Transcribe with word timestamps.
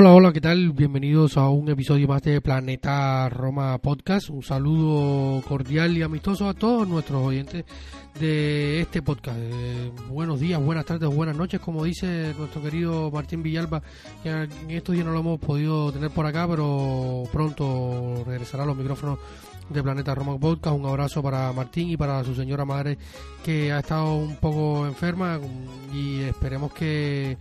Hola, 0.00 0.12
hola, 0.12 0.32
¿qué 0.32 0.40
tal? 0.40 0.70
Bienvenidos 0.70 1.36
a 1.36 1.48
un 1.48 1.68
episodio 1.68 2.06
más 2.06 2.22
de 2.22 2.40
Planeta 2.40 3.28
Roma 3.30 3.78
Podcast. 3.78 4.30
Un 4.30 4.44
saludo 4.44 5.42
cordial 5.42 5.96
y 5.96 6.02
amistoso 6.02 6.48
a 6.48 6.54
todos 6.54 6.86
nuestros 6.86 7.20
oyentes 7.20 7.64
de 8.20 8.80
este 8.80 9.02
podcast. 9.02 9.36
Eh, 9.40 9.90
buenos 10.08 10.38
días, 10.38 10.62
buenas 10.62 10.84
tardes, 10.84 11.12
buenas 11.12 11.36
noches, 11.36 11.58
como 11.58 11.82
dice 11.82 12.32
nuestro 12.38 12.62
querido 12.62 13.10
Martín 13.10 13.42
Villalba, 13.42 13.82
que 14.22 14.28
en 14.28 14.70
estos 14.70 14.94
días 14.94 15.04
no 15.04 15.10
lo 15.10 15.18
hemos 15.18 15.40
podido 15.40 15.90
tener 15.90 16.10
por 16.10 16.26
acá, 16.26 16.46
pero 16.46 17.24
pronto 17.32 18.22
regresará 18.24 18.62
a 18.62 18.66
los 18.66 18.76
micrófonos 18.76 19.18
de 19.68 19.82
Planeta 19.82 20.14
Roma 20.14 20.38
Podcast. 20.38 20.76
Un 20.76 20.86
abrazo 20.86 21.22
para 21.22 21.52
Martín 21.52 21.90
y 21.90 21.96
para 21.96 22.22
su 22.24 22.34
señora 22.34 22.64
madre 22.64 22.98
que 23.44 23.72
ha 23.72 23.80
estado 23.80 24.14
un 24.16 24.36
poco 24.36 24.86
enferma 24.86 25.38
y 25.92 26.20
esperemos 26.20 26.72
que 26.72 27.36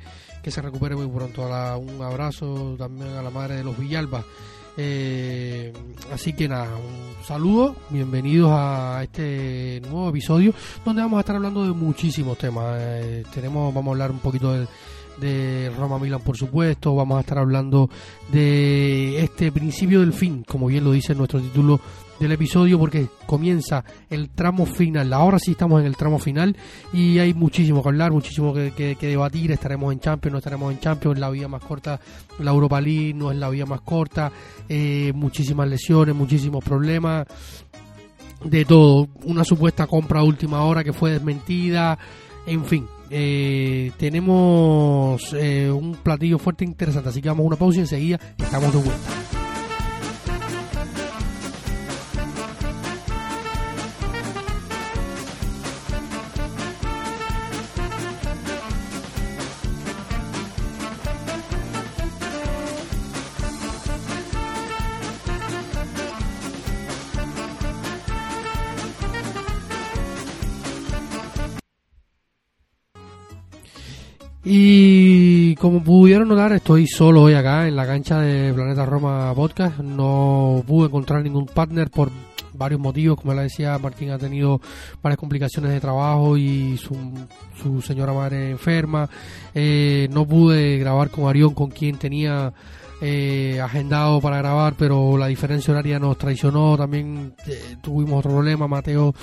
que 0.48 0.52
se 0.52 0.62
recupere 0.62 0.96
muy 0.96 1.08
pronto. 1.08 1.42
un 1.42 2.02
abrazo 2.02 2.76
también 2.78 3.10
a 3.10 3.22
la 3.22 3.30
madre 3.30 3.56
de 3.56 3.66
los 3.66 3.78
Villalba. 3.78 4.24
Eh, 4.78 5.74
así 6.14 6.32
que 6.32 6.48
nada, 6.48 6.70
un 6.78 7.26
saludo, 7.26 7.76
bienvenidos 7.90 8.52
a 8.54 9.02
este 9.04 9.82
nuevo 9.90 10.08
episodio 10.08 10.54
donde 10.86 11.02
vamos 11.02 11.18
a 11.18 11.20
estar 11.20 11.36
hablando 11.36 11.66
de 11.66 11.74
muchísimos 11.74 12.38
temas. 12.38 12.78
Eh, 12.80 13.26
tenemos, 13.34 13.74
vamos 13.74 13.92
a 13.92 13.94
hablar 13.94 14.12
un 14.12 14.20
poquito 14.20 14.54
de 15.20 15.70
Roma 15.78 16.00
Milan, 16.00 16.22
por 16.22 16.38
supuesto, 16.38 16.96
vamos 16.96 17.18
a 17.18 17.22
estar 17.22 17.40
hablando 17.40 17.90
de 18.32 19.22
este 19.22 19.52
principio 19.52 20.00
del 20.00 20.14
fin, 20.14 20.46
como 20.48 20.68
bien 20.68 20.86
lo 20.86 20.94
dice 20.94 21.14
nuestro 21.14 21.42
título 21.42 21.82
del 22.20 22.32
episodio 22.32 22.80
porque 22.80 23.08
comienza 23.26 23.84
el 24.10 24.30
tramo 24.30 24.66
final. 24.66 25.14
Ahora 25.14 25.40
sí 25.40 25.52
estamos 25.52 25.82
en 25.82 25.88
el 25.88 25.96
tramo 25.96 26.20
final 26.20 26.56
y 26.94 27.20
hay 27.20 27.34
muchísimo 27.34 27.82
que 27.82 27.90
hablar, 27.90 28.12
muchísimo 28.12 28.54
que, 28.54 28.98
debatir. 29.00 29.52
Estaremos 29.52 29.94
en 29.94 30.00
Champions, 30.00 30.32
no 30.32 30.38
estaremos 30.40 30.74
en 30.74 30.80
Champions, 30.80 31.20
la 31.20 31.30
vía 31.30 31.48
más 31.48 31.64
corta, 31.64 32.00
la 32.40 32.52
Europa 32.52 32.82
League 32.82 33.14
no 33.14 33.32
es 33.32 33.38
la 33.38 33.50
vía 33.50 33.66
más 33.66 33.82
corta, 33.82 34.32
eh, 34.68 35.12
muchísimas 35.14 35.68
lesiones, 35.68 36.16
muchísimos 36.16 36.64
problemas, 36.64 37.28
de 38.44 38.66
todo. 38.66 39.08
Una 39.26 39.44
supuesta 39.44 39.88
compra 39.88 40.20
a 40.20 40.24
última 40.24 40.64
hora 40.64 40.84
que 40.84 40.94
fue 40.94 41.12
desmentida, 41.12 41.98
en 42.46 42.66
fin. 42.66 42.88
Eh, 43.10 43.92
tenemos 43.98 45.34
eh, 45.34 45.72
un 45.72 45.96
platillo 45.96 46.38
fuerte 46.38 46.66
interesante, 46.66 47.10
así 47.10 47.22
que 47.22 47.30
vamos 47.30 47.46
a 47.46 47.48
una 47.48 47.56
pausa 47.56 47.78
y 47.78 47.82
enseguida 47.82 48.20
estamos 48.38 48.74
de 48.74 48.80
vuelta. 48.80 49.37
Y 74.50 75.56
como 75.56 75.84
pudieron 75.84 76.30
notar, 76.30 76.54
estoy 76.54 76.88
solo 76.88 77.24
hoy 77.24 77.34
acá 77.34 77.68
en 77.68 77.76
la 77.76 77.86
cancha 77.86 78.22
de 78.22 78.54
Planeta 78.54 78.86
Roma 78.86 79.34
Podcast. 79.36 79.80
No 79.80 80.64
pude 80.66 80.88
encontrar 80.88 81.22
ningún 81.22 81.48
partner 81.48 81.90
por 81.90 82.10
varios 82.54 82.80
motivos. 82.80 83.20
Como 83.20 83.34
le 83.34 83.42
decía, 83.42 83.78
Martín 83.78 84.12
ha 84.12 84.18
tenido 84.18 84.62
varias 85.04 85.20
complicaciones 85.20 85.72
de 85.72 85.82
trabajo 85.82 86.38
y 86.38 86.78
su, 86.78 87.82
señora 87.82 88.14
madre 88.14 88.52
enferma. 88.52 89.10
Eh, 89.54 90.08
no 90.12 90.26
pude 90.26 90.78
grabar 90.78 91.10
con 91.10 91.28
Arión, 91.28 91.54
con 91.54 91.70
quien 91.70 91.98
tenía 91.98 92.54
eh, 93.02 93.60
agendado 93.62 94.22
para 94.22 94.38
grabar, 94.38 94.76
pero 94.78 95.18
la 95.18 95.28
diferencia 95.28 95.74
horaria 95.74 96.00
nos 96.00 96.18
traicionó. 96.18 96.78
También 96.78 97.34
eh, 97.48 97.76
tuvimos 97.82 98.20
otro 98.20 98.32
problema. 98.32 98.66
Mateo 98.66 99.14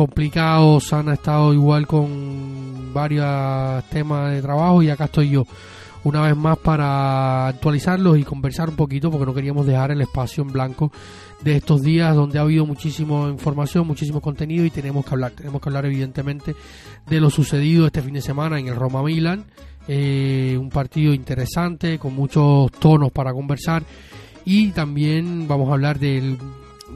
complicados, 0.00 0.94
han 0.94 1.10
estado 1.10 1.52
igual 1.52 1.86
con 1.86 2.90
varios 2.94 3.84
temas 3.90 4.32
de 4.32 4.40
trabajo 4.40 4.82
y 4.82 4.88
acá 4.88 5.04
estoy 5.04 5.28
yo. 5.28 5.44
Una 6.04 6.22
vez 6.22 6.34
más 6.34 6.56
para 6.56 7.48
actualizarlos 7.48 8.16
y 8.16 8.24
conversar 8.24 8.70
un 8.70 8.76
poquito 8.76 9.10
porque 9.10 9.26
no 9.26 9.34
queríamos 9.34 9.66
dejar 9.66 9.90
el 9.90 10.00
espacio 10.00 10.42
en 10.42 10.52
blanco 10.52 10.90
de 11.44 11.56
estos 11.56 11.82
días 11.82 12.16
donde 12.16 12.38
ha 12.38 12.42
habido 12.42 12.64
muchísima 12.64 13.28
información, 13.28 13.86
muchísimo 13.86 14.22
contenido 14.22 14.64
y 14.64 14.70
tenemos 14.70 15.04
que 15.04 15.10
hablar, 15.12 15.32
tenemos 15.32 15.60
que 15.60 15.68
hablar 15.68 15.84
evidentemente 15.84 16.56
de 17.06 17.20
lo 17.20 17.28
sucedido 17.28 17.84
este 17.84 18.00
fin 18.00 18.14
de 18.14 18.22
semana 18.22 18.58
en 18.58 18.68
el 18.68 18.76
Roma 18.76 19.02
Milan, 19.02 19.44
eh, 19.86 20.56
un 20.58 20.70
partido 20.70 21.12
interesante 21.12 21.98
con 21.98 22.14
muchos 22.14 22.72
tonos 22.72 23.12
para 23.12 23.34
conversar. 23.34 23.82
Y 24.46 24.68
también 24.68 25.46
vamos 25.46 25.68
a 25.68 25.74
hablar 25.74 25.98
del 25.98 26.38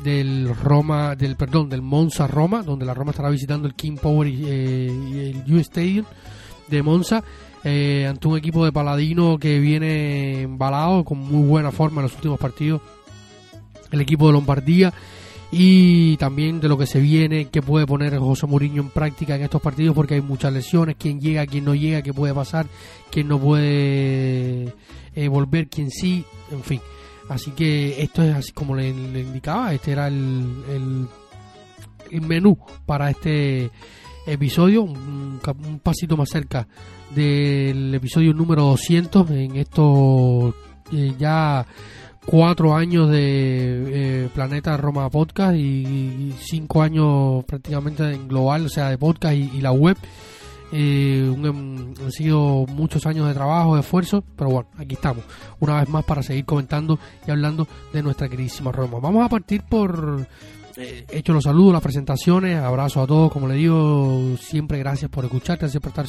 del 0.04 0.54
Roma, 0.54 1.16
del 1.16 1.34
perdón, 1.34 1.69
del 1.70 1.82
Monza 1.82 2.26
Roma, 2.26 2.62
donde 2.62 2.84
la 2.84 2.94
Roma 2.94 3.10
estará 3.10 3.31
visitando 3.31 3.66
el 3.66 3.75
King 3.75 3.97
Power 3.97 4.28
y, 4.28 4.44
eh, 4.47 5.32
el 5.47 5.54
U 5.54 5.59
Stadium 5.59 6.04
de 6.69 6.82
Monza, 6.82 7.25
eh, 7.65 8.06
ante 8.09 8.28
un 8.28 8.37
equipo 8.37 8.64
de 8.64 8.72
Paladino 8.72 9.38
que 9.38 9.59
viene 9.59 10.43
embalado 10.43 11.04
con 11.04 11.19
muy 11.19 11.48
buena 11.48 11.72
forma 11.72 12.00
en 12.00 12.04
los 12.04 12.14
últimos 12.14 12.38
partidos, 12.38 12.82
el 13.91 14.00
equipo 14.00 14.26
de 14.26 14.34
Lombardía 14.34 14.93
y 15.50 16.16
también 16.19 16.60
de 16.60 16.69
lo 16.69 16.76
que 16.76 16.87
se 16.87 17.00
viene, 17.00 17.47
que 17.47 17.62
puede 17.62 17.87
poner 17.87 18.19
José 18.19 18.47
Mourinho 18.47 18.82
en 18.82 18.91
práctica 18.91 19.37
en 19.37 19.43
estos 19.43 19.62
partidos 19.62 19.94
porque 19.94 20.14
hay 20.14 20.20
muchas 20.20 20.53
lesiones, 20.53 20.97
quién 20.98 21.20
llega, 21.20 21.47
quién 21.47 21.64
no 21.64 21.75
llega, 21.75 22.03
qué 22.03 22.12
puede 22.12 22.34
pasar, 22.34 22.66
quién 23.10 23.28
no 23.28 23.38
puede 23.38 24.75
eh, 25.14 25.28
volver, 25.28 25.69
quién 25.69 25.91
sí, 25.91 26.25
en 26.50 26.62
fin. 26.62 26.81
Así 27.29 27.53
que 27.53 28.03
esto 28.03 28.23
es 28.23 28.35
así 28.35 28.53
como 28.53 28.77
le, 28.77 28.89
indicaba, 28.89 29.73
este 29.73 29.93
era 29.93 30.09
el, 30.09 31.09
el, 32.11 32.21
menú 32.21 32.57
para 32.87 33.11
este 33.11 33.71
episodio, 34.27 34.83
un, 34.83 35.41
pasito 35.83 36.17
más 36.17 36.29
cerca 36.29 36.67
del 37.15 37.95
episodio 37.95 38.33
número 38.35 38.62
200 38.62 39.31
en 39.31 39.57
estos 39.57 40.55
eh, 40.93 41.15
ya 41.19 41.67
cuatro 42.27 42.75
años 42.75 43.11
de 43.11 44.25
eh, 44.25 44.29
Planeta 44.35 44.77
Roma 44.77 45.09
Podcast 45.11 45.56
y, 45.56 46.35
cinco 46.41 46.82
años 46.82 47.44
prácticamente 47.44 48.11
en 48.12 48.29
global, 48.29 48.67
o 48.67 48.69
sea, 48.69 48.91
de 48.91 48.99
podcast 48.99 49.35
y 49.35 49.61
la 49.61 49.73
web. 49.73 49.97
Eh, 50.76 51.32
han 51.32 52.11
sido 52.11 52.67
muchos 52.67 53.06
años 53.06 53.29
de 53.29 53.35
trabajo, 53.35 53.76
de 53.76 53.82
esfuerzo, 53.82 54.25
pero 54.37 54.50
bueno, 54.50 54.69
aquí 54.76 54.94
estamos, 54.94 55.23
una 55.61 55.79
vez 55.79 55.88
más 55.88 56.05
para 56.05 56.21
seguir 56.21 56.44
comentando 56.44 56.99
y 57.25 57.31
hablando 57.31 57.69
de 57.93 58.03
nuestra 58.03 58.29
queridísima 58.29 58.73
Roma. 58.73 58.99
Vamos 58.99 59.25
a 59.25 59.29
partir 59.29 59.62
por 59.62 60.26
eh, 60.76 61.06
hecho 61.12 61.32
los 61.32 61.44
saludos, 61.44 61.75
las 61.75 61.82
presentaciones, 61.82 62.59
abrazo 62.59 63.00
a 63.00 63.06
todos, 63.06 63.31
como 63.31 63.47
le 63.47 63.55
digo, 63.55 64.37
siempre 64.41 64.81
gracias 64.81 65.09
por 65.12 65.25
escucharte, 65.25 65.69
siempre 65.69 65.91
estar 65.91 66.06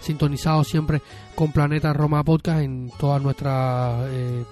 sintonizados 0.00 0.66
siempre 0.66 1.02
con 1.34 1.52
Planeta 1.52 1.92
Roma 1.92 2.24
Podcast 2.24 2.62
en 2.62 2.90
todas 2.98 3.20
nuestras 3.20 4.08
eh, 4.08 4.44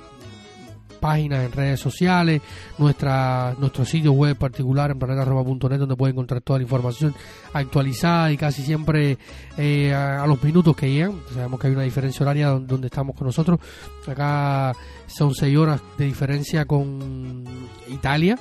páginas 1.05 1.45
en 1.45 1.53
redes 1.53 1.81
sociales, 1.81 2.41
nuestra, 2.79 3.55
nuestro 3.59 3.85
sitio 3.85 4.13
web 4.13 4.39
particular 4.39 4.91
en 4.91 4.99
planetaroma.net 4.99 5.77
donde 5.77 5.97
pueden 5.97 6.15
encontrar 6.15 6.41
toda 6.41 6.59
la 6.59 6.63
información 6.63 7.15
actualizada 7.53 8.33
y 8.33 8.39
casi 8.39 8.63
siempre 8.63 9.19
eh, 9.59 9.93
a, 9.93 10.27
los 10.27 10.43
minutos 10.43 10.75
que 10.75 10.91
llegan. 10.91 11.21
Sabemos 11.35 11.61
que 11.61 11.67
hay 11.67 11.75
una 11.75 11.83
diferencia 11.83 12.25
horaria 12.25 12.49
donde, 12.49 12.87
estamos 12.87 13.15
con 13.15 13.27
nosotros. 13.27 13.61
Acá 14.07 14.73
son 15.07 15.35
seis 15.35 15.55
horas 15.59 15.83
de 15.99 16.07
diferencia 16.07 16.65
con 16.65 17.45
Italia. 17.89 18.39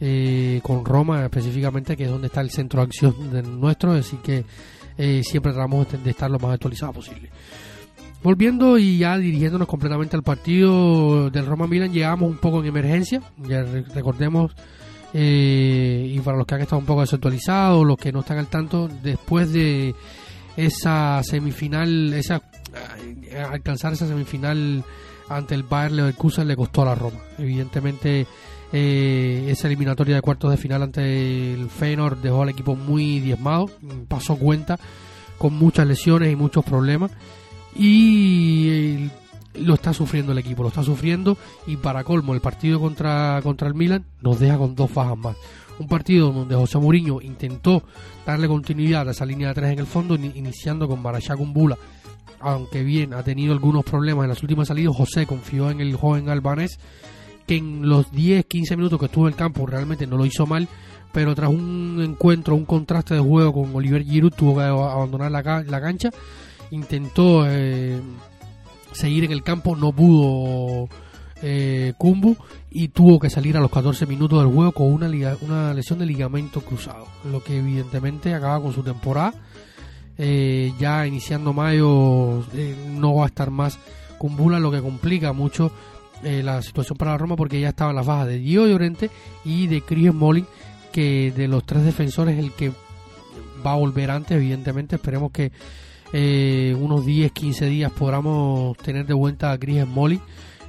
eh, 0.00 0.58
con 0.64 0.84
Roma 0.84 1.24
específicamente, 1.24 1.96
que 1.96 2.02
es 2.06 2.10
donde 2.10 2.26
está 2.26 2.40
el 2.40 2.50
centro 2.50 2.80
de 2.80 2.86
acción 2.86 3.30
de 3.30 3.44
nuestro, 3.44 3.92
así 3.92 4.16
que 4.16 4.44
eh, 4.98 5.22
siempre 5.22 5.52
tratamos 5.52 5.86
de 6.02 6.10
estar 6.10 6.28
lo 6.28 6.40
más 6.40 6.54
actualizado 6.54 6.94
posible. 6.94 7.30
Volviendo 8.22 8.78
y 8.78 8.98
ya 8.98 9.18
dirigiéndonos 9.18 9.66
completamente 9.66 10.16
al 10.16 10.22
partido 10.22 11.28
del 11.30 11.44
Roma 11.44 11.66
Milan, 11.66 11.92
llegamos 11.92 12.30
un 12.30 12.36
poco 12.36 12.60
en 12.60 12.66
emergencia, 12.66 13.20
ya 13.38 13.62
recordemos, 13.62 14.52
y 15.12 16.18
para 16.20 16.38
los 16.38 16.46
que 16.46 16.54
han 16.54 16.60
estado 16.60 16.78
un 16.78 16.86
poco 16.86 17.00
desactualizados, 17.00 17.84
los 17.84 17.96
que 17.96 18.12
no 18.12 18.20
están 18.20 18.38
al 18.38 18.46
tanto, 18.46 18.88
después 19.02 19.52
de 19.52 19.96
esa 20.56 21.20
semifinal, 21.24 22.12
esa 22.14 22.42
alcanzar 23.50 23.92
esa 23.92 24.06
semifinal 24.06 24.84
ante 25.28 25.54
el 25.54 25.62
Bayern 25.62 25.96
Leverkusen 25.96 26.46
le 26.46 26.56
costó 26.56 26.82
a 26.82 26.86
la 26.86 26.94
Roma. 26.94 27.18
Evidentemente, 27.38 28.26
eh, 28.72 29.46
esa 29.48 29.66
eliminatoria 29.66 30.14
de 30.14 30.22
cuartos 30.22 30.50
de 30.50 30.56
final 30.56 30.82
ante 30.82 31.54
el 31.54 31.68
Feyenoord 31.68 32.18
dejó 32.18 32.42
al 32.42 32.50
equipo 32.50 32.74
muy 32.74 33.20
diezmado, 33.20 33.68
pasó 34.08 34.36
cuenta 34.36 34.78
con 35.38 35.54
muchas 35.54 35.86
lesiones 35.86 36.32
y 36.32 36.36
muchos 36.36 36.64
problemas 36.64 37.10
y 37.74 39.08
lo 39.54 39.74
está 39.74 39.92
sufriendo 39.92 40.32
el 40.32 40.38
equipo, 40.38 40.62
lo 40.62 40.68
está 40.68 40.82
sufriendo. 40.82 41.36
Y 41.66 41.76
para 41.76 42.04
colmo 42.04 42.34
el 42.34 42.40
partido 42.40 42.80
contra, 42.80 43.40
contra 43.42 43.68
el 43.68 43.74
Milan 43.74 44.04
nos 44.20 44.38
deja 44.38 44.58
con 44.58 44.74
dos 44.74 44.90
fajas 44.90 45.16
más. 45.16 45.36
Un 45.78 45.88
partido 45.88 46.32
donde 46.32 46.54
José 46.54 46.78
Mourinho 46.78 47.20
intentó 47.20 47.82
darle 48.26 48.46
continuidad 48.46 49.08
a 49.08 49.12
esa 49.12 49.24
línea 49.24 49.48
de 49.48 49.54
tres 49.54 49.72
en 49.72 49.78
el 49.78 49.86
fondo, 49.86 50.14
iniciando 50.14 50.86
con 50.86 51.00
Marachá 51.00 51.34
Bula. 51.34 51.76
Aunque 52.40 52.82
bien 52.82 53.14
ha 53.14 53.22
tenido 53.22 53.52
algunos 53.52 53.84
problemas 53.84 54.24
en 54.24 54.30
las 54.30 54.42
últimas 54.42 54.68
salidas, 54.68 54.96
José 54.96 55.26
confió 55.26 55.70
en 55.70 55.80
el 55.80 55.96
joven 55.96 56.28
albanés, 56.28 56.78
que 57.46 57.56
en 57.56 57.88
los 57.88 58.12
10-15 58.12 58.76
minutos 58.76 58.98
que 58.98 59.06
estuvo 59.06 59.26
en 59.26 59.32
el 59.32 59.38
campo 59.38 59.64
realmente 59.64 60.06
no 60.06 60.16
lo 60.16 60.26
hizo 60.26 60.46
mal, 60.46 60.68
pero 61.12 61.34
tras 61.34 61.50
un 61.50 62.00
encuentro, 62.04 62.54
un 62.54 62.64
contraste 62.64 63.14
de 63.14 63.20
juego 63.20 63.52
con 63.52 63.74
Oliver 63.74 64.02
Giroud, 64.02 64.32
tuvo 64.32 64.56
que 64.56 64.62
abandonar 64.62 65.30
la, 65.30 65.62
la 65.62 65.80
cancha, 65.80 66.10
intentó 66.72 67.46
eh, 67.46 68.00
seguir 68.90 69.24
en 69.24 69.30
el 69.32 69.44
campo, 69.44 69.76
no 69.76 69.92
pudo 69.92 70.88
eh, 71.40 71.94
Kumbu 71.96 72.36
y 72.70 72.88
tuvo 72.88 73.20
que 73.20 73.30
salir 73.30 73.56
a 73.56 73.60
los 73.60 73.70
14 73.70 74.06
minutos 74.06 74.42
del 74.42 74.52
juego 74.52 74.72
con 74.72 74.92
una, 74.92 75.08
una 75.42 75.72
lesión 75.72 76.00
de 76.00 76.06
ligamento 76.06 76.60
cruzado, 76.60 77.06
lo 77.30 77.42
que 77.42 77.58
evidentemente 77.58 78.34
acaba 78.34 78.60
con 78.60 78.72
su 78.72 78.82
temporada 78.82 79.32
eh, 80.18 80.72
ya 80.78 81.06
iniciando 81.06 81.52
mayo 81.52 82.44
eh, 82.52 82.76
no 82.90 83.14
va 83.14 83.24
a 83.24 83.28
estar 83.28 83.50
más 83.50 83.78
con 84.18 84.36
Bula, 84.36 84.60
lo 84.60 84.70
que 84.70 84.80
complica 84.80 85.32
mucho 85.32 85.72
eh, 86.22 86.42
la 86.42 86.62
situación 86.62 86.98
para 86.98 87.12
la 87.12 87.18
Roma 87.18 87.34
porque 87.34 87.60
ya 87.60 87.70
estaban 87.70 87.96
las 87.96 88.06
bajas 88.06 88.28
de 88.28 88.38
Dio 88.38 88.66
Llorente 88.66 89.10
y 89.44 89.66
de 89.66 89.80
Chris 89.80 90.12
Molin, 90.12 90.46
que 90.92 91.32
de 91.32 91.48
los 91.48 91.64
tres 91.64 91.84
defensores 91.84 92.38
el 92.38 92.52
que 92.52 92.70
va 93.66 93.72
a 93.72 93.76
volver 93.76 94.10
antes, 94.10 94.36
evidentemente. 94.36 94.96
Esperemos 94.96 95.32
que 95.32 95.50
unos 96.12 97.06
10, 97.06 97.32
15 97.32 97.66
días 97.66 97.92
podamos 97.92 98.76
tener 98.78 99.06
de 99.06 99.14
vuelta 99.14 99.52
a 99.52 99.58
Chris 99.58 99.86
Molin, 99.86 100.20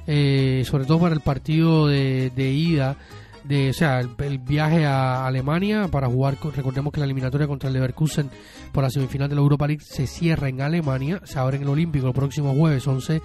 sobre 0.06 0.84
todo 0.86 1.00
para 1.00 1.14
el 1.14 1.20
partido 1.20 1.86
de, 1.86 2.30
de 2.30 2.50
ida 2.50 2.96
de, 3.44 3.70
o 3.70 3.72
sea, 3.72 4.00
el, 4.00 4.38
viaje 4.38 4.86
a 4.86 5.26
Alemania 5.26 5.88
para 5.88 6.08
jugar, 6.08 6.38
recordemos 6.54 6.92
que 6.92 7.00
la 7.00 7.04
eliminatoria 7.04 7.46
contra 7.46 7.68
el 7.68 7.74
Leverkusen 7.74 8.30
por 8.72 8.82
la 8.82 8.90
semifinal 8.90 9.28
de 9.28 9.34
la 9.34 9.42
Europa 9.42 9.66
League 9.66 9.84
se 9.84 10.06
cierra 10.06 10.48
en 10.48 10.62
Alemania, 10.62 11.20
se 11.24 11.38
abre 11.38 11.58
en 11.58 11.64
el 11.64 11.68
Olímpico 11.68 12.08
el 12.08 12.14
próximo 12.14 12.54
jueves 12.54 12.86
11 12.86 13.20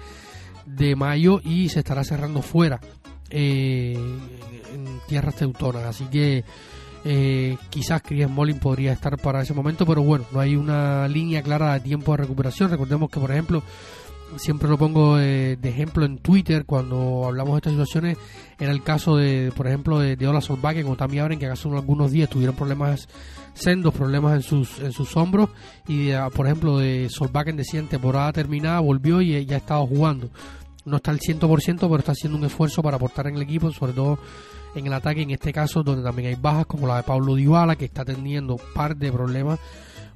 de 0.66 0.96
mayo 0.96 1.40
y 1.42 1.70
se 1.70 1.80
estará 1.80 2.04
cerrando 2.04 2.42
fuera 2.42 2.80
eh, 3.30 3.94
en 4.74 5.00
tierras 5.08 5.36
teutonas, 5.36 5.84
así 5.84 6.04
que 6.04 6.44
eh, 7.04 7.56
quizás 7.70 8.02
Chris 8.02 8.28
Molin 8.28 8.58
podría 8.58 8.92
estar 8.92 9.16
para 9.18 9.42
ese 9.42 9.54
momento, 9.54 9.86
pero 9.86 10.02
bueno, 10.02 10.24
no 10.32 10.40
hay 10.40 10.56
una 10.56 11.08
línea 11.08 11.42
clara 11.42 11.74
de 11.74 11.80
tiempo 11.80 12.12
de 12.12 12.18
recuperación. 12.18 12.70
Recordemos 12.70 13.10
que, 13.10 13.20
por 13.20 13.30
ejemplo, 13.30 13.62
siempre 14.36 14.68
lo 14.68 14.76
pongo 14.76 15.16
de, 15.16 15.58
ejemplo 15.62 16.04
en 16.04 16.18
Twitter 16.18 16.64
cuando 16.64 17.24
hablamos 17.26 17.54
de 17.54 17.58
estas 17.58 17.72
situaciones. 17.72 18.18
Era 18.58 18.72
el 18.72 18.82
caso 18.82 19.16
de, 19.16 19.52
por 19.56 19.66
ejemplo, 19.66 19.98
de, 19.98 20.16
de 20.16 20.28
Ola 20.28 20.40
Solbakken 20.40 20.86
o 20.86 20.96
Tammy 20.96 21.18
Abren, 21.18 21.38
que 21.38 21.46
hace 21.46 21.68
algunos 21.68 22.10
días 22.10 22.28
tuvieron 22.28 22.54
problemas 22.54 23.08
sendos, 23.54 23.94
problemas 23.94 24.34
en 24.34 24.42
sus, 24.42 24.78
en 24.80 24.92
sus 24.92 25.16
hombros. 25.16 25.50
Y, 25.88 26.10
ah, 26.12 26.28
por 26.34 26.46
ejemplo, 26.46 26.78
de 26.78 27.08
Solbakken 27.08 27.56
decían 27.56 27.88
temporada 27.88 28.32
terminada, 28.32 28.80
volvió 28.80 29.22
y 29.22 29.44
ya 29.46 29.56
ha 29.56 29.58
estado 29.58 29.86
jugando. 29.86 30.30
No 30.84 30.96
está 30.96 31.10
al 31.10 31.20
100%, 31.20 31.78
pero 31.80 31.96
está 31.98 32.12
haciendo 32.12 32.38
un 32.38 32.44
esfuerzo 32.44 32.82
para 32.82 32.96
aportar 32.96 33.26
en 33.26 33.36
el 33.36 33.42
equipo, 33.42 33.70
sobre 33.70 33.92
todo 33.92 34.18
en 34.74 34.86
el 34.86 34.92
ataque, 34.92 35.22
en 35.22 35.30
este 35.30 35.52
caso, 35.52 35.82
donde 35.82 36.02
también 36.02 36.28
hay 36.28 36.34
bajas, 36.40 36.66
como 36.66 36.86
la 36.86 36.96
de 36.96 37.02
Pablo 37.02 37.34
Dybala, 37.34 37.76
que 37.76 37.86
está 37.86 38.04
teniendo 38.04 38.54
un 38.54 38.74
par 38.74 38.96
de 38.96 39.10
problemas 39.10 39.58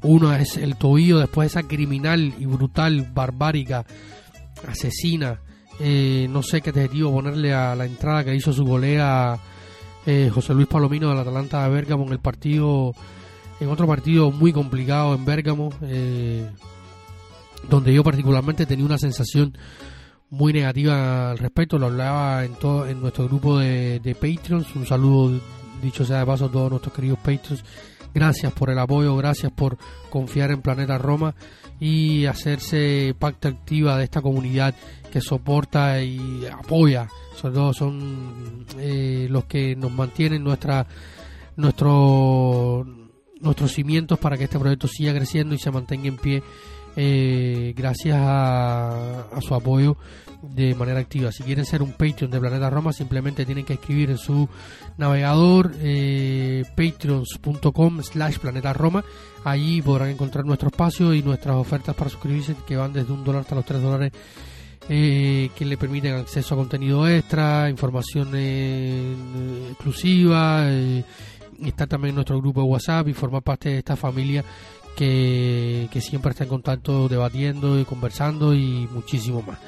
uno 0.05 0.35
es 0.35 0.59
el 0.59 0.77
tobillo 0.77 1.19
después 1.19 1.47
de 1.53 1.61
esa 1.61 1.67
criminal 1.67 2.35
y 2.39 2.45
brutal, 2.45 3.11
barbárica, 3.13 3.87
asesina. 4.69 5.41
Eh, 5.81 6.29
no 6.31 6.43
sé 6.43 6.61
qué 6.61 6.71
objetivo 6.71 7.11
ponerle 7.11 7.55
a 7.55 7.75
la 7.75 7.87
entrada 7.87 8.23
que 8.23 8.35
hizo 8.35 8.53
su 8.53 8.65
golea 8.65 9.39
eh, 10.07 10.31
José 10.33 10.55
Luis 10.55 10.69
Palomino 10.69 11.09
del 11.09 11.19
Atalanta 11.19 11.65
de 11.65 11.71
Bérgamo 11.71 12.05
en 12.05 12.13
el 12.13 12.19
partido, 12.19 12.93
en 13.61 13.69
otro 13.71 13.87
partido 13.87 14.31
muy 14.31 14.53
complicado 14.53 15.15
en 15.15 15.25
Bérgamo, 15.25 15.73
eh, 15.83 16.49
donde 17.71 17.95
yo 17.95 18.05
particularmente 18.05 18.67
tenía 18.67 18.85
una 18.85 18.99
sensación 18.99 19.57
muy 20.31 20.53
negativa 20.53 21.31
al 21.31 21.39
respecto. 21.39 21.79
Lo 21.79 21.87
hablaba 21.87 22.45
en 22.45 22.55
todo 22.55 22.87
en 22.87 23.01
nuestro 23.01 23.27
grupo 23.27 23.59
de, 23.59 24.01
de 24.01 24.15
Patreons. 24.15 24.75
Un 24.75 24.87
saludo, 24.87 25.41
dicho 25.83 26.05
sea 26.05 26.21
de 26.21 26.27
paso, 26.27 26.47
a 26.47 26.51
todos 26.53 26.71
nuestros 26.71 26.95
queridos 26.95 27.19
Patreons 27.19 27.65
Gracias 28.15 28.53
por 28.53 28.71
el 28.71 28.79
apoyo, 28.79 29.17
gracias 29.17 29.51
por 29.51 29.77
confiar 30.09 30.53
en 30.53 30.63
Planeta 30.63 30.99
Roma 30.99 31.35
y 31.81 32.27
hacerse 32.27 33.13
parte 33.19 33.49
activa 33.49 33.99
de 33.99 34.05
esta 34.05 34.23
comunidad 34.23 34.73
que 35.11 35.21
soporta 35.21 36.01
y 36.01 36.47
apoya. 36.47 37.09
Sobre 37.35 37.55
todo 37.55 37.73
son 37.73 38.67
eh, 38.79 39.27
los 39.29 39.47
que 39.47 39.75
nos 39.75 39.91
mantienen 39.91 40.45
nuestra, 40.45 40.87
nuestro, 41.57 42.87
nuestros 43.41 43.73
cimientos 43.73 44.17
para 44.21 44.39
que 44.39 44.45
este 44.45 44.61
proyecto 44.61 44.87
siga 44.87 45.13
creciendo 45.13 45.57
y 45.57 45.59
se 45.59 45.73
mantenga 45.73 46.07
en 46.07 46.17
pie 46.17 46.43
eh, 46.97 47.75
gracias 47.77 48.17
a, 48.21 49.27
su 49.41 49.55
apoyo 49.55 49.97
de 50.43 50.75
manera 50.75 51.01
activa. 51.01 51.33
Si 51.33 51.43
quieren 51.43 51.65
ser 51.65 51.83
un 51.83 51.93
Patreon 51.93 52.31
de 52.31 52.39
Planeta 52.39 52.71
Roma, 52.71 52.93
simplemente 52.93 53.47
tienen 53.47 53.65
que 53.65 53.75
escribir 53.75 54.11
en 54.11 54.19
su 54.19 54.49
navegador 54.99 55.73
eh, 55.81 56.65
patreons.com 56.77 58.03
slash 58.03 58.39
Planeta 58.39 58.73
Roma. 58.73 59.05
Allí 59.45 59.83
podrán 59.83 60.11
encontrar 60.11 60.45
nuestro 60.45 60.69
espacio 60.69 61.15
y 61.15 61.23
nuestras 61.23 61.57
ofertas 61.57 61.95
para 61.95 62.11
suscribirse 62.11 62.55
que 62.67 62.77
van 62.77 62.93
desde 62.93 63.13
un 63.13 63.25
dólar 63.25 63.43
hasta 63.43 63.55
los 63.55 63.65
tres 63.65 63.83
dólares. 63.83 64.13
Eh, 64.87 65.49
que 65.57 65.65
le 65.65 65.79
permiten 65.79 66.13
acceso 66.13 66.55
a 66.55 66.59
contenido 66.59 67.09
extra, 67.09 67.71
información 67.71 68.33
eh, 68.35 69.15
exclusiva, 69.71 70.69
estar 71.65 71.89
también 71.89 72.15
nuestro 72.15 72.39
grupo 72.39 72.61
de 72.61 72.67
WhatsApp 72.67 73.09
y 73.09 73.15
formar 73.15 73.43
parte 73.43 73.71
de 73.71 73.79
esta 73.79 73.97
familia 73.97 74.45
que, 74.97 75.89
siempre 76.01 76.31
está 76.31 76.45
en 76.45 76.51
contacto 76.51 77.09
debatiendo 77.09 77.79
y 77.79 77.85
conversando 77.85 78.55
y 78.55 78.89
muchísimo 78.93 79.43
más. 79.43 79.59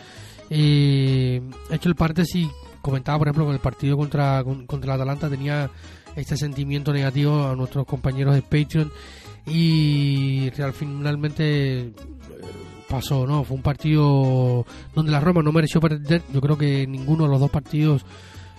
Eh, 0.51 1.43
hecho 1.71 1.89
el 1.89 1.97
parte 1.97 2.25
sí 2.25 2.49
comentaba 2.81 3.19
por 3.19 3.27
ejemplo 3.27 3.47
que 3.47 3.55
el 3.55 3.59
partido 3.59 3.97
contra, 3.97 4.45
contra 4.45 4.95
el 4.95 5.01
Atalanta 5.01 5.29
tenía 5.29 5.69
este 6.15 6.37
sentimiento 6.37 6.93
negativo 6.93 7.49
a 7.49 7.57
nuestros 7.57 7.85
compañeros 7.85 8.35
de 8.35 8.43
Patreon 8.43 8.93
y 9.47 10.51
real, 10.51 10.73
finalmente 10.73 11.79
eh, 11.79 11.95
pasó, 12.89 13.27
¿no? 13.27 13.45
Fue 13.45 13.57
un 13.57 13.63
partido 13.63 14.65
donde 14.95 15.13
la 15.13 15.21
Roma 15.21 15.43
no 15.43 15.53
mereció 15.53 15.81
perder. 15.81 16.23
Yo 16.33 16.41
creo 16.41 16.59
que 16.59 16.87
ninguno 16.87 17.25
de 17.25 17.31
los 17.31 17.41
dos 17.41 17.51
partidos 17.51 18.05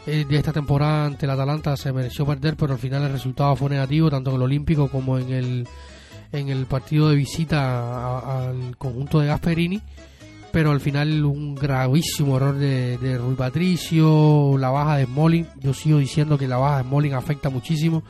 eh, 0.06 0.26
de 0.28 0.38
esta 0.38 0.54
temporada 0.54 1.06
ante 1.06 1.26
el 1.26 1.32
Atalanta 1.32 1.76
se 1.76 1.92
mereció 1.92 2.26
perder, 2.26 2.56
pero 2.56 2.74
al 2.74 2.80
final 2.80 3.04
el 3.04 3.12
resultado 3.12 3.56
fue 3.56 3.70
negativo, 3.70 4.10
tanto 4.10 4.30
en 4.30 4.38
el 4.38 4.42
Olímpico 4.44 4.88
como 4.88 5.18
en 5.18 5.32
el, 5.32 5.68
en 6.32 6.50
el 6.50 6.66
partido 6.66 7.10
de 7.10 7.16
visita 7.16 8.48
al 8.48 8.78
conjunto 8.78 9.20
de 9.20 9.28
Gasperini 9.28 9.82
pero 10.52 10.72
al 10.72 10.80
final 10.80 11.24
un 11.26 11.54
gravísimo 11.56 12.38
error 12.38 12.58
de, 12.58 12.98
de 12.98 13.18
Rui 13.18 13.36
Patricio, 13.36 14.58
la 14.58 14.70
baja 14.70 14.98
de 14.98 15.06
Smalling, 15.06 15.46
yo 15.60 15.74
sigo 15.74 16.00
diciendo 16.00 16.38
que 16.38 16.48
la 16.48 16.58
baja 16.58 16.78
de 16.78 16.84
Smalling 16.84 17.14
afecta 17.14 17.50
muchísimo, 17.50 18.02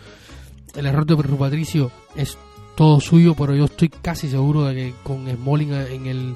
el 0.76 0.86
error 0.86 1.06
de 1.06 1.16
Rui 1.16 1.38
Patricio 1.38 1.92
es 2.16 2.38
todo 2.76 3.00
suyo, 3.02 3.34
pero 3.34 3.56
yo 3.56 3.66
estoy 3.66 3.90
casi 3.90 4.30
seguro 4.30 4.66
de 4.66 4.76
que 4.76 4.94
con 5.04 5.28
Smalling 5.28 5.74
en 5.74 6.06
el, 6.06 6.36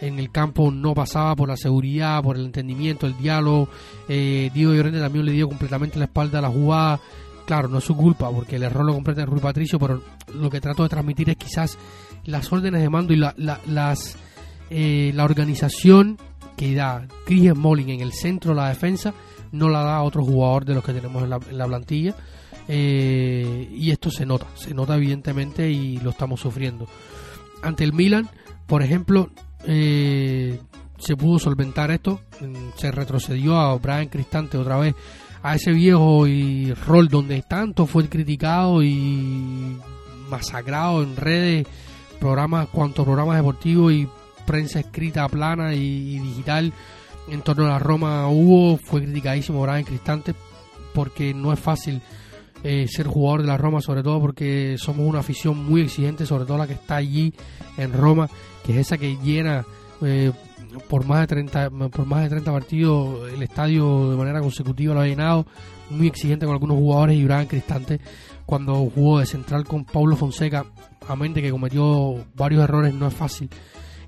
en 0.00 0.18
el 0.18 0.30
campo 0.30 0.70
no 0.70 0.94
pasaba 0.94 1.36
por 1.36 1.48
la 1.48 1.56
seguridad, 1.56 2.22
por 2.22 2.36
el 2.36 2.46
entendimiento, 2.46 3.06
el 3.06 3.16
diálogo, 3.16 3.68
eh, 4.08 4.50
Diego 4.52 4.74
Llorente 4.74 5.00
también 5.00 5.24
le 5.24 5.32
dio 5.32 5.48
completamente 5.48 5.98
la 5.98 6.06
espalda 6.06 6.40
a 6.40 6.42
la 6.42 6.50
jugada, 6.50 7.00
claro, 7.46 7.68
no 7.68 7.78
es 7.78 7.84
su 7.84 7.96
culpa, 7.96 8.30
porque 8.30 8.56
el 8.56 8.64
error 8.64 8.84
lo 8.84 8.92
completa 8.92 9.24
Rui 9.24 9.40
Patricio, 9.40 9.78
pero 9.78 10.02
lo 10.34 10.50
que 10.50 10.60
trato 10.60 10.82
de 10.82 10.88
transmitir 10.88 11.30
es 11.30 11.36
quizás 11.36 11.78
las 12.24 12.52
órdenes 12.52 12.82
de 12.82 12.90
mando 12.90 13.14
y 13.14 13.16
las 13.16 14.16
eh, 14.68 15.12
la 15.14 15.24
organización 15.24 16.18
que 16.56 16.74
da 16.74 17.06
Chris 17.24 17.52
Smalling 17.52 17.90
en 17.90 18.00
el 18.00 18.12
centro 18.12 18.50
de 18.50 18.60
la 18.60 18.68
defensa 18.68 19.14
no 19.52 19.68
la 19.68 19.82
da 19.82 19.96
a 19.96 20.02
otro 20.02 20.24
jugador 20.24 20.64
de 20.64 20.74
los 20.74 20.84
que 20.84 20.92
tenemos 20.92 21.22
en 21.22 21.30
la, 21.30 21.66
plantilla. 21.66 22.14
eh, 22.66 23.68
y 23.72 23.90
esto 23.90 24.10
se 24.10 24.26
nota, 24.26 24.46
se 24.54 24.74
nota 24.74 24.96
evidentemente 24.96 25.70
y 25.70 25.98
lo 25.98 26.10
estamos 26.10 26.40
sufriendo. 26.40 26.86
Ante 27.62 27.84
el 27.84 27.92
Milan, 27.92 28.28
por 28.66 28.82
ejemplo, 28.82 29.30
eh, 29.64 30.58
se 30.98 31.16
pudo 31.16 31.38
solventar 31.38 31.90
esto, 31.90 32.20
mm, 32.40 32.76
se 32.76 32.90
retrocedió 32.90 33.56
a 33.56 33.76
Brian 33.76 34.08
Cristante 34.08 34.58
otra 34.58 34.78
vez 34.78 34.94
a 35.42 35.54
ese 35.54 35.72
viejo 35.72 36.26
y 36.26 36.72
rol 36.72 37.08
donde 37.08 37.42
tanto 37.42 37.86
fue 37.86 38.08
criticado 38.08 38.82
y 38.82 39.76
masacrado 40.30 41.02
en 41.02 41.16
redes, 41.16 41.66
programas, 42.18 42.68
cuanto 42.68 43.04
programas 43.04 43.36
deportivos 43.36 43.92
y 43.92 44.08
prensa 44.46 44.80
escrita 44.80 45.28
plana 45.28 45.74
y, 45.74 46.18
digital 46.18 46.72
en 47.28 47.42
torno 47.42 47.66
a 47.66 47.70
la 47.70 47.78
Roma 47.78 48.28
hubo, 48.28 48.76
fue 48.76 49.02
criticadísimo 49.02 49.62
Brian 49.62 49.84
Cristante 49.84 50.34
porque 50.94 51.34
no 51.34 51.52
es 51.52 51.58
fácil 51.58 52.00
eh, 52.62 52.86
ser 52.88 53.06
jugador 53.06 53.42
de 53.42 53.48
la 53.48 53.56
Roma, 53.56 53.80
sobre 53.80 54.02
todo 54.02 54.20
porque 54.20 54.76
somos 54.78 55.06
una 55.06 55.18
afición 55.20 55.64
muy 55.64 55.82
exigente, 55.82 56.24
sobre 56.24 56.46
todo 56.46 56.58
la 56.58 56.66
que 56.66 56.72
está 56.72 56.96
allí 56.96 57.34
en 57.76 57.92
Roma, 57.92 58.28
que 58.64 58.72
es 58.72 58.78
esa 58.78 58.96
que 58.96 59.16
llena 59.22 59.64
eh, 60.02 60.32
por 60.88 61.04
más 61.06 61.20
de 61.20 61.26
30 61.26 61.70
por 61.70 62.06
más 62.06 62.22
de 62.22 62.30
30 62.30 62.52
partidos 62.52 63.32
el 63.32 63.42
estadio 63.42 64.10
de 64.10 64.16
manera 64.16 64.40
consecutiva 64.40 64.94
lo 64.94 65.00
ha 65.00 65.06
llenado, 65.06 65.46
muy 65.90 66.06
exigente 66.06 66.46
con 66.46 66.54
algunos 66.54 66.76
jugadores 66.76 67.16
y 67.16 67.24
Brian 67.24 67.46
Cristante 67.46 68.00
cuando 68.44 68.74
jugó 68.94 69.18
de 69.18 69.26
central 69.26 69.64
con 69.64 69.84
Paulo 69.84 70.16
Fonseca, 70.16 70.64
a 71.06 71.16
mente 71.16 71.42
que 71.42 71.50
cometió 71.50 72.24
varios 72.34 72.62
errores, 72.62 72.94
no 72.94 73.08
es 73.08 73.14
fácil. 73.14 73.50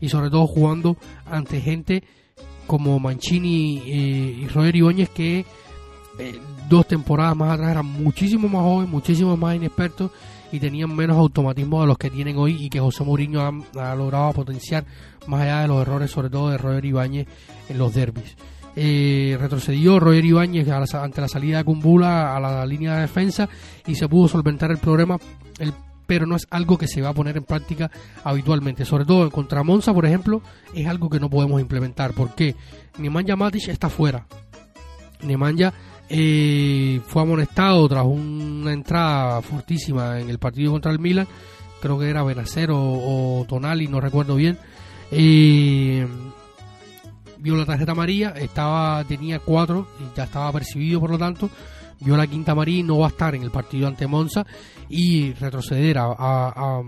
Y 0.01 0.09
sobre 0.09 0.31
todo 0.31 0.47
jugando 0.47 0.97
ante 1.27 1.61
gente 1.61 2.05
como 2.69 3.01
Mancini 3.01 3.83
eh, 3.85 4.39
y 4.43 4.49
Roger 4.49 4.77
Ibáñez 4.77 5.11
que 5.11 5.45
eh, 6.21 6.41
dos 6.69 6.87
temporadas 6.87 7.37
más 7.37 7.55
atrás 7.55 7.73
eran 7.73 7.87
muchísimo 7.87 8.49
más 8.49 8.63
jóvenes, 8.63 8.91
muchísimo 8.91 9.37
más 9.37 9.57
inexpertos 9.57 10.13
y 10.53 10.61
tenían 10.61 10.95
menos 10.95 11.17
automatismo 11.17 11.81
de 11.81 11.87
los 11.87 11.99
que 11.99 12.11
tienen 12.11 12.37
hoy 12.39 12.65
y 12.65 12.71
que 12.71 12.81
José 12.81 13.05
Mourinho 13.05 13.41
ha, 13.77 13.95
logrado 13.95 14.33
potenciar 14.33 14.85
más 15.29 15.43
allá 15.43 15.63
de 15.63 15.69
los 15.69 15.83
errores 15.83 16.11
sobre 16.11 16.31
todo 16.31 16.51
de 16.51 16.59
Roger 16.59 16.85
Ibáñez 16.85 17.29
en 17.69 17.79
los 17.79 17.95
derbis. 17.95 18.37
Eh, 18.75 19.37
retrocedió 19.41 19.99
Roger 20.01 20.25
Ibáñez 20.25 20.69
ante 20.69 21.21
la 21.21 21.29
salida 21.29 21.59
de 21.59 21.65
Cumbula 21.65 22.37
a 22.37 22.41
la 22.41 22.67
línea 22.67 22.95
de 22.95 23.03
defensa 23.03 23.49
y 23.87 23.95
se 23.95 24.09
pudo 24.09 24.29
solventar 24.29 24.71
el 24.71 24.79
problema 24.79 25.19
pero 26.09 26.25
no 26.25 26.37
es 26.37 26.47
algo 26.51 26.79
que 26.79 26.89
se 26.89 27.03
va 27.03 27.11
a 27.11 27.13
poner 27.13 27.37
en 27.37 27.45
práctica 27.45 27.91
habitualmente. 28.25 28.87
Sobre 28.87 29.05
todo 29.05 29.25
en 29.25 29.31
contra 29.31 29.63
Monza, 29.63 29.93
por 29.93 30.07
ejemplo, 30.07 30.41
es 30.75 30.87
algo 30.87 31.11
que 31.11 31.21
no 31.21 31.29
podemos 31.29 31.61
implementar. 31.61 32.15
porque 32.15 32.57
Nemanja 32.97 33.37
Matic 33.37 33.69
está 33.69 33.91
fuera. 33.91 34.27
Nemanja 35.21 35.75
eh, 36.09 37.03
fue 37.07 37.21
amonestado 37.21 37.87
tras 37.91 38.07
una 38.07 38.73
entrada 38.73 39.43
fortísima 39.43 40.19
en 40.19 40.31
el 40.31 40.39
partido 40.39 40.73
contra 40.73 40.91
el 40.91 40.99
Milan. 40.99 41.29
Creo 41.83 41.99
que 41.99 42.09
era 42.09 42.23
Benacero 42.23 42.79
o, 42.81 43.45
Tonali, 43.47 43.87
no 43.87 44.01
recuerdo 44.01 44.35
bien. 44.35 44.59
Eh, 45.11 46.07
vio 47.39 47.57
la 47.57 47.65
tarjeta 47.65 47.93
amarilla, 47.93 48.31
estaba, 48.31 49.05
tenía 49.05 49.39
cuatro 49.39 49.87
y 50.01 50.17
ya 50.17 50.25
estaba 50.25 50.53
percibido, 50.53 51.01
por 51.01 51.11
lo 51.11 51.19
tanto, 51.19 51.51
vio 52.01 52.17
la 52.17 52.27
quinta 52.27 52.53
amarilla 52.53 52.81
y 52.81 52.83
no 52.83 52.99
va 52.99 53.07
a 53.07 53.11
estar 53.11 53.35
en 53.35 53.43
el 53.43 53.51
partido 53.51 53.89
ante 53.89 54.07
Monza 54.07 54.45
y 54.89 55.33
retroceder 55.35 55.99
a, 55.99 56.83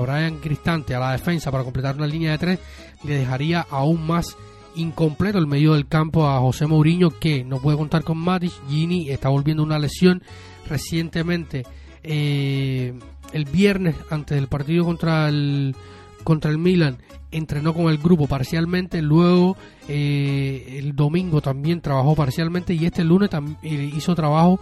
Brian 0.00 0.38
Cristante 0.38 0.94
a 0.94 1.00
la 1.00 1.12
defensa 1.12 1.50
para 1.50 1.64
completar 1.64 1.96
una 1.96 2.06
línea 2.06 2.32
de 2.32 2.38
tres 2.38 2.58
le 3.04 3.18
dejaría 3.18 3.66
aún 3.68 4.06
más 4.06 4.36
incompleto 4.74 5.36
el 5.36 5.46
medio 5.46 5.74
del 5.74 5.86
campo 5.86 6.26
a 6.26 6.40
José 6.40 6.66
Mourinho 6.66 7.10
que 7.10 7.44
no 7.44 7.58
puede 7.58 7.76
contar 7.76 8.02
con 8.02 8.16
Matic. 8.16 8.52
Gini 8.70 9.10
está 9.10 9.28
volviendo 9.28 9.62
una 9.62 9.78
lesión 9.78 10.22
recientemente 10.66 11.64
eh, 12.02 12.94
el 13.34 13.44
viernes 13.44 13.94
antes 14.08 14.36
del 14.36 14.48
partido 14.48 14.86
contra 14.86 15.28
el 15.28 15.76
contra 16.22 16.50
el 16.50 16.58
Milan 16.58 16.98
entrenó 17.30 17.74
con 17.74 17.86
el 17.86 17.98
grupo 17.98 18.26
parcialmente 18.26 19.00
luego 19.02 19.56
eh, 19.88 20.78
el 20.78 20.94
domingo 20.94 21.40
también 21.40 21.80
trabajó 21.80 22.14
parcialmente 22.14 22.74
y 22.74 22.84
este 22.84 23.04
lunes 23.04 23.30
eh, 23.62 23.90
hizo 23.94 24.14
trabajo 24.14 24.60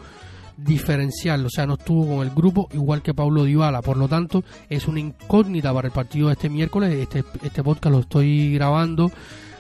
diferencial, 0.57 1.47
o 1.47 1.51
sea, 1.51 1.67
no 1.67 1.75
estuvo 1.75 2.17
con 2.17 2.27
el 2.27 2.35
grupo 2.35 2.69
igual 2.73 3.03
que 3.03 3.15
Pablo 3.15 3.45
Dybala, 3.45 3.81
por 3.81 3.97
lo 3.97 4.09
tanto 4.09 4.45
es 4.69 4.87
una 4.89 5.01
incógnita 5.01 5.73
para 5.73 5.89
el 5.89 5.93
partido 5.93 6.29
de 6.29 6.35
este 6.35 6.51
miércoles, 6.51 6.95
este, 6.95 7.25
este 7.43 7.63
podcast 7.63 7.95
lo 7.95 8.01
estoy 8.01 8.53
grabando 8.53 9.11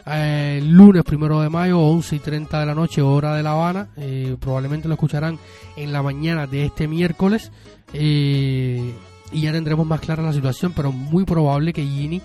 eh, 0.06 0.60
lunes 0.64 1.04
primero 1.04 1.40
de 1.40 1.48
mayo, 1.48 1.78
11 1.80 2.16
y 2.16 2.18
30 2.18 2.60
de 2.60 2.66
la 2.66 2.74
noche, 2.74 3.02
hora 3.02 3.34
de 3.34 3.42
La 3.42 3.52
Habana, 3.52 3.88
eh, 3.96 4.36
probablemente 4.40 4.88
lo 4.88 4.94
escucharán 4.94 5.38
en 5.76 5.92
la 5.92 6.02
mañana 6.02 6.46
de 6.46 6.66
este 6.66 6.88
miércoles 6.88 7.52
eh, 7.92 8.92
y 9.32 9.42
ya 9.42 9.52
tendremos 9.52 9.86
más 9.86 10.00
clara 10.00 10.22
la 10.22 10.32
situación, 10.32 10.72
pero 10.74 10.92
muy 10.92 11.24
probable 11.24 11.72
que 11.72 11.82
Gini, 11.82 12.20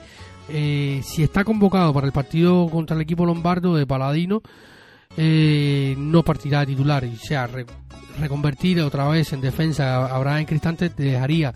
si 0.48 1.24
está 1.24 1.44
convocado 1.44 1.94
para 1.94 2.08
el 2.08 2.14
partido 2.14 2.68
contra 2.70 2.96
el 2.96 3.02
equipo 3.02 3.26
lombardo 3.26 3.76
de 3.76 3.86
Paladino, 3.88 4.42
no 5.18 6.24
partirá 6.24 6.66
titular 6.66 7.04
y 7.04 7.16
sea 7.16 7.50
reconvertir 8.20 8.82
otra 8.82 9.08
vez 9.08 9.34
en 9.34 9.42
defensa 9.42 10.06
a 10.06 10.20
Brian 10.20 10.46
Cristante 10.46 10.90
dejaría 10.90 11.54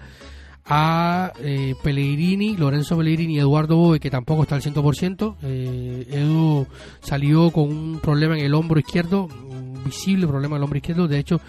a 0.69 1.33
eh, 1.39 1.73
Pellegrini, 1.81 2.55
Lorenzo 2.55 2.95
Pellegrini 2.95 3.35
y 3.35 3.39
Eduardo 3.39 3.75
Boe, 3.75 3.99
que 3.99 4.11
tampoco 4.11 4.43
está 4.43 4.55
al 4.55 4.61
100%. 4.61 5.35
Eh, 5.41 6.07
Edu 6.11 6.67
salió 7.01 7.49
con 7.49 7.63
un 7.63 7.99
problema 7.99 8.37
en 8.37 8.45
el 8.45 8.53
hombro 8.53 8.79
izquierdo, 8.79 9.27
visible 9.89 10.27
problema 10.27 10.55
en 10.55 10.59
el 10.59 10.63
hombro 10.63 10.77
izquierdo. 10.77 11.07
De 11.07 11.19
hecho, 11.19 11.39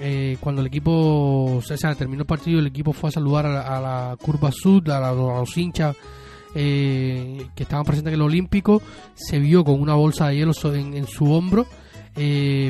eh, 0.00 0.36
cuando 0.40 0.60
el 0.60 0.66
equipo, 0.66 1.60
terminó 1.96 2.22
el 2.22 2.26
partido, 2.26 2.58
el 2.58 2.66
equipo 2.66 2.92
fue 2.92 3.08
a 3.08 3.12
saludar 3.12 3.46
a 3.46 3.80
la, 3.80 4.16
curva 4.20 4.50
sud, 4.52 4.88
a, 4.88 5.12
los 5.12 5.56
hinchas 5.56 5.96
eh, 6.54 7.46
que 7.54 7.62
estaban 7.62 7.84
presentes 7.84 8.12
en 8.12 8.20
el 8.20 8.22
Olímpico. 8.22 8.82
Se 9.14 9.38
vio 9.38 9.64
con 9.64 9.80
una 9.80 9.94
bolsa 9.94 10.28
de 10.28 10.36
hielo 10.36 10.52
en, 10.74 11.06
su 11.06 11.32
hombro. 11.32 11.66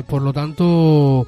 por 0.07 0.21
lo 0.21 0.33
tanto, 0.33 1.27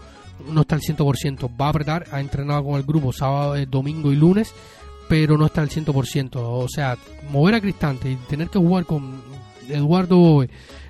no 0.50 0.62
está 0.62 0.76
al 0.76 0.82
100%. 0.82 1.50
Va 1.60 1.68
a 1.68 1.70
apretar, 1.70 2.06
ha 2.12 2.20
entrenado 2.20 2.64
con 2.64 2.76
el 2.76 2.84
grupo 2.84 3.12
sábado, 3.14 3.56
eh, 3.56 3.66
domingo 3.66 4.12
y 4.12 4.16
lunes, 4.16 4.54
pero 5.08 5.38
no 5.38 5.46
está 5.46 5.62
al 5.62 5.70
100%. 5.70 6.36
O 6.36 6.68
sea, 6.68 6.98
mover 7.32 7.56
a 7.56 7.62
Cristante 7.62 8.12
y 8.12 8.16
tener 8.16 8.50
que 8.50 8.60
jugar 8.60 8.86
con 8.86 9.22
Eduardo 9.70 10.46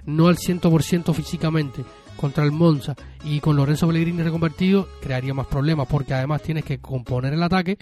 no 0.06 0.28
al 0.28 0.38
100% 0.38 1.14
físicamente, 1.14 1.84
contra 2.22 2.44
el 2.44 2.52
Monza 2.52 2.96
y 3.26 3.40
con 3.40 3.56
Lorenzo 3.56 3.88
Pellegrini 3.88 4.22
reconvertido, 4.22 4.88
crearía 5.02 5.34
más 5.34 5.48
problemas 5.48 5.88
porque 5.88 6.14
además 6.14 6.44
tienes 6.44 6.64
que 6.64 6.78
componer 6.78 7.34
el 7.34 7.44
ataque. 7.44 7.78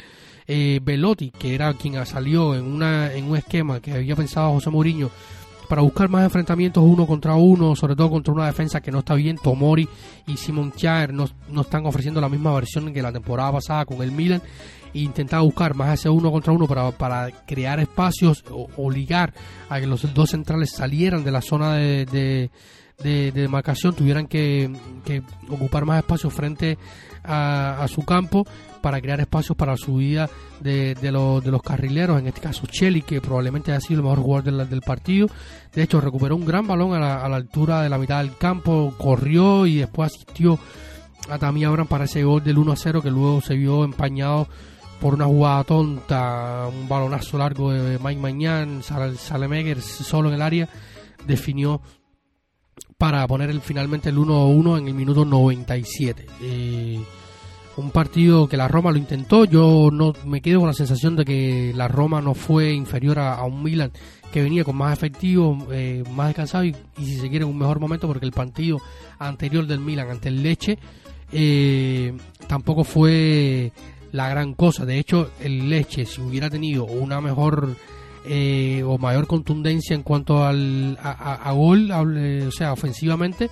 Eh, 0.47 0.79
Velotti, 0.81 1.29
que 1.29 1.53
era 1.53 1.73
quien 1.73 2.03
salió 2.05 2.55
en, 2.55 2.65
una, 2.65 3.13
en 3.13 3.25
un 3.25 3.37
esquema 3.37 3.79
que 3.81 3.93
había 3.93 4.15
pensado 4.15 4.53
José 4.53 4.69
Mourinho 4.69 5.11
para 5.69 5.83
buscar 5.83 6.09
más 6.09 6.23
enfrentamientos 6.23 6.83
uno 6.83 7.05
contra 7.05 7.35
uno, 7.35 7.75
sobre 7.75 7.95
todo 7.95 8.09
contra 8.09 8.33
una 8.33 8.47
defensa 8.47 8.81
que 8.81 8.91
no 8.91 8.99
está 8.99 9.13
bien. 9.13 9.37
Tomori 9.37 9.87
y 10.25 10.35
Simon 10.35 10.71
Kjaer 10.71 11.13
no, 11.13 11.29
no 11.49 11.61
están 11.61 11.85
ofreciendo 11.85 12.19
la 12.19 12.27
misma 12.27 12.51
versión 12.53 12.91
que 12.91 13.03
la 13.03 13.11
temporada 13.11 13.51
pasada 13.51 13.85
con 13.85 14.01
el 14.01 14.11
Milan. 14.11 14.41
E 14.91 15.01
intentaba 15.01 15.43
buscar 15.43 15.75
más 15.75 15.99
ese 15.99 16.09
uno 16.09 16.31
contra 16.31 16.51
uno 16.51 16.65
para, 16.65 16.89
para 16.89 17.29
crear 17.45 17.79
espacios 17.79 18.43
o 18.49 18.67
obligar 18.77 19.31
a 19.69 19.79
que 19.79 19.85
los 19.85 20.11
dos 20.15 20.31
centrales 20.31 20.71
salieran 20.71 21.23
de 21.23 21.31
la 21.31 21.41
zona 21.41 21.75
de, 21.75 22.05
de, 22.05 22.49
de, 23.03 23.31
demarcación, 23.31 23.93
tuvieran 23.93 24.27
que, 24.27 24.71
que 25.05 25.21
ocupar 25.49 25.85
más 25.85 25.99
espacio 25.99 26.29
frente 26.29 26.77
a, 27.23 27.85
su 27.87 28.03
campo 28.03 28.45
para 28.81 29.01
crear 29.01 29.19
espacios 29.19 29.57
para 29.57 29.73
la 29.73 29.77
subida 29.77 30.29
de, 30.61 30.95
de, 30.95 31.11
de 31.11 31.51
los 31.51 31.61
carrileros, 31.61 32.19
en 32.19 32.27
este 32.27 32.41
caso 32.41 32.65
Cheli, 32.67 33.01
que 33.01 33.21
probablemente 33.21 33.71
haya 33.71 33.81
sido 33.81 33.99
el 33.99 34.03
mejor 34.03 34.19
jugador 34.19 34.67
del, 34.67 34.81
partido. 34.81 35.27
De 35.73 35.83
hecho, 35.83 36.01
recuperó 36.01 36.35
un 36.35 36.45
gran 36.45 36.67
balón 36.67 36.93
a 36.93 36.99
la, 36.99 37.35
altura 37.35 37.81
de 37.81 37.89
la 37.89 37.97
mitad 37.97 38.19
del 38.19 38.37
campo, 38.37 38.93
corrió 38.97 39.65
y 39.65 39.77
después 39.77 40.13
asistió 40.13 40.59
a 41.29 41.37
Tammy 41.37 41.63
Abraham 41.65 41.87
para 41.87 42.05
ese 42.05 42.23
gol 42.23 42.43
del 42.43 42.57
1 42.57 42.71
a 42.71 42.75
0 42.75 43.01
que 43.01 43.11
luego 43.11 43.41
se 43.41 43.55
vio 43.55 43.83
empañado 43.83 44.47
por 44.99 45.13
una 45.13 45.25
jugada 45.25 45.63
tonta, 45.63 46.67
un 46.67 46.89
balonazo 46.89 47.37
largo 47.37 47.71
de 47.71 47.99
Mike 47.99 48.19
Mañán, 48.19 48.81
Salemeger 48.83 49.81
solo 49.81 50.29
en 50.29 50.35
el 50.35 50.41
área, 50.41 50.67
definió 51.25 51.81
para 52.99 53.25
poner 53.27 53.49
el, 53.49 53.61
finalmente 53.61 54.09
el 54.09 54.17
1-1 54.17 54.77
en 54.77 54.87
el 54.89 54.93
minuto 54.93 55.23
97. 55.23 56.25
Eh, 56.41 56.99
un 57.77 57.91
partido 57.91 58.49
que 58.49 58.57
la 58.57 58.67
Roma 58.67 58.91
lo 58.91 58.97
intentó, 58.97 59.45
yo 59.45 59.89
no 59.89 60.11
me 60.25 60.41
quedo 60.41 60.59
con 60.59 60.67
la 60.67 60.73
sensación 60.73 61.15
de 61.15 61.23
que 61.23 61.71
la 61.73 61.87
Roma 61.87 62.21
no 62.21 62.33
fue 62.33 62.73
inferior 62.73 63.19
a, 63.19 63.41
un 63.45 63.63
Milan 63.63 63.93
que 64.33 64.41
venía 64.41 64.65
con 64.65 64.75
más 64.75 64.91
efectivo, 64.91 65.65
eh, 65.71 66.03
más 66.11 66.27
descansado 66.27 66.65
y, 66.65 66.75
si 66.97 67.15
se 67.15 67.29
quiere 67.29 67.45
un 67.45 67.57
mejor 67.57 67.79
momento 67.79 68.05
porque 68.05 68.25
el 68.25 68.33
partido 68.33 68.81
anterior 69.17 69.65
del 69.65 69.79
Milan 69.79 70.09
ante 70.09 70.27
el 70.27 70.43
Leche 70.43 70.77
eh, 71.31 72.13
tampoco 72.47 72.83
fue 72.83 73.71
la 74.11 74.27
gran 74.27 74.55
cosa. 74.55 74.85
De 74.85 74.99
hecho, 74.99 75.31
el 75.39 75.69
Leche 75.69 76.05
si 76.05 76.19
hubiera 76.19 76.49
tenido 76.49 76.83
una 76.83 77.21
mejor 77.21 77.77
eh, 78.25 78.83
o 78.85 78.97
mayor 78.97 79.27
contundencia 79.27 79.95
en 79.95 80.03
cuanto 80.03 80.45
al, 80.45 80.97
a, 81.01 81.51
gol, 81.53 81.91
o 81.91 82.51
sea, 82.51 82.73
ofensivamente, 82.73 83.49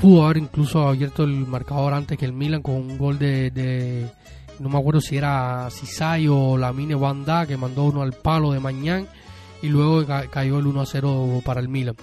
pudo 0.00 0.24
haber 0.24 0.38
incluso 0.38 0.86
abierto 0.88 1.24
el 1.24 1.46
marcador 1.46 1.94
antes 1.94 2.18
que 2.18 2.24
el 2.24 2.32
Milan 2.32 2.62
con 2.62 2.74
un 2.74 2.98
gol 2.98 3.18
de, 3.18 4.10
no 4.58 4.68
me 4.68 4.78
acuerdo 4.78 5.00
si 5.00 5.16
era 5.16 5.68
Cisay 5.70 6.28
o 6.28 6.56
Lamine 6.56 6.94
Banda 6.94 7.46
que 7.46 7.56
mandó 7.56 7.84
uno 7.84 8.02
al 8.02 8.12
palo 8.12 8.52
de 8.52 8.60
Mañán 8.60 9.06
y 9.62 9.68
luego 9.68 10.04
cayó 10.30 10.58
el 10.58 10.66
1 10.66 10.80
a 10.80 10.86
0 10.86 11.42
para 11.44 11.60
el 11.60 11.68
Milan. 11.68 11.94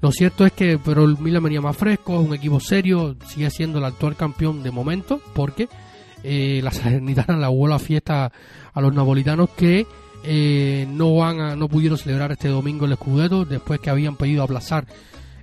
Lo 0.00 0.12
cierto 0.12 0.46
es 0.46 0.52
que 0.52 0.78
pero 0.78 1.04
el 1.04 1.18
Milan 1.18 1.42
venía 1.42 1.60
más 1.60 1.76
fresco, 1.76 2.20
es 2.20 2.26
un 2.26 2.34
equipo 2.34 2.60
serio, 2.60 3.16
sigue 3.26 3.50
siendo 3.50 3.78
el 3.78 3.84
actual 3.84 4.16
campeón 4.16 4.62
de 4.62 4.70
momento 4.70 5.20
porque 5.34 5.68
eh, 6.22 6.60
la 6.62 6.70
Salernitana 6.70 7.36
la 7.38 7.50
hubo 7.50 7.68
la 7.68 7.78
fiesta 7.78 8.30
a 8.72 8.80
los 8.80 8.94
napolitanos 8.94 9.50
que 9.50 9.86
eh, 10.24 10.86
no 10.88 11.16
van 11.16 11.58
no 11.58 11.68
pudieron 11.68 11.98
celebrar 11.98 12.32
este 12.32 12.48
domingo 12.48 12.86
el 12.86 12.96
Scudetto 12.96 13.44
después 13.44 13.80
que 13.80 13.90
habían 13.90 14.16
pedido 14.16 14.42
aplazar 14.42 14.86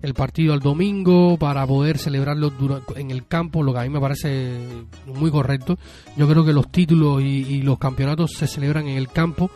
el 0.01 0.13
partido 0.13 0.53
al 0.53 0.60
domingo 0.60 1.38
para 1.38 1.65
poder 1.65 1.98
celebrarlo 1.98 2.51
en 2.96 3.10
el 3.10 3.25
campo, 3.25 3.63
lo 3.63 3.74
que 3.74 3.79
a 3.79 3.84
mí 3.84 3.89
me 3.89 4.00
parece 4.00 4.60
muy 5.08 5.32
correcto. 5.32 5.77
Yo 6.15 6.27
creo 6.27 6.46
que 6.46 6.53
los 6.53 6.72
títulos 6.72 7.24
y, 7.24 7.63
los 7.63 7.79
campeonatos 7.79 8.34
se 8.34 8.46
celebran 8.46 8.88
en 8.88 8.98
el 8.98 9.08
campo, 9.10 9.50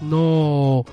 no 0.00 0.84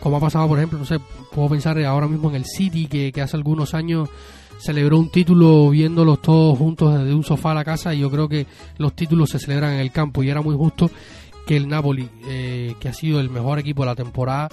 como 0.00 0.16
ha 0.16 0.20
pasado, 0.20 0.48
por 0.48 0.58
ejemplo, 0.58 0.78
no 0.78 0.86
sé, 0.86 0.98
puedo 1.32 1.50
pensar 1.50 1.78
ahora 1.84 2.08
mismo 2.08 2.30
en 2.30 2.36
el 2.36 2.44
City, 2.44 2.86
que, 2.86 3.12
que 3.12 3.20
hace 3.20 3.36
algunos 3.36 3.74
años 3.74 4.08
celebró 4.58 4.98
un 4.98 5.10
título 5.10 5.68
viéndolos 5.70 6.22
todos 6.22 6.56
juntos 6.56 6.98
desde 6.98 7.14
un 7.14 7.24
sofá 7.24 7.50
a 7.50 7.54
la 7.54 7.64
casa 7.64 7.92
y 7.92 7.98
yo 8.00 8.10
creo 8.10 8.28
que 8.28 8.46
los 8.78 8.94
títulos 8.94 9.28
se 9.30 9.38
celebran 9.38 9.74
en 9.74 9.80
el 9.80 9.92
campo 9.92 10.22
y 10.22 10.30
era 10.30 10.40
muy 10.40 10.56
justo 10.56 10.90
que 11.46 11.56
el 11.56 11.68
Napoli, 11.68 12.08
eh, 12.26 12.74
que 12.80 12.88
ha 12.88 12.92
sido 12.92 13.20
el 13.20 13.30
mejor 13.30 13.58
equipo 13.58 13.82
de 13.82 13.86
la 13.86 13.94
temporada, 13.94 14.48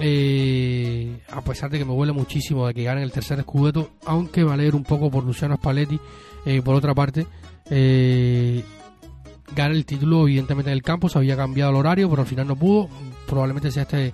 eh, 0.00 1.20
a 1.30 1.40
pesar 1.40 1.70
de 1.70 1.78
que 1.78 1.84
me 1.84 1.92
huele 1.92 2.12
muchísimo 2.12 2.66
de 2.66 2.74
que 2.74 2.84
ganen 2.84 3.02
el 3.02 3.12
tercer 3.12 3.38
escudeto, 3.38 3.90
aunque 4.04 4.44
me 4.44 4.52
alegro 4.52 4.76
un 4.76 4.84
poco 4.84 5.10
por 5.10 5.24
Luciano 5.24 5.56
Spalletti, 5.56 5.98
eh, 6.44 6.60
por 6.62 6.74
otra 6.74 6.94
parte, 6.94 7.26
eh, 7.70 8.62
gana 9.54 9.74
el 9.74 9.86
título 9.86 10.22
evidentemente 10.24 10.70
en 10.70 10.76
el 10.76 10.82
campo, 10.82 11.08
se 11.08 11.18
había 11.18 11.36
cambiado 11.36 11.70
el 11.70 11.76
horario, 11.76 12.10
pero 12.10 12.22
al 12.22 12.28
final 12.28 12.46
no 12.46 12.56
pudo, 12.56 12.88
probablemente 13.26 13.70
sea 13.70 13.82
este 13.82 14.12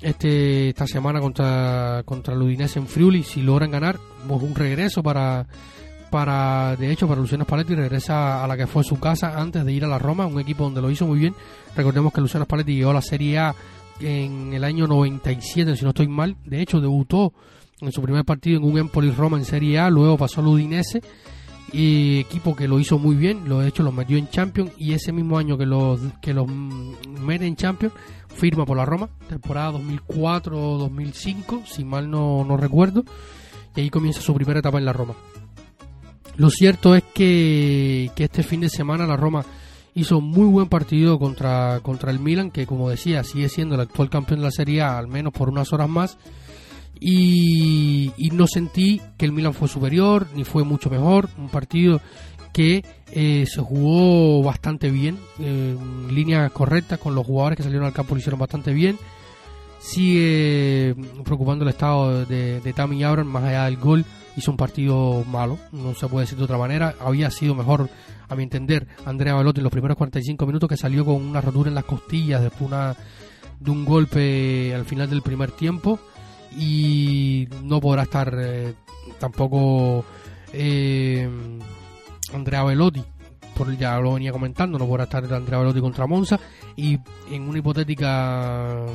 este 0.00 0.68
esta 0.68 0.86
semana 0.86 1.20
contra 1.20 2.02
contra 2.04 2.34
el 2.34 2.42
Udinese 2.42 2.78
en 2.78 2.86
Friuli, 2.86 3.24
si 3.24 3.42
logran 3.42 3.70
ganar, 3.70 3.98
un 4.28 4.54
regreso 4.54 5.02
para 5.02 5.46
para 6.10 6.76
de 6.76 6.90
hecho 6.90 7.06
para 7.06 7.20
Luciano 7.20 7.44
Spalletti 7.44 7.74
regresa 7.74 8.42
a 8.42 8.48
la 8.48 8.56
que 8.56 8.66
fue 8.66 8.84
su 8.84 8.98
casa 8.98 9.38
antes 9.40 9.64
de 9.64 9.72
ir 9.72 9.84
a 9.84 9.88
la 9.88 9.98
Roma, 9.98 10.26
un 10.26 10.40
equipo 10.40 10.64
donde 10.64 10.80
lo 10.80 10.90
hizo 10.90 11.06
muy 11.06 11.18
bien. 11.18 11.34
Recordemos 11.76 12.12
que 12.12 12.20
Luciano 12.20 12.44
Spalletti 12.44 12.74
llegó 12.74 12.90
a 12.90 12.94
la 12.94 13.02
Serie 13.02 13.38
A 13.38 13.54
en 14.00 14.52
el 14.52 14.64
año 14.64 14.86
97, 14.86 15.76
si 15.76 15.84
no 15.84 15.90
estoy 15.90 16.08
mal. 16.08 16.36
De 16.44 16.60
hecho, 16.60 16.80
debutó 16.80 17.32
en 17.80 17.92
su 17.92 18.02
primer 18.02 18.24
partido 18.24 18.58
en 18.58 18.64
un 18.64 18.78
Empoli 18.78 19.10
Roma 19.10 19.38
en 19.38 19.44
Serie 19.44 19.78
A, 19.78 19.90
luego 19.90 20.16
pasó 20.16 20.40
al 20.40 20.48
Udinese, 20.48 21.00
y 21.72 22.20
equipo 22.20 22.56
que 22.56 22.66
lo 22.66 22.78
hizo 22.78 22.98
muy 22.98 23.16
bien, 23.16 23.48
lo 23.48 23.60
de 23.60 23.68
hecho 23.68 23.82
lo 23.82 23.92
metió 23.92 24.16
en 24.16 24.28
Champions 24.28 24.72
y 24.78 24.94
ese 24.94 25.12
mismo 25.12 25.38
año 25.38 25.58
que 25.58 25.66
los 25.66 26.00
que 26.22 26.32
los 26.32 26.48
mete 26.48 27.46
en 27.46 27.56
Champions 27.56 27.94
firma 28.34 28.64
por 28.64 28.76
la 28.76 28.86
Roma, 28.86 29.10
temporada 29.28 29.72
2004-2005, 29.72 31.66
si 31.66 31.84
mal 31.84 32.10
no, 32.10 32.44
no 32.44 32.56
recuerdo, 32.56 33.04
y 33.76 33.80
ahí 33.82 33.90
comienza 33.90 34.20
su 34.20 34.34
primera 34.34 34.60
etapa 34.60 34.78
en 34.78 34.84
la 34.84 34.92
Roma. 34.92 35.14
Lo 36.38 36.50
cierto 36.50 36.94
es 36.94 37.02
que, 37.02 38.10
que 38.14 38.24
este 38.24 38.42
fin 38.42 38.60
de 38.60 38.70
semana 38.70 39.06
la 39.06 39.16
Roma 39.16 39.44
hizo 39.94 40.20
muy 40.20 40.46
buen 40.46 40.68
partido 40.68 41.18
contra, 41.18 41.80
contra 41.82 42.12
el 42.12 42.20
Milan, 42.20 42.52
que 42.52 42.64
como 42.64 42.88
decía, 42.88 43.24
sigue 43.24 43.48
siendo 43.48 43.74
el 43.74 43.80
actual 43.80 44.08
campeón 44.08 44.38
de 44.38 44.46
la 44.46 44.52
Serie 44.52 44.80
A, 44.80 44.98
al 44.98 45.08
menos 45.08 45.32
por 45.32 45.48
unas 45.48 45.72
horas 45.72 45.88
más. 45.88 46.16
Y, 47.00 48.12
no 48.32 48.46
sentí 48.46 49.00
que 49.16 49.24
el 49.26 49.32
Milan 49.32 49.52
fue 49.52 49.66
superior, 49.66 50.28
ni 50.34 50.44
fue 50.44 50.62
mucho 50.62 50.90
mejor. 50.90 51.28
Un 51.36 51.48
partido 51.48 52.00
que 52.52 52.84
eh, 53.10 53.44
se 53.46 53.60
jugó 53.60 54.40
bastante 54.44 54.90
bien, 54.90 55.18
en 55.40 56.14
líneas 56.14 56.52
con 56.52 57.14
los 57.16 57.26
jugadores 57.26 57.56
que 57.56 57.64
salieron 57.64 57.86
al 57.86 57.92
campo 57.92 58.14
lo 58.14 58.20
hicieron 58.20 58.38
bastante 58.38 58.72
bien. 58.72 58.96
Sigue 59.80 60.94
preocupando 61.24 61.64
el 61.64 61.70
estado 61.70 62.24
de, 62.24 62.60
de 62.60 62.72
Tammy 62.72 63.02
Abraham, 63.02 63.28
más 63.28 63.44
allá 63.44 63.64
del 63.64 63.76
gol, 63.76 64.04
hizo 64.38 64.50
un 64.52 64.56
partido 64.56 65.24
malo, 65.24 65.58
no 65.72 65.94
se 65.94 66.06
puede 66.06 66.24
decir 66.24 66.38
de 66.38 66.44
otra 66.44 66.56
manera. 66.56 66.94
Había 67.00 67.30
sido 67.30 67.54
mejor 67.54 67.90
a 68.28 68.36
mi 68.36 68.44
entender, 68.44 68.86
Andrea 69.04 69.34
Velotti 69.34 69.58
en 69.58 69.64
los 69.64 69.72
primeros 69.72 69.96
45 69.96 70.46
minutos 70.46 70.68
que 70.68 70.76
salió 70.76 71.04
con 71.04 71.16
una 71.16 71.40
rotura 71.40 71.68
en 71.68 71.74
las 71.74 71.84
costillas 71.84 72.42
después 72.42 72.62
una, 72.62 72.94
de 73.58 73.70
un 73.70 73.84
golpe 73.84 74.72
al 74.74 74.84
final 74.84 75.10
del 75.10 75.22
primer 75.22 75.50
tiempo. 75.50 75.98
Y 76.56 77.48
no 77.62 77.80
podrá 77.80 78.04
estar 78.04 78.32
eh, 78.40 78.74
tampoco 79.18 80.04
eh, 80.52 81.28
Andrea 82.32 82.64
Velotti 82.64 83.04
por 83.54 83.76
ya 83.76 83.98
lo 83.98 84.14
venía 84.14 84.30
comentando 84.30 84.78
no 84.78 84.86
podrá 84.86 85.04
estar 85.04 85.24
Andrea 85.32 85.58
Velotti 85.58 85.80
contra 85.80 86.06
Monza. 86.06 86.38
Y 86.76 86.98
en 87.30 87.48
una 87.48 87.58
hipotética 87.58 88.86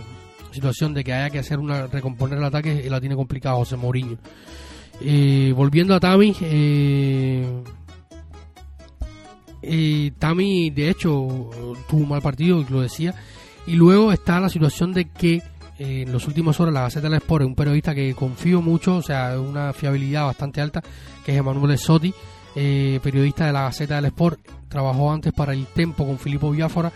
situación 0.52 0.94
de 0.94 1.04
que 1.04 1.12
haya 1.12 1.30
que 1.30 1.40
hacer 1.40 1.60
una 1.60 1.88
recomponer 1.88 2.38
el 2.38 2.46
ataque 2.46 2.88
la 2.90 3.02
tiene 3.02 3.16
complicado 3.16 3.58
José 3.58 3.76
Mourinho 3.76 4.18
eh, 5.04 5.54
volviendo 5.56 5.94
a 5.94 6.00
Tami 6.00 6.36
eh, 6.42 7.46
y 9.62 10.12
Tami, 10.12 10.70
de 10.70 10.89
hecho, 10.89 11.10
tuvo 11.89 12.02
un 12.02 12.10
mal 12.10 12.22
partido, 12.22 12.63
lo 12.70 12.82
decía. 12.82 13.13
Y 13.66 13.76
luego 13.76 14.12
está 14.12 14.39
la 14.39 14.50
situación 14.50 14.92
de 14.92 15.06
que 15.10 15.42
eh, 15.80 16.04
en 16.04 16.12
las 16.12 16.28
últimas 16.28 16.60
horas 16.60 16.74
la 16.74 16.82
Gaceta 16.82 17.10
del 17.10 17.18
Sport 17.18 17.46
un 17.46 17.56
periodista 17.56 17.96
que 17.96 18.13
confío 18.13 18.62
mucho, 18.62 18.98
o 18.98 19.02
sea, 19.02 19.39
una 19.39 19.74
fiabilidad 19.74 20.26
bastante 20.26 20.62
alta, 20.62 20.82
que 21.26 21.32
es 21.32 21.38
Emanuele 21.38 21.78
Sotti, 21.78 22.13
eh, 22.56 23.00
periodista 23.02 23.48
de 23.48 23.54
la 23.54 23.63
Gaceta 23.63 23.96
del 23.96 24.06
Sport. 24.06 24.39
Trabajó 24.68 25.12
antes 25.12 25.34
para 25.34 25.54
el 25.54 25.66
Tempo 25.68 26.06
con 26.06 26.20
Filippo 26.20 26.52
Biafora, 26.52 26.92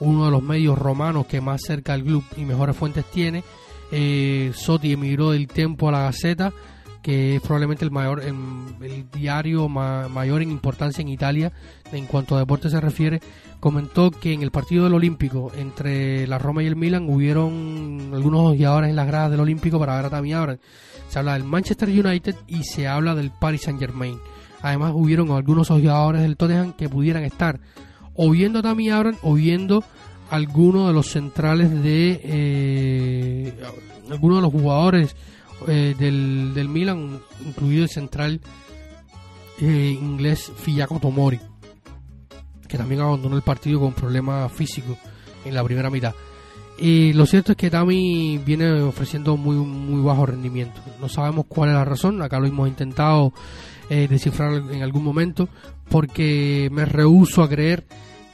uno 0.00 0.24
de 0.24 0.30
los 0.30 0.42
medios 0.42 0.78
romanos 0.78 1.26
que 1.26 1.40
más 1.40 1.62
cerca 1.62 1.92
del 1.92 2.04
club 2.04 2.24
y 2.36 2.44
mejores 2.44 2.76
fuentes 2.76 3.04
tiene. 3.06 3.44
Eh, 3.92 4.52
emigró 4.82 5.30
del 5.30 5.46
Tempo 5.46 5.88
a 5.88 5.92
la 5.92 6.00
Gaceta 6.02 6.52
que 7.06 7.36
es 7.36 7.40
probablemente 7.40 7.84
el 7.84 7.92
mayor 7.92 8.20
el, 8.20 9.08
diario 9.12 9.68
mayor 9.68 10.42
en 10.42 10.50
importancia 10.50 11.02
en 11.02 11.08
Italia 11.08 11.52
en 11.92 12.04
cuanto 12.06 12.34
a 12.34 12.40
deporte 12.40 12.68
se 12.68 12.80
refiere, 12.80 13.20
comentó 13.60 14.10
que 14.10 14.32
en 14.32 14.42
el 14.42 14.50
partido 14.50 14.82
del 14.82 14.94
Olímpico 14.94 15.52
entre 15.56 16.26
la 16.26 16.40
Roma 16.40 16.64
y 16.64 16.66
el 16.66 16.74
Milan 16.74 17.08
hubieron 17.08 18.10
algunos 18.12 18.54
ojeadores 18.54 18.90
en 18.90 18.96
las 18.96 19.06
gradas 19.06 19.30
del 19.30 19.38
Olímpico 19.38 19.78
para 19.78 19.94
ver 19.94 20.06
a 20.06 20.10
Tammy 20.10 20.32
Abraham. 20.32 20.58
Se 21.08 21.20
habla 21.20 21.34
del 21.34 21.44
Manchester 21.44 21.88
United 21.88 22.34
y 22.48 22.64
se 22.64 22.88
habla 22.88 23.14
del 23.14 23.30
Paris 23.30 23.62
Saint 23.62 23.78
Germain. 23.78 24.18
Además 24.60 24.90
hubieron 24.92 25.30
algunos 25.30 25.70
ojeadores 25.70 26.22
del 26.22 26.36
Tottenham 26.36 26.72
que 26.72 26.88
pudieran 26.88 27.22
estar 27.22 27.60
o 28.14 28.28
viendo 28.30 28.58
a 28.58 28.62
Tammy 28.62 28.90
Abraham 28.90 29.16
o 29.22 29.34
viendo 29.34 29.84
algunos 30.28 30.88
de 30.88 30.92
los 30.92 31.06
centrales 31.06 31.70
de 31.70 32.20
eh, 32.24 33.54
algunos 34.10 34.38
de 34.38 34.42
los 34.42 34.50
jugadores 34.50 35.14
eh, 35.68 35.94
del, 35.98 36.52
del, 36.54 36.68
Milan, 36.68 37.20
incluido 37.44 37.84
el 37.84 37.88
central 37.88 38.40
eh, 39.60 39.98
inglés 40.00 40.52
Fiyako 40.56 41.00
Tomori, 41.00 41.40
que 42.68 42.78
también 42.78 43.00
abandonó 43.00 43.36
el 43.36 43.42
partido 43.42 43.80
con 43.80 43.92
problemas 43.92 44.52
físicos 44.52 44.98
en 45.44 45.54
la 45.54 45.64
primera 45.64 45.90
mitad. 45.90 46.14
Y 46.78 47.14
lo 47.14 47.24
cierto 47.24 47.52
es 47.52 47.58
que 47.58 47.70
Tami 47.70 48.38
viene 48.44 48.82
ofreciendo 48.82 49.36
muy, 49.38 49.56
muy 49.56 50.02
bajo 50.02 50.26
rendimiento. 50.26 50.78
No 51.00 51.08
sabemos 51.08 51.46
cuál 51.48 51.70
es 51.70 51.74
la 51.74 51.84
razón, 51.86 52.20
acá 52.20 52.38
lo 52.38 52.46
hemos 52.46 52.68
intentado 52.68 53.32
eh, 53.88 54.06
descifrar 54.08 54.52
en 54.52 54.82
algún 54.82 55.02
momento, 55.02 55.48
porque 55.88 56.68
me 56.70 56.84
rehuso 56.84 57.42
a 57.42 57.48
creer 57.48 57.86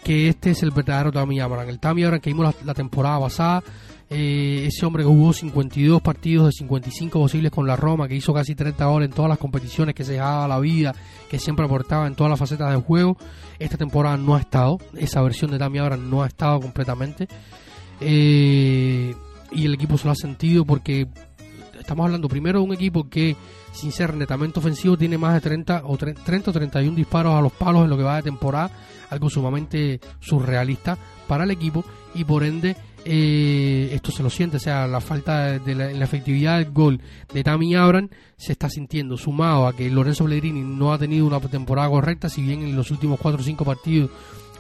que 0.03 0.29
este 0.29 0.51
es 0.51 0.63
el 0.65 0.73
verdadero 0.73 1.13
Tami 1.13 1.39
Abraham. 1.39 1.69
El 1.69 1.79
Tami 1.79 2.03
Abraham 2.03 2.21
que 2.21 2.31
vimos 2.31 2.55
la 2.65 2.75
temporada 2.75 3.21
pasada 3.21 3.63
eh, 4.11 4.65
ese 4.67 4.85
hombre 4.85 5.03
que 5.03 5.09
jugó 5.09 5.33
52 5.33 6.03
partidos 6.03 6.47
de 6.47 6.53
55 6.53 7.19
posibles 7.19 7.51
con 7.51 7.67
la 7.67 7.77
Roma, 7.77 8.09
que 8.09 8.17
hizo 8.17 8.35
casi 8.35 8.55
30 8.55 8.85
goles 8.87 9.09
en 9.09 9.15
todas 9.15 9.29
las 9.29 9.39
competiciones, 9.39 9.95
que 9.95 10.05
se 10.05 10.13
dejaba 10.13 10.49
la 10.49 10.59
vida, 10.59 10.95
que 11.31 11.39
siempre 11.39 11.65
aportaba 11.65 12.07
en 12.07 12.15
todas 12.15 12.31
las 12.31 12.39
facetas 12.39 12.71
del 12.71 12.83
juego. 12.83 13.17
Esta 13.59 13.77
temporada 13.77 14.17
no 14.17 14.35
ha 14.35 14.41
estado, 14.41 14.79
esa 14.97 15.23
versión 15.23 15.51
de 15.51 15.59
Dami 15.59 15.79
ahora 15.79 15.97
no 15.97 16.23
ha 16.23 16.27
estado 16.27 16.61
completamente. 16.61 17.29
Eh, 18.01 19.15
y 19.53 19.67
el 19.67 19.75
equipo 19.75 19.97
se 19.97 20.07
lo 20.07 20.13
ha 20.13 20.17
sentido 20.17 20.65
porque 20.65 21.07
estamos 21.79 22.05
hablando 22.07 22.29
primero 22.29 22.61
de 22.61 22.65
un 22.65 22.75
equipo 22.75 23.09
que, 23.09 23.37
sin 23.73 23.93
ser 23.93 24.15
netamente 24.15 24.59
ofensivo, 24.59 24.97
tiene 24.97 25.19
más 25.19 25.35
de 25.35 25.41
30 25.41 25.83
o, 25.85 25.97
30 25.97 26.51
o 26.51 26.53
31 26.53 26.97
disparos 26.97 27.35
a 27.35 27.41
los 27.41 27.53
palos 27.53 27.85
en 27.85 27.91
lo 27.91 27.97
que 27.97 28.03
va 28.03 28.17
de 28.17 28.23
temporada, 28.23 28.71
algo 29.11 29.29
sumamente 29.29 30.01
surrealista 30.21 30.97
para 31.27 31.45
el 31.45 31.51
equipo 31.51 31.85
y 32.15 32.25
por 32.25 32.45
ende 32.45 32.77
eh, 33.05 33.91
esto 33.93 34.13
se 34.13 34.23
lo 34.23 34.31
siente, 34.31 34.57
o 34.57 34.61
sea, 34.61 34.87
la 34.87 35.01
falta 35.01 35.59
de 35.59 35.75
la, 35.75 35.91
efectividad 35.91 36.59
del 36.59 36.73
gol 36.73 37.01
de 37.33 37.43
Tammy 37.45 37.75
Abraham 37.75 38.09
se 38.37 38.53
está 38.53 38.69
sintiendo, 38.69 39.17
sumado 39.17 39.67
a 39.67 39.75
que 39.75 39.91
Lorenzo 39.91 40.25
Pellegrini 40.25 40.61
no 40.61 40.93
ha 40.93 40.99
tenido 40.99 41.27
una 41.27 41.41
temporada 41.41 41.89
correcta, 41.89 42.29
si 42.29 42.43
bien 42.43 42.63
en 42.63 42.77
los 42.77 42.91
últimos 42.91 43.19
4 43.21 43.41
o 43.41 43.45
5 43.45 43.65
partidos 43.65 44.11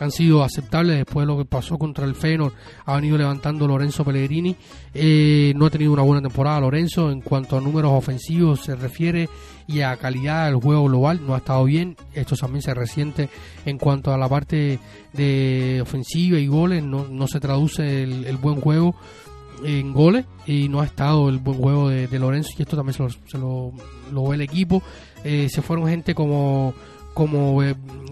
han 0.03 0.11
sido 0.11 0.43
aceptables 0.43 0.97
después 0.97 1.27
de 1.27 1.33
lo 1.33 1.38
que 1.38 1.45
pasó 1.45 1.79
contra 1.79 2.05
el 2.05 2.15
Feyenoord 2.15 2.53
ha 2.85 2.97
venido 2.97 3.17
levantando 3.17 3.67
Lorenzo 3.67 4.05
Pellegrini. 4.05 4.57
Eh, 4.95 5.53
no 5.57 5.67
ha 5.67 5.71
tenido 5.71 5.93
una 5.93 6.03
buena 6.03 6.21
temporada 6.21 6.61
Lorenzo 6.61 7.11
en 7.11 7.21
cuanto 7.21 7.57
a 7.57 7.61
números 7.61 7.93
ofensivos 7.93 8.61
se 8.61 8.75
refiere 8.75 9.29
y 9.67 9.81
a 9.81 9.97
calidad 9.97 10.47
del 10.47 10.57
juego 10.57 10.85
global 10.85 11.21
no 11.27 11.35
ha 11.35 11.38
estado 11.38 11.65
bien. 11.65 11.97
Esto 12.15 12.37
también 12.37 12.62
se 12.62 12.75
resiente 12.75 13.29
en 13.65 13.79
cuanto 13.79 14.12
a 14.12 14.19
la 14.19 14.29
parte 14.29 14.79
de 15.12 15.81
ofensiva 15.83 16.38
y 16.38 16.47
goles 16.47 16.83
no, 16.83 17.07
no 17.09 17.27
se 17.29 17.41
traduce 17.41 18.03
el, 18.03 18.37
buen 18.37 18.61
juego 18.61 18.95
en 19.65 19.93
goles 19.93 20.27
y 20.47 20.69
no 20.69 20.81
ha 20.81 20.85
estado 20.85 21.29
el 21.29 21.38
buen 21.38 21.59
juego 21.59 21.88
de, 21.88 22.19
Lorenzo 22.19 22.51
y 22.59 22.62
esto 22.62 22.77
también 22.77 22.95
se 22.95 23.38
lo, 23.38 23.73
ve 24.29 24.35
el 24.35 24.41
equipo. 24.41 24.83
Eh, 25.25 25.49
se 25.49 25.62
fueron 25.62 25.87
gente 25.88 26.15
como 26.15 26.75
como 27.12 27.59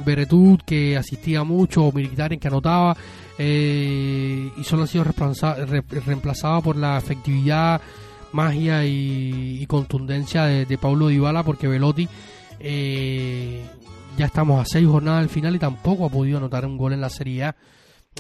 Beretut 0.05 0.63
que 0.63 0.97
asistía 0.97 1.45
mucho 1.45 1.85
o 1.85 1.93
Militares 1.93 2.39
que 2.39 2.49
anotaba 2.49 2.97
eh, 3.39 4.51
y 4.57 4.65
solo 4.65 4.83
ha 4.83 4.87
sido 4.87 5.05
reemplazada 5.05 6.61
por 6.61 6.77
la 6.77 6.99
efectividad 6.99 7.81
magia 8.33 8.85
y, 8.85 9.65
contundencia 9.67 10.45
de, 10.45 10.67
de, 10.67 10.79
Paulo 10.79 11.09
Dybala 11.09 11.43
porque 11.43 11.69
Velotti 11.69 12.09
eh, 12.61 13.65
ya 14.17 14.27
estamos 14.27 14.61
a 14.61 14.65
seis 14.65 14.87
jornadas 14.87 15.21
del 15.21 15.31
final 15.31 15.57
y 15.57 15.59
tampoco 15.59 16.07
ha 16.07 16.11
podido 16.11 16.39
anotar 16.39 16.67
un 16.67 16.77
gol 16.77 16.93
en 16.93 17.01
la 17.01 17.09
Serie 17.09 17.45
A. 17.45 17.57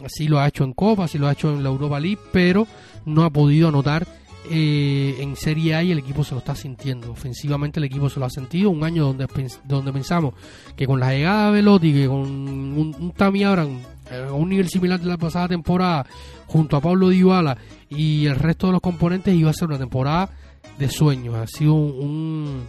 Sí 0.06 0.28
lo 0.28 0.38
ha 0.38 0.48
hecho 0.48 0.64
en 0.64 0.72
Copa, 0.72 1.08
sí 1.08 1.18
lo 1.18 1.28
ha 1.28 1.32
hecho 1.32 1.52
en 1.52 1.62
la 1.62 1.68
Europa 1.68 2.00
League 2.00 2.20
pero 2.32 2.66
no 3.04 3.24
ha 3.24 3.30
podido 3.30 3.68
anotar 3.68 4.06
eh, 4.48 5.16
en 5.18 5.36
Serie 5.36 5.74
A 5.74 5.82
y 5.82 5.92
el 5.92 5.98
equipo 5.98 6.24
se 6.24 6.32
lo 6.32 6.38
está 6.38 6.54
sintiendo. 6.54 7.10
Ofensivamente 7.10 7.78
el 7.78 7.84
equipo 7.84 8.08
se 8.08 8.18
lo 8.20 8.26
ha 8.26 8.30
sentido. 8.30 8.70
Un 8.70 8.84
año 8.84 9.04
donde, 9.04 9.26
donde 9.64 9.92
pensamos 9.92 10.34
que 10.76 10.86
con 10.86 11.00
la 11.00 11.12
llegada 11.12 11.46
de 11.46 11.52
Velotti, 11.52 11.92
que 11.92 12.06
con 12.06 12.18
un, 12.20 12.96
un 12.98 13.12
Tami 13.12 13.44
Abraham 13.44 13.80
eh, 14.10 14.26
a 14.28 14.32
un 14.32 14.48
nivel 14.48 14.68
similar 14.68 14.98
de 14.98 15.06
la 15.06 15.18
pasada 15.18 15.48
temporada, 15.48 16.06
junto 16.46 16.76
a 16.76 16.80
Pablo 16.80 17.08
Dybala 17.10 17.56
y 17.88 18.26
el 18.26 18.36
resto 18.36 18.68
de 18.68 18.74
los 18.74 18.80
componentes, 18.80 19.34
iba 19.34 19.50
a 19.50 19.54
ser 19.54 19.68
una 19.68 19.78
temporada 19.78 20.30
de 20.78 20.88
sueños. 20.88 21.34
Ha 21.34 21.46
sido 21.46 21.74
un, 21.74 22.66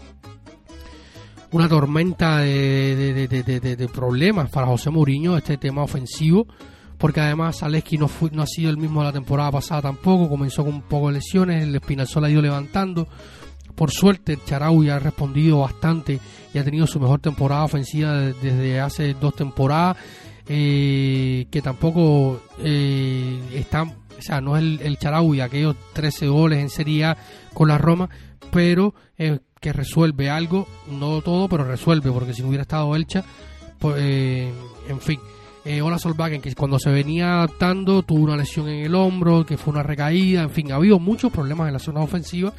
una 1.51 1.67
tormenta 1.67 2.39
de, 2.39 3.27
de, 3.27 3.88
problemas 3.88 4.49
para 4.49 4.67
José 4.67 4.89
Mourinho 4.89 5.38
este 5.38 5.57
tema 5.57 5.84
ofensivo 5.84 6.47
porque 7.02 7.20
además 7.20 7.64
Aleski 7.64 7.98
no, 7.98 8.08
no 8.32 8.44
ha 8.44 8.48
sido 8.48 8.70
el 8.70 8.78
mismo 8.78 9.04
la 9.04 9.12
temporada 9.12 9.52
pasada 9.52 9.82
tampoco, 9.82 10.30
comenzó 10.30 10.64
con 10.64 10.76
un 10.76 10.82
poco 10.84 11.08
de 11.08 11.16
lesiones, 11.16 11.64
el 11.64 11.76
Espinalzola 11.76 12.28
ha 12.28 12.30
ido 12.30 12.44
levantando. 12.44 13.08
Por 13.74 13.90
suerte, 13.90 14.38
Charaui 14.46 14.88
ha 14.90 15.00
respondido 15.00 15.62
bastante 15.62 16.20
y 16.54 16.60
ha 16.60 16.64
tenido 16.64 16.86
su 16.86 17.00
mejor 17.00 17.20
temporada 17.20 17.64
ofensiva 17.64 18.14
desde 18.14 18.80
hace 18.80 19.16
dos 19.16 19.36
temporadas, 19.36 19.98
eh, 20.48 21.48
que 21.50 21.62
tampoco 21.64 22.44
eh, 22.60 23.40
está, 23.56 23.82
o 23.82 24.22
sea, 24.22 24.40
no 24.40 24.56
es 24.56 24.62
el, 24.62 24.80
el 24.82 25.42
aquellos 25.42 25.76
13 25.94 26.28
goles 26.28 26.60
en 26.60 26.70
Serie 26.70 27.06
A 27.06 27.18
con 27.56 27.68
la 27.68 27.80
Roma, 27.80 28.12
pero 28.52 28.94
eh, 29.18 29.40
que 29.60 29.74
resuelve 29.74 30.30
algo, 30.30 30.68
no 30.88 31.24
todo, 31.24 31.50
pero 31.50 31.64
resuelve, 31.64 32.12
porque 32.12 32.36
si 32.36 32.44
no 32.44 32.50
hubiera 32.50 32.62
estado 32.62 32.96
Elcha, 32.96 33.24
pues, 33.80 34.04
en 34.88 35.00
fin 35.00 35.20
eh, 35.63 35.82
Ola 35.82 36.00
Solvagen, 36.00 36.41
que 36.41 36.54
cuando 36.56 36.80
se 36.80 36.89
venía 36.89 37.34
adaptando 37.34 38.02
tuvo 38.04 38.24
una 38.24 38.38
lesión 38.38 38.67
en 38.67 38.86
el 38.86 38.95
hombro, 38.95 39.45
que 39.45 39.58
fue 39.58 39.74
una 39.74 39.84
recaída, 39.84 40.41
en 40.41 40.50
fin, 40.50 40.71
ha 40.71 40.76
habido 40.76 41.00
muchos 41.00 41.32
problemas 41.32 41.67
en 41.67 41.74
la 41.74 41.80
zona 41.80 42.02
ofensiva 42.02 42.54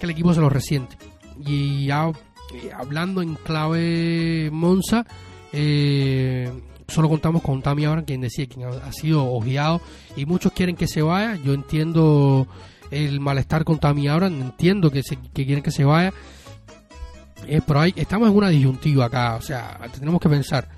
que 0.00 0.06
el 0.06 0.10
equipo 0.10 0.32
se 0.32 0.40
lo 0.40 0.48
resiente. 0.48 0.96
Y 1.44 1.86
ya 1.86 2.08
eh, 2.08 2.70
hablando 2.74 3.22
en 3.22 3.34
clave 3.34 4.50
Monza, 4.50 5.04
eh, 5.52 6.50
solo 6.88 7.08
contamos 7.08 7.42
con 7.42 7.60
Tami 7.60 7.84
ahora, 7.84 8.02
quien 8.02 8.22
decía, 8.22 8.46
quien 8.46 8.66
ha, 8.66 8.92
sido 8.92 9.30
ojeado, 9.30 9.80
y 10.16 10.24
muchos 10.24 10.52
quieren 10.52 10.76
que 10.76 10.86
se 10.86 11.02
vaya. 11.02 11.36
Yo 11.36 11.52
entiendo 11.52 12.46
el 12.90 13.20
malestar 13.20 13.64
con 13.64 13.78
Tami 13.78 14.08
ahora, 14.08 14.26
entiendo 14.28 14.90
que, 14.90 15.02
se, 15.02 15.16
que 15.16 15.44
quieren 15.44 15.62
que 15.62 15.70
se 15.70 15.84
vaya. 15.84 16.12
Eh, 17.46 17.60
pero 17.66 17.80
hay, 17.80 17.92
estamos 17.96 18.28
en 18.28 18.36
una 18.36 18.48
disyuntiva 18.48 19.06
acá, 19.06 19.36
o 19.36 19.42
sea, 19.42 19.78
tenemos 19.98 20.20
que 20.20 20.28
pensar 20.28 20.68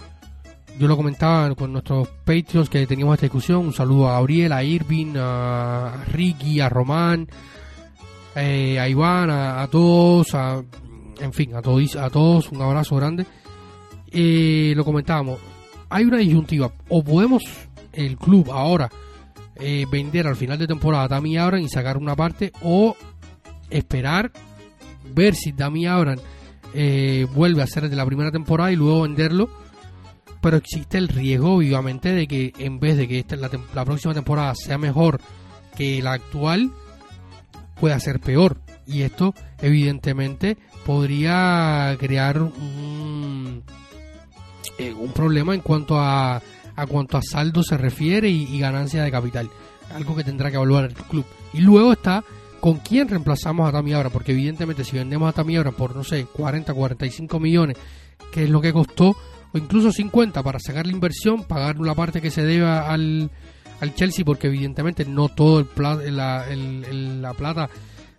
yo 0.79 0.89
lo 0.89 0.97
comentaba 0.97 1.55
con 1.55 1.73
nuestros 1.73 2.09
Patreons 2.25 2.69
que 2.69 2.87
teníamos 2.87 3.15
esta 3.15 3.27
discusión. 3.27 3.67
Un 3.67 3.73
saludo 3.73 4.09
a 4.09 4.15
Gabriel, 4.15 4.53
a 4.53 4.65
Irving, 4.65 5.15
a 5.17 6.05
Ricky, 6.13 6.61
a 6.61 6.69
Román, 6.69 7.29
eh, 8.35 8.79
a 8.81 8.89
Iván, 8.89 9.31
a, 9.31 9.67
todos, 9.69 10.35
a, 10.35 10.63
en 11.21 11.33
fin, 11.33 11.55
a 11.55 11.63
todos, 11.63 11.97
a 11.97 12.11
todos 12.11 12.51
un 12.51 12.61
abrazo 12.61 12.97
grande. 12.97 13.25
Eh, 14.11 14.73
lo 14.77 14.85
comentábamos, 14.85 15.39
hay 15.91 16.05
una 16.05 16.19
disyuntiva. 16.19 16.73
O 16.89 17.05
podemos, 17.05 17.45
el 17.93 18.17
club 18.17 18.51
ahora, 18.51 18.91
eh, 19.57 19.87
vender 19.91 20.27
al 20.27 20.37
final 20.37 20.59
de 20.59 20.67
temporada 20.67 21.05
a 21.05 21.09
Dami 21.09 21.39
Abran 21.39 21.63
y 21.63 21.69
sacar 21.69 21.97
una 21.97 22.17
parte, 22.17 22.53
o 22.63 22.97
esperar, 23.71 24.33
ver 25.15 25.37
si 25.37 25.53
Dami 25.53 25.87
Abran 25.87 26.19
vuelve 27.33 27.63
a 27.63 27.69
ser 27.69 27.89
de 27.89 27.95
la 27.95 28.05
primera 28.05 28.33
temporada 28.33 28.73
y 28.73 28.77
luego 28.77 29.03
venderlo 29.03 29.49
pero 30.45 30.59
existe 30.59 30.99
el 30.99 31.09
riesgo 31.09 31.55
obviamente 31.55 32.13
de 32.13 32.27
que 32.27 32.53
en 32.59 32.79
vez 32.79 32.99
de 32.99 33.09
que 33.09 33.21
esta, 33.21 33.35
la, 33.35 33.51
la 33.75 33.85
próxima 33.87 34.13
temporada 34.13 34.55
sea 34.55 34.77
mejor 34.77 35.19
que 35.75 36.03
la 36.03 36.13
actual, 36.13 36.71
pueda 37.81 37.99
ser 37.99 38.21
peor. 38.21 38.59
Y 38.87 39.01
esto 39.01 39.33
evidentemente 39.63 40.59
podría 40.85 41.97
crear 41.99 42.43
un, 42.43 43.63
eh, 44.77 44.93
un 44.93 45.13
problema 45.13 45.55
en 45.55 45.63
cuanto 45.63 45.99
a, 45.99 46.43
a 46.77 46.87
cuanto 46.87 47.17
a 47.17 47.23
saldo 47.23 47.63
se 47.63 47.79
refiere 47.79 48.29
y, 48.29 48.59
ganancia 48.59 49.03
de 49.03 49.11
capital. 49.11 49.49
Algo 49.95 50.15
que 50.15 50.25
tendrá 50.25 50.51
que 50.51 50.57
evaluar 50.57 50.85
el 50.85 50.95
club. 50.95 51.25
Y 51.55 51.63
luego 51.63 51.95
está 51.95 52.23
con 52.61 52.81
quién 52.81 53.09
reemplazamos 53.09 53.67
a 53.67 53.73
Tami 53.73 53.95
Abra, 53.95 54.11
porque 54.11 54.33
evidentemente 54.33 54.85
si 54.85 54.95
vendemos 54.95 55.27
a 55.27 55.33
Tami 55.33 55.57
Abra 55.57 55.71
por, 55.71 55.97
no 55.97 56.05
sé, 56.05 56.27
40, 56.27 56.75
45 56.75 57.41
millones, 57.41 57.79
que 58.31 58.45
es 58.45 58.51
lo 58.51 58.61
que 58.61 58.75
costó, 58.75 59.17
o 59.55 59.59
incluso 59.59 59.93
50 59.93 60.43
para 60.43 60.59
sacar 60.59 60.87
la 60.87 60.93
inversión, 60.93 61.45
pagar 61.45 61.79
la 61.79 61.95
parte 61.95 62.21
que 62.21 62.31
se 62.31 62.45
deba 62.45 62.91
al, 62.91 63.31
al 63.81 63.95
Chelsea, 63.95 64.25
porque 64.25 64.49
evidentemente 64.49 65.05
no 65.05 65.29
todo 65.29 65.61
el, 65.61 65.69
la, 66.17 66.45
la 66.47 67.35
plata 67.35 67.71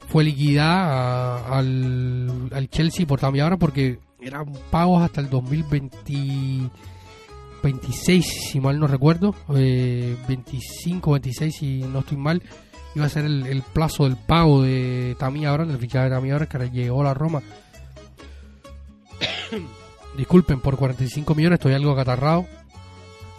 fue 0.07 0.23
liquidada 0.23 1.57
al, 1.57 2.49
al, 2.53 2.69
Chelsea 2.69 3.05
por 3.05 3.19
también 3.19 3.43
ahora, 3.43 3.57
porque 3.57 3.99
eran 4.21 4.45
pagos 4.71 5.03
hasta 5.03 5.19
el 5.19 5.29
2026, 5.29 8.25
si 8.51 8.61
mal 8.61 8.79
no 8.79 8.87
recuerdo, 8.87 9.35
eh, 9.55 10.15
25, 10.29 11.11
26, 11.11 11.53
si 11.53 11.79
no 11.79 11.99
estoy 11.99 12.17
mal, 12.17 12.41
iba 12.95 13.05
a 13.05 13.09
ser 13.09 13.25
el, 13.25 13.61
plazo 13.73 14.05
del 14.05 14.15
pago 14.15 14.61
de 14.61 15.17
Tami 15.19 15.45
ahora, 15.45 15.65
del 15.65 15.79
fichaje 15.79 16.05
de 16.05 16.11
Tami 16.15 16.31
ahora, 16.31 16.45
que 16.45 16.69
llegó 16.69 17.01
a 17.01 17.05
la 17.05 17.13
Roma 17.13 17.41
Disculpen 20.17 20.59
por 20.59 20.77
45 20.77 21.35
millones, 21.35 21.57
estoy 21.57 21.73
algo 21.73 21.91
acatarrado. 21.91 22.45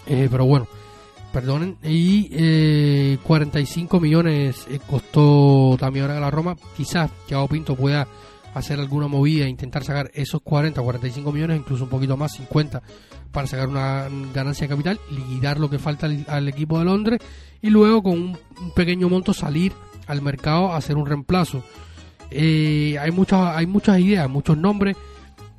Eh, 0.06 0.28
pero 0.30 0.46
bueno, 0.46 0.66
perdonen. 1.32 1.76
Y 1.82 2.28
eh, 2.32 3.18
45 3.22 4.00
millones 4.00 4.66
eh, 4.70 4.80
costó 4.88 5.76
también 5.78 6.04
ahora 6.04 6.20
la 6.20 6.30
Roma. 6.30 6.56
Quizás 6.76 7.10
Thiago 7.26 7.48
Pinto 7.48 7.76
pueda 7.76 8.06
hacer 8.54 8.80
alguna 8.80 9.06
movida 9.06 9.44
e 9.44 9.48
intentar 9.50 9.84
sacar 9.84 10.10
esos 10.14 10.40
40, 10.40 10.80
45 10.80 11.30
millones, 11.30 11.58
incluso 11.58 11.84
un 11.84 11.90
poquito 11.90 12.16
más, 12.16 12.32
50, 12.36 12.82
para 13.30 13.46
sacar 13.46 13.68
una 13.68 14.08
ganancia 14.32 14.66
de 14.66 14.70
capital, 14.70 15.00
liquidar 15.10 15.60
lo 15.60 15.68
que 15.68 15.78
falta 15.78 16.06
al, 16.06 16.48
equipo 16.48 16.78
de 16.78 16.86
Londres 16.86 17.20
y 17.60 17.68
luego 17.68 18.02
con 18.02 18.14
un, 18.14 18.38
pequeño 18.74 19.10
monto 19.10 19.34
salir 19.34 19.74
al 20.06 20.22
mercado 20.22 20.72
a 20.72 20.78
hacer 20.78 20.96
un 20.96 21.04
reemplazo. 21.04 21.62
Eh, 22.30 22.96
hay, 22.98 23.10
muchas, 23.10 23.54
hay 23.54 23.66
muchas 23.66 23.98
ideas, 23.98 24.28
muchos 24.30 24.56
nombres 24.56 24.96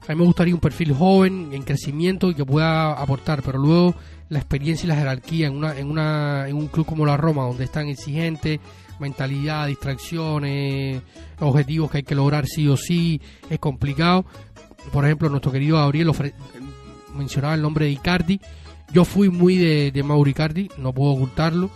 a 0.07 0.11
mí 0.13 0.19
me 0.19 0.25
gustaría 0.25 0.53
un 0.53 0.61
perfil 0.61 0.93
joven, 0.93 1.49
en 1.51 1.63
crecimiento 1.63 2.29
y 2.29 2.33
que 2.33 2.45
pueda 2.45 2.93
aportar, 2.93 3.41
pero 3.43 3.59
luego 3.59 3.93
la 4.29 4.39
experiencia 4.39 4.85
y 4.85 4.89
la 4.89 4.95
jerarquía 4.95 5.47
en, 5.47 5.55
una, 5.55 5.77
en, 5.77 5.89
una, 5.89 6.47
en 6.47 6.55
un 6.55 6.67
club 6.67 6.85
como 6.85 7.05
la 7.05 7.17
Roma, 7.17 7.43
donde 7.43 7.65
están 7.65 7.87
exigentes, 7.87 8.59
mentalidad, 8.99 9.67
distracciones, 9.67 11.01
objetivos 11.39 11.91
que 11.91 11.97
hay 11.97 12.03
que 12.03 12.15
lograr 12.15 12.47
sí 12.47 12.67
o 12.69 12.77
sí, 12.77 13.21
es 13.49 13.59
complicado. 13.59 14.25
Por 14.93 15.03
ejemplo, 15.03 15.29
nuestro 15.29 15.51
querido 15.51 15.77
Gabriel 15.77 16.11
mencionaba 17.13 17.55
el 17.55 17.61
nombre 17.61 17.85
de 17.85 17.91
Icardi. 17.91 18.39
Yo 18.93 19.03
fui 19.03 19.29
muy 19.29 19.57
de, 19.57 19.91
de 19.91 20.03
Mauro 20.03 20.29
Icardi, 20.29 20.69
no 20.77 20.93
puedo 20.93 21.11
ocultarlo. 21.11 21.69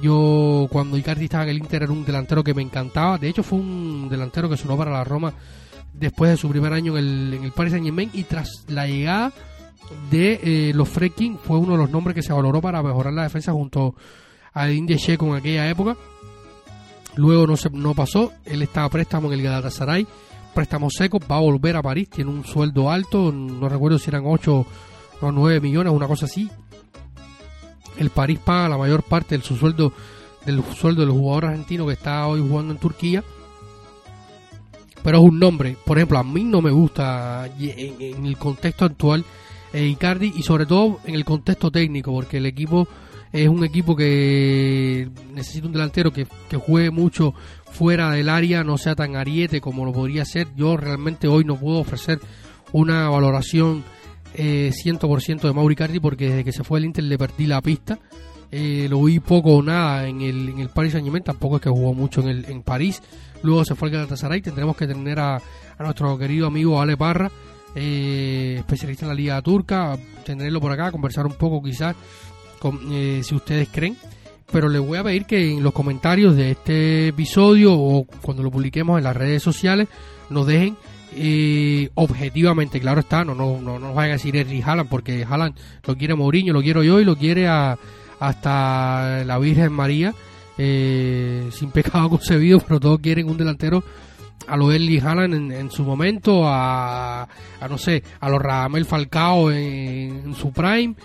Yo 0.00 0.68
cuando 0.70 0.96
Icardi 0.96 1.24
estaba 1.24 1.44
en 1.44 1.50
el 1.50 1.58
Inter 1.58 1.82
era 1.82 1.92
un 1.92 2.04
delantero 2.04 2.44
que 2.44 2.54
me 2.54 2.62
encantaba. 2.62 3.18
De 3.18 3.28
hecho 3.28 3.42
fue 3.42 3.58
un 3.58 4.08
delantero 4.08 4.48
que 4.48 4.56
sonó 4.56 4.76
para 4.76 4.92
la 4.92 5.02
Roma 5.02 5.34
después 5.92 6.30
de 6.30 6.36
su 6.36 6.48
primer 6.48 6.72
año 6.72 6.96
en 6.96 7.04
el, 7.04 7.34
en 7.34 7.44
el 7.44 7.52
Paris 7.52 7.72
Saint 7.72 7.84
Germain 7.84 8.10
y 8.12 8.24
tras 8.24 8.64
la 8.68 8.86
llegada 8.86 9.32
de 10.10 10.40
eh, 10.42 10.72
los 10.74 10.88
Freaking 10.88 11.38
fue 11.38 11.58
uno 11.58 11.72
de 11.72 11.78
los 11.78 11.90
nombres 11.90 12.14
que 12.14 12.22
se 12.22 12.32
valoró 12.32 12.60
para 12.60 12.82
mejorar 12.82 13.12
la 13.12 13.24
defensa 13.24 13.52
junto 13.52 13.94
a 14.52 14.70
India 14.70 14.96
Checo 14.96 15.26
en 15.26 15.34
aquella 15.34 15.68
época. 15.68 15.96
Luego 17.16 17.46
no, 17.46 17.56
se, 17.56 17.68
no 17.70 17.94
pasó, 17.94 18.32
él 18.44 18.62
estaba 18.62 18.88
préstamo 18.88 19.28
en 19.28 19.38
el 19.38 19.42
Galatasaray, 19.42 20.06
préstamo 20.54 20.88
seco, 20.90 21.18
va 21.18 21.36
a 21.36 21.40
volver 21.40 21.76
a 21.76 21.82
París, 21.82 22.08
tiene 22.08 22.30
un 22.30 22.44
sueldo 22.44 22.90
alto, 22.90 23.30
no 23.30 23.68
recuerdo 23.68 23.98
si 23.98 24.08
eran 24.08 24.22
8 24.24 24.66
o 25.20 25.32
9 25.32 25.60
millones, 25.60 25.92
una 25.92 26.06
cosa 26.06 26.24
así. 26.24 26.50
el 27.98 28.08
París 28.08 28.38
paga 28.42 28.70
la 28.70 28.78
mayor 28.78 29.02
parte 29.02 29.36
de 29.36 29.44
su 29.44 29.56
sueldo 29.56 29.92
del 30.46 30.62
sueldo 30.74 31.02
del 31.02 31.10
jugador 31.10 31.46
argentino 31.46 31.86
que 31.86 31.92
está 31.92 32.26
hoy 32.26 32.40
jugando 32.40 32.72
en 32.72 32.78
Turquía 32.78 33.22
pero 35.02 35.18
es 35.18 35.24
un 35.24 35.38
nombre 35.38 35.76
por 35.84 35.98
ejemplo 35.98 36.18
a 36.18 36.24
mí 36.24 36.44
no 36.44 36.62
me 36.62 36.70
gusta 36.70 37.48
en, 37.58 38.26
el 38.26 38.36
contexto 38.36 38.84
actual 38.84 39.24
eh, 39.72 39.86
Icardi 39.86 40.32
y 40.36 40.42
sobre 40.42 40.66
todo 40.66 41.00
en 41.04 41.14
el 41.14 41.24
contexto 41.24 41.70
técnico 41.70 42.12
porque 42.12 42.38
el 42.38 42.46
equipo 42.46 42.86
es 43.32 43.48
un 43.48 43.64
equipo 43.64 43.96
que 43.96 45.08
necesita 45.32 45.66
un 45.66 45.72
delantero 45.72 46.12
que, 46.12 46.26
que 46.50 46.56
juegue 46.58 46.90
mucho 46.90 47.34
fuera 47.72 48.10
del 48.12 48.28
área, 48.28 48.62
no 48.62 48.76
sea 48.76 48.94
tan 48.94 49.16
ariete 49.16 49.60
como 49.60 49.84
lo 49.84 49.92
podría 49.92 50.24
ser. 50.24 50.48
Yo 50.54 50.76
realmente 50.76 51.26
hoy 51.28 51.44
no 51.44 51.56
puedo 51.56 51.78
ofrecer 51.78 52.20
una 52.72 53.08
valoración 53.08 53.82
eh, 54.34 54.70
100% 54.72 55.40
de 55.40 55.52
Mauri 55.52 55.74
Cardi 55.74 55.98
porque 55.98 56.28
desde 56.28 56.44
que 56.44 56.52
se 56.52 56.64
fue 56.64 56.78
el 56.78 56.84
Inter 56.84 57.04
le 57.04 57.18
perdí 57.18 57.46
la 57.46 57.60
pista. 57.60 57.98
Eh, 58.54 58.86
lo 58.90 59.02
vi 59.02 59.18
poco 59.18 59.56
o 59.56 59.62
nada 59.62 60.06
en 60.06 60.20
el, 60.20 60.50
en 60.50 60.58
el 60.58 60.68
Paris 60.68 60.92
Saint 60.92 61.06
Germain, 61.06 61.24
tampoco 61.24 61.56
es 61.56 61.62
que 61.62 61.70
jugó 61.70 61.94
mucho 61.94 62.20
en, 62.20 62.28
el, 62.28 62.44
en 62.44 62.62
París. 62.62 63.02
Luego 63.42 63.64
se 63.64 63.74
fue 63.74 63.88
al 63.88 63.94
Galatasaray. 63.94 64.42
Tendremos 64.42 64.76
que 64.76 64.86
tener 64.86 65.18
a, 65.18 65.36
a 65.36 65.82
nuestro 65.82 66.18
querido 66.18 66.48
amigo 66.48 66.78
Ale 66.78 66.98
Parra, 66.98 67.30
eh, 67.74 68.56
especialista 68.58 69.06
en 69.06 69.08
la 69.08 69.14
Liga 69.14 69.40
Turca, 69.40 69.96
tenerlo 70.26 70.60
por 70.60 70.70
acá, 70.70 70.92
conversar 70.92 71.24
un 71.24 71.32
poco 71.32 71.62
quizás 71.62 71.96
eh, 72.90 73.22
si 73.24 73.34
ustedes 73.34 73.70
creen. 73.72 73.96
Pero 74.52 74.68
les 74.68 74.82
voy 74.82 74.98
a 74.98 75.04
pedir 75.04 75.24
que 75.24 75.50
en 75.50 75.62
los 75.62 75.72
comentarios 75.72 76.36
de 76.36 76.50
este 76.50 77.08
episodio 77.08 77.72
o 77.72 78.04
cuando 78.20 78.42
lo 78.42 78.50
publiquemos 78.50 78.98
en 78.98 79.04
las 79.04 79.16
redes 79.16 79.42
sociales 79.42 79.88
nos 80.28 80.46
dejen 80.46 80.76
eh, 81.16 81.88
objetivamente, 81.94 82.80
claro 82.80 83.00
está, 83.00 83.24
no, 83.24 83.34
no, 83.34 83.62
no, 83.62 83.78
nos 83.78 83.94
vayan 83.94 84.10
a 84.10 84.14
decir 84.14 84.36
Erri 84.36 84.60
Haaland 84.60 84.90
porque 84.90 85.24
Haaland 85.24 85.56
lo 85.86 85.96
quiere 85.96 86.14
Mourinho, 86.14 86.52
lo 86.52 86.60
quiero 86.60 86.82
yo 86.82 87.00
y 87.00 87.04
lo 87.06 87.16
quiere 87.16 87.48
a, 87.48 87.78
hasta 88.22 89.24
la 89.24 89.38
Virgen 89.38 89.72
María 89.72 90.14
eh, 90.58 91.48
sin 91.52 91.70
pecado 91.70 92.10
concebido, 92.10 92.60
pero 92.60 92.80
todos 92.80 93.00
quieren 93.00 93.28
un 93.28 93.36
delantero 93.36 93.82
a 94.48 94.56
lo 94.56 94.72
Erli 94.72 94.98
Haaland 94.98 95.52
en, 95.52 95.70
su 95.70 95.84
momento, 95.84 96.46
a, 96.46 97.22
a, 97.22 97.68
no 97.68 97.78
sé, 97.78 98.02
a 98.18 98.28
los 98.28 98.42
Ramel 98.42 98.84
Falcao 98.84 99.52
en 99.52 100.34
su 100.34 100.52
prime 100.52 100.96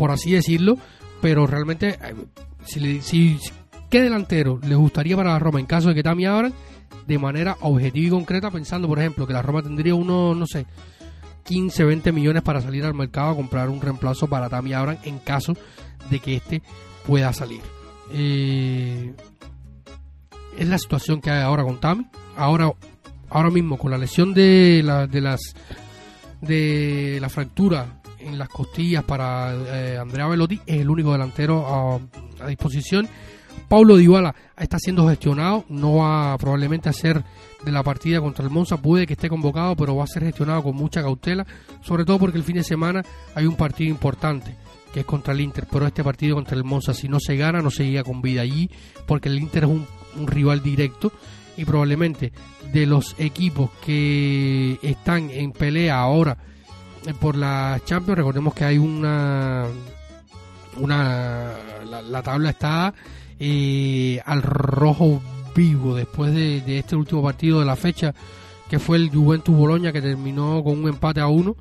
por 0.00 0.10
así 0.10 0.32
decirlo, 0.32 0.78
pero 1.20 1.46
realmente, 1.46 1.90
eh, 1.90 2.14
si, 2.64 3.02
si, 3.02 3.38
¿qué 3.90 4.00
delantero 4.00 4.58
le 4.66 4.74
gustaría 4.74 5.14
para 5.14 5.32
la 5.32 5.38
Roma 5.38 5.60
en 5.60 5.66
caso 5.66 5.90
de 5.90 5.94
que 5.94 6.02
Tami 6.02 6.24
abran? 6.24 6.54
De 7.06 7.18
manera 7.18 7.58
objetiva 7.60 8.06
y 8.06 8.10
concreta, 8.10 8.50
pensando, 8.50 8.88
por 8.88 8.98
ejemplo, 8.98 9.26
que 9.26 9.34
la 9.34 9.42
Roma 9.42 9.62
tendría 9.62 9.94
unos, 9.94 10.34
no 10.34 10.46
sé, 10.46 10.64
15, 11.44 11.84
20 11.84 12.12
millones 12.12 12.42
para 12.42 12.62
salir 12.62 12.82
al 12.86 12.94
mercado 12.94 13.32
a 13.32 13.36
comprar 13.36 13.68
un 13.68 13.82
reemplazo 13.82 14.26
para 14.26 14.48
Tami 14.48 14.72
Abran 14.72 14.98
en 15.04 15.18
caso 15.18 15.52
de 16.10 16.18
que 16.18 16.36
este 16.36 16.62
pueda 17.06 17.32
salir. 17.32 17.60
Eh, 18.12 19.14
es 20.58 20.68
la 20.68 20.78
situación 20.78 21.20
que 21.20 21.30
hay 21.30 21.42
ahora 21.42 21.64
con 21.64 21.80
Tami. 21.80 22.06
Ahora, 22.36 22.72
ahora 23.28 23.50
mismo, 23.50 23.78
con 23.78 23.90
la 23.90 23.98
lesión 23.98 24.34
de, 24.34 24.82
la, 24.84 25.06
de 25.06 25.20
las 25.20 25.54
de 26.40 27.18
la 27.20 27.28
fractura 27.28 28.00
en 28.18 28.38
las 28.38 28.48
costillas 28.48 29.04
para 29.04 29.54
eh, 29.54 29.98
Andrea 29.98 30.26
Velotti, 30.26 30.60
es 30.66 30.80
el 30.80 30.90
único 30.90 31.12
delantero 31.12 31.98
a, 32.40 32.46
disposición. 32.46 33.08
Paulo 33.68 33.96
Dybala 33.96 34.34
está 34.58 34.78
siendo 34.78 35.08
gestionado, 35.08 35.64
no 35.68 35.96
va 35.96 36.36
probablemente 36.38 36.88
a 36.88 36.92
ser 36.92 37.22
de 37.64 37.72
la 37.72 37.82
partida 37.82 38.20
contra 38.20 38.44
el 38.44 38.50
Monza, 38.50 38.78
puede 38.78 39.06
que 39.06 39.12
esté 39.12 39.28
convocado, 39.28 39.76
pero 39.76 39.94
va 39.94 40.04
a 40.04 40.08
ser 40.08 40.24
gestionado 40.24 40.62
con 40.62 40.74
mucha 40.74 41.02
cautela, 41.02 41.46
sobre 41.82 42.04
todo 42.04 42.18
porque 42.18 42.38
el 42.38 42.44
fin 42.44 42.56
de 42.56 42.64
semana 42.64 43.02
hay 43.34 43.46
un 43.46 43.56
partido 43.56 43.90
importante 43.90 44.56
que 44.92 45.00
es 45.00 45.06
contra 45.06 45.32
el 45.32 45.40
Inter, 45.40 45.66
pero 45.70 45.86
este 45.86 46.02
partido 46.02 46.36
contra 46.36 46.56
el 46.56 46.64
Monza, 46.64 46.94
si 46.94 47.08
no 47.08 47.20
se 47.20 47.36
gana, 47.36 47.62
no 47.62 47.70
se 47.70 47.84
llega 47.84 48.04
con 48.04 48.22
vida 48.22 48.42
allí, 48.42 48.70
porque 49.06 49.28
el 49.28 49.38
Inter 49.38 49.64
es 49.64 49.70
un, 49.70 49.86
rival 50.26 50.60
directo 50.60 51.12
y 51.56 51.64
probablemente 51.64 52.32
de 52.72 52.84
los 52.84 53.14
equipos 53.18 53.70
que 53.84 54.76
están 54.82 55.30
en 55.30 55.52
pelea 55.52 56.00
ahora 56.00 56.36
eh, 57.06 57.14
por 57.18 57.36
la 57.36 57.80
Champions. 57.84 58.18
Recordemos 58.18 58.54
que 58.54 58.64
hay 58.64 58.78
una. 58.78 59.66
una 60.78 61.52
la, 61.84 62.22
tabla 62.22 62.50
está 62.50 62.92
eh, 63.38 64.20
al 64.26 64.42
rojo 64.42 65.22
vivo 65.54 65.94
después 65.94 66.34
de, 66.34 66.78
este 66.78 66.96
último 66.96 67.22
partido 67.22 67.60
de 67.60 67.66
la 67.66 67.76
fecha, 67.76 68.14
que 68.68 68.80
fue 68.80 68.96
el 68.96 69.10
Juventus 69.10 69.54
Boloña, 69.54 69.92
que 69.92 70.02
terminó 70.02 70.64
con 70.64 70.78
un 70.82 70.88
empate 70.88 71.20
a 71.20 71.28
uno. 71.28 71.54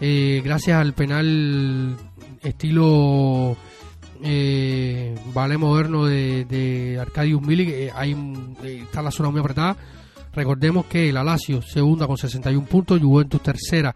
Eh, 0.00 0.40
gracias 0.44 0.80
al 0.80 0.92
penal 0.92 1.96
estilo 2.42 3.56
eh, 4.22 5.14
vale 5.32 5.56
moderno 5.56 6.06
de, 6.06 6.44
de 6.44 6.98
Arcadius 6.98 7.42
Milik, 7.42 7.92
hay, 7.94 8.16
está 8.64 9.02
la 9.02 9.10
zona 9.10 9.30
muy 9.30 9.40
apretada. 9.40 9.76
Recordemos 10.34 10.86
que 10.86 11.12
la 11.12 11.24
Lazio 11.24 11.62
segunda 11.62 12.06
con 12.06 12.16
61 12.16 12.66
puntos, 12.66 13.00
Juventus 13.00 13.42
tercera 13.42 13.94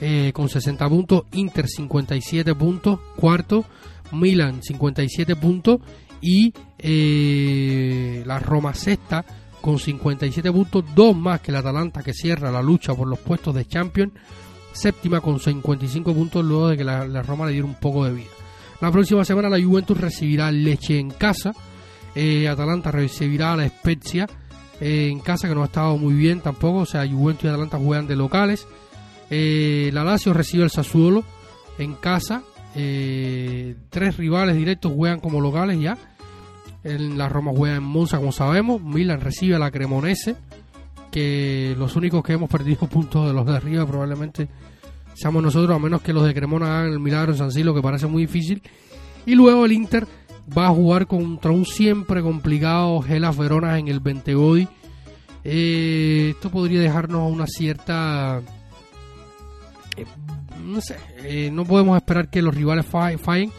eh, 0.00 0.30
con 0.34 0.48
60 0.48 0.88
puntos, 0.88 1.22
Inter 1.32 1.68
57 1.68 2.54
puntos, 2.54 3.00
cuarto, 3.16 3.64
Milan 4.12 4.62
57 4.62 5.36
puntos 5.36 5.80
y 6.20 6.52
eh, 6.78 8.22
la 8.26 8.38
Roma 8.38 8.74
sexta 8.74 9.24
con 9.60 9.78
57 9.78 10.52
puntos, 10.52 10.84
dos 10.94 11.16
más 11.16 11.40
que 11.40 11.50
el 11.50 11.56
Atalanta 11.56 12.02
que 12.02 12.12
cierra 12.12 12.50
la 12.50 12.62
lucha 12.62 12.94
por 12.94 13.08
los 13.08 13.18
puestos 13.18 13.54
de 13.54 13.64
Champions, 13.66 14.12
séptima 14.76 15.20
con 15.20 15.40
55 15.40 16.14
puntos 16.14 16.44
luego 16.44 16.68
de 16.68 16.76
que 16.76 16.84
la, 16.84 17.22
Roma 17.22 17.46
le 17.46 17.52
diera 17.52 17.66
un 17.66 17.74
poco 17.74 18.04
de 18.04 18.12
vida. 18.12 18.30
La 18.80 18.92
próxima 18.92 19.24
semana 19.24 19.48
la 19.48 19.62
Juventus 19.62 19.98
recibirá 19.98 20.52
Leche 20.52 20.98
en 20.98 21.10
casa, 21.10 21.52
eh, 22.14 22.46
Atalanta 22.48 22.90
recibirá 22.90 23.54
a 23.54 23.56
la 23.56 23.68
Spezia 23.68 24.26
en 24.80 25.20
casa 25.20 25.48
que 25.48 25.54
no 25.54 25.62
ha 25.62 25.66
estado 25.66 25.96
muy 25.96 26.14
bien 26.14 26.40
tampoco, 26.40 26.80
o 26.80 26.86
sea, 26.86 27.08
Juventus 27.08 27.44
y 27.44 27.48
Atalanta 27.48 27.78
juegan 27.78 28.06
de 28.06 28.16
locales. 28.16 28.66
Eh, 29.30 29.90
la 29.92 30.04
Lazio 30.04 30.32
recibe 30.32 30.64
el 30.64 30.70
Sassuolo 30.70 31.24
en 31.78 31.94
casa. 31.94 32.42
Eh, 32.74 33.74
tres 33.90 34.16
rivales 34.16 34.56
directos 34.56 34.92
juegan 34.94 35.20
como 35.20 35.40
locales 35.40 35.80
ya. 35.80 35.96
En 36.84 37.18
la 37.18 37.28
Roma 37.28 37.52
juega 37.54 37.76
en 37.76 37.82
Monza, 37.82 38.18
como 38.18 38.32
sabemos. 38.32 38.82
Milan 38.82 39.20
recibe 39.20 39.56
a 39.56 39.58
la 39.58 39.70
Cremonese. 39.70 40.36
Que 41.16 41.74
los 41.78 41.96
únicos 41.96 42.22
que 42.22 42.34
hemos 42.34 42.50
perdido 42.50 42.86
puntos 42.90 43.26
de 43.26 43.32
los 43.32 43.46
de 43.46 43.56
arriba 43.56 43.86
probablemente 43.86 44.48
seamos 45.14 45.42
nosotros, 45.42 45.74
a 45.74 45.78
menos 45.78 46.02
que 46.02 46.12
los 46.12 46.26
de 46.26 46.34
Cremona 46.34 46.80
hagan 46.80 46.92
el 46.92 47.00
milagro 47.00 47.32
en 47.32 47.38
San 47.38 47.50
Silo, 47.50 47.74
que 47.74 47.80
parece 47.80 48.06
muy 48.06 48.26
difícil. 48.26 48.62
Y 49.24 49.34
luego 49.34 49.64
el 49.64 49.72
Inter 49.72 50.06
va 50.56 50.66
a 50.66 50.74
jugar 50.74 51.06
contra 51.06 51.50
un 51.50 51.64
siempre 51.64 52.20
complicado 52.20 53.00
Gelas 53.00 53.36
Verona 53.36 53.78
en 53.78 53.88
el 53.88 54.00
Bentegodi. 54.00 54.68
Eh, 55.42 56.32
esto 56.34 56.50
podría 56.50 56.80
dejarnos 56.80 57.32
una 57.32 57.46
cierta 57.46 58.42
no 60.62 60.80
sé, 60.80 60.96
eh, 61.22 61.50
no 61.50 61.64
podemos 61.64 61.96
esperar 61.96 62.28
que 62.28 62.42
los 62.42 62.54
rivales 62.54 62.84
fallen. 62.84 63.50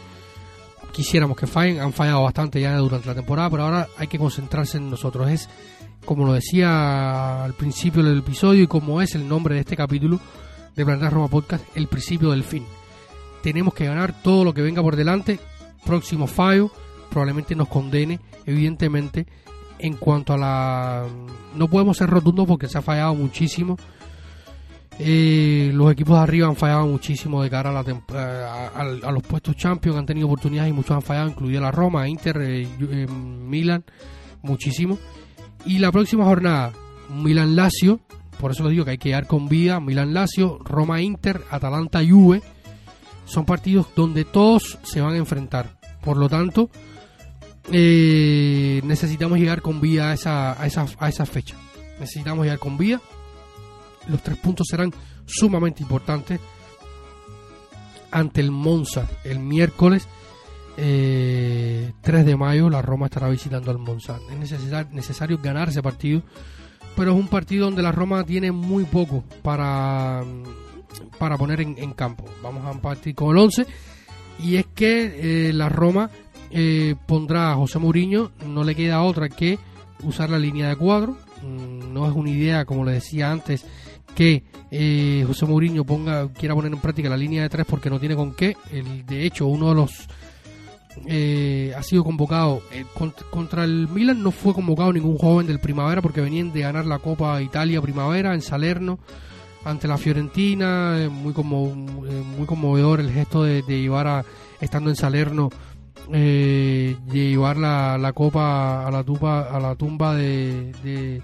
Quisiéramos 0.98 1.36
que 1.36 1.46
fallen, 1.46 1.78
han 1.78 1.92
fallado 1.92 2.24
bastante 2.24 2.60
ya 2.60 2.76
durante 2.76 3.06
la 3.06 3.14
temporada, 3.14 3.48
pero 3.48 3.62
ahora 3.62 3.86
hay 3.98 4.08
que 4.08 4.18
concentrarse 4.18 4.78
en 4.78 4.90
nosotros. 4.90 5.30
Es, 5.30 5.48
como 6.04 6.26
lo 6.26 6.32
decía 6.32 7.44
al 7.44 7.54
principio 7.54 8.02
del 8.02 8.18
episodio 8.18 8.64
y 8.64 8.66
como 8.66 9.00
es 9.00 9.14
el 9.14 9.28
nombre 9.28 9.54
de 9.54 9.60
este 9.60 9.76
capítulo 9.76 10.18
de 10.74 10.84
Planeta 10.84 11.08
Roma 11.08 11.28
Podcast, 11.28 11.64
el 11.76 11.86
principio 11.86 12.32
del 12.32 12.42
fin. 12.42 12.66
Tenemos 13.44 13.74
que 13.74 13.86
ganar 13.86 14.12
todo 14.24 14.42
lo 14.42 14.52
que 14.52 14.60
venga 14.60 14.82
por 14.82 14.96
delante. 14.96 15.38
Próximo 15.86 16.26
fallo 16.26 16.68
probablemente 17.10 17.54
nos 17.54 17.68
condene, 17.68 18.18
evidentemente, 18.44 19.24
en 19.78 19.94
cuanto 19.94 20.32
a 20.32 20.36
la... 20.36 21.06
No 21.54 21.68
podemos 21.68 21.96
ser 21.96 22.10
rotundos 22.10 22.44
porque 22.44 22.66
se 22.66 22.76
ha 22.76 22.82
fallado 22.82 23.14
muchísimo 23.14 23.76
eh, 25.00 25.70
los 25.72 25.92
equipos 25.92 26.16
de 26.16 26.22
arriba 26.22 26.48
han 26.48 26.56
fallado 26.56 26.86
muchísimo 26.86 27.40
de 27.42 27.50
cara 27.50 27.70
a, 27.70 27.72
la 27.72 28.68
a, 28.74 29.12
los 29.12 29.22
puestos 29.22 29.54
champions, 29.54 29.96
han 29.96 30.06
tenido 30.06 30.26
oportunidades 30.26 30.70
y 30.70 30.72
muchos 30.72 30.90
han 30.90 31.02
fallado, 31.02 31.28
incluida 31.28 31.60
la 31.60 31.70
Roma, 31.70 32.08
Inter, 32.08 32.36
eh, 32.42 32.62
eh, 32.62 33.06
Milan, 33.06 33.84
muchísimo. 34.42 34.98
Y 35.64 35.78
la 35.78 35.92
próxima 35.92 36.24
jornada, 36.24 36.72
Milan-Lazio, 37.10 38.00
por 38.40 38.50
eso 38.50 38.64
lo 38.64 38.70
digo 38.70 38.84
que 38.84 38.92
hay 38.92 38.98
que 38.98 39.10
dar 39.10 39.28
con 39.28 39.48
vida, 39.48 39.78
Milan-Lazio, 39.78 40.58
Roma-Inter, 40.64 41.42
Atalanta-Juve, 41.48 42.42
son 43.24 43.44
partidos 43.44 43.88
donde 43.94 44.24
todos 44.24 44.78
se 44.82 45.00
van 45.00 45.14
a 45.14 45.18
enfrentar. 45.18 45.78
Por 46.02 46.16
lo 46.16 46.28
tanto, 46.28 46.70
necesitamos 47.70 49.38
llegar 49.38 49.62
con 49.62 49.80
vida 49.80 50.10
a 50.10 50.14
esa, 50.14 50.60
a 50.60 50.66
esa, 50.66 50.86
a 50.98 51.08
esa 51.08 51.26
fecha. 51.26 51.54
Necesitamos 52.00 52.44
llegar 52.44 52.58
con 52.58 52.78
vida 52.78 53.00
los 54.08 54.22
tres 54.22 54.38
puntos 54.38 54.66
serán 54.68 54.92
sumamente 55.26 55.82
importantes 55.82 56.40
ante 58.10 58.40
el 58.40 58.50
Monza 58.50 59.06
el 59.24 59.38
miércoles 59.38 60.08
3 60.76 60.86
eh, 60.86 61.92
de 62.02 62.36
mayo 62.36 62.70
la 62.70 62.82
Roma 62.82 63.06
estará 63.06 63.28
visitando 63.28 63.70
al 63.70 63.78
Monza. 63.78 64.18
Es 64.30 64.92
necesario 64.92 65.38
ganar 65.42 65.70
ese 65.70 65.82
partido 65.82 66.22
pero 66.98 67.12
es 67.12 67.16
un 67.16 67.28
partido 67.28 67.66
donde 67.66 67.82
la 67.82 67.92
Roma 67.92 68.24
tiene 68.24 68.50
muy 68.50 68.84
poco 68.84 69.22
para, 69.42 70.24
para 71.16 71.36
poner 71.36 71.60
en, 71.60 71.92
campo. 71.92 72.24
Vamos 72.42 72.64
a 72.66 72.80
partir 72.80 73.14
con 73.14 73.36
el 73.36 73.44
11 73.44 73.66
y 74.42 74.56
es 74.56 74.66
que 74.66 75.52
la 75.54 75.68
Roma 75.68 76.10
pondrá 77.06 77.52
a 77.52 77.54
José 77.54 77.78
Mourinho, 77.78 78.32
no 78.44 78.64
le 78.64 78.74
queda 78.74 79.02
otra 79.02 79.28
que 79.28 79.60
usar 80.02 80.30
la 80.30 80.38
línea 80.38 80.68
de 80.68 80.76
cuadro, 80.76 81.16
mm, 81.42 81.92
no 81.92 82.08
es 82.08 82.14
una 82.14 82.30
idea, 82.30 82.64
como 82.64 82.84
le 82.84 82.92
decía 82.92 83.30
antes, 83.30 83.64
que 84.18 84.42
eh, 84.72 85.22
José 85.28 85.46
Mourinho 85.46 85.84
ponga, 85.84 86.28
quiera 86.32 86.52
poner 86.52 86.72
en 86.72 86.80
práctica 86.80 87.08
la 87.08 87.16
línea 87.16 87.42
de 87.42 87.48
tres 87.48 87.64
porque 87.64 87.88
no 87.88 88.00
tiene 88.00 88.16
con 88.16 88.34
qué. 88.34 88.56
El, 88.72 89.06
de 89.06 89.24
hecho, 89.24 89.46
uno 89.46 89.68
de 89.68 89.74
los 89.76 90.08
eh, 91.06 91.72
ha 91.76 91.84
sido 91.84 92.02
convocado 92.02 92.60
eh, 92.72 92.84
contra, 93.30 93.62
el 93.62 93.86
Milan, 93.86 94.20
no 94.20 94.32
fue 94.32 94.54
convocado 94.54 94.92
ningún 94.92 95.16
joven 95.18 95.46
del 95.46 95.60
Primavera 95.60 96.02
porque 96.02 96.20
venían 96.20 96.52
de 96.52 96.62
ganar 96.62 96.84
la 96.84 96.98
Copa 96.98 97.40
Italia 97.40 97.80
Primavera 97.80 98.34
en 98.34 98.42
Salerno 98.42 98.98
ante 99.64 99.86
la 99.86 99.96
Fiorentina. 99.96 101.08
muy, 101.08 101.32
como, 101.32 101.72
muy 101.76 102.44
conmovedor 102.44 102.98
el 102.98 103.12
gesto 103.12 103.44
de, 103.44 103.62
llevar 103.62 104.08
a, 104.08 104.24
estando 104.60 104.90
en 104.90 104.96
Salerno, 104.96 105.48
llevar 106.10 107.56
la, 107.56 107.96
la, 107.96 108.12
Copa 108.12 108.84
a 108.84 108.90
la 108.90 109.04
tumba, 109.04 109.42
a 109.42 109.60
la 109.60 109.76
tumba 109.76 110.16
de 110.16 110.72
de, 110.82 111.22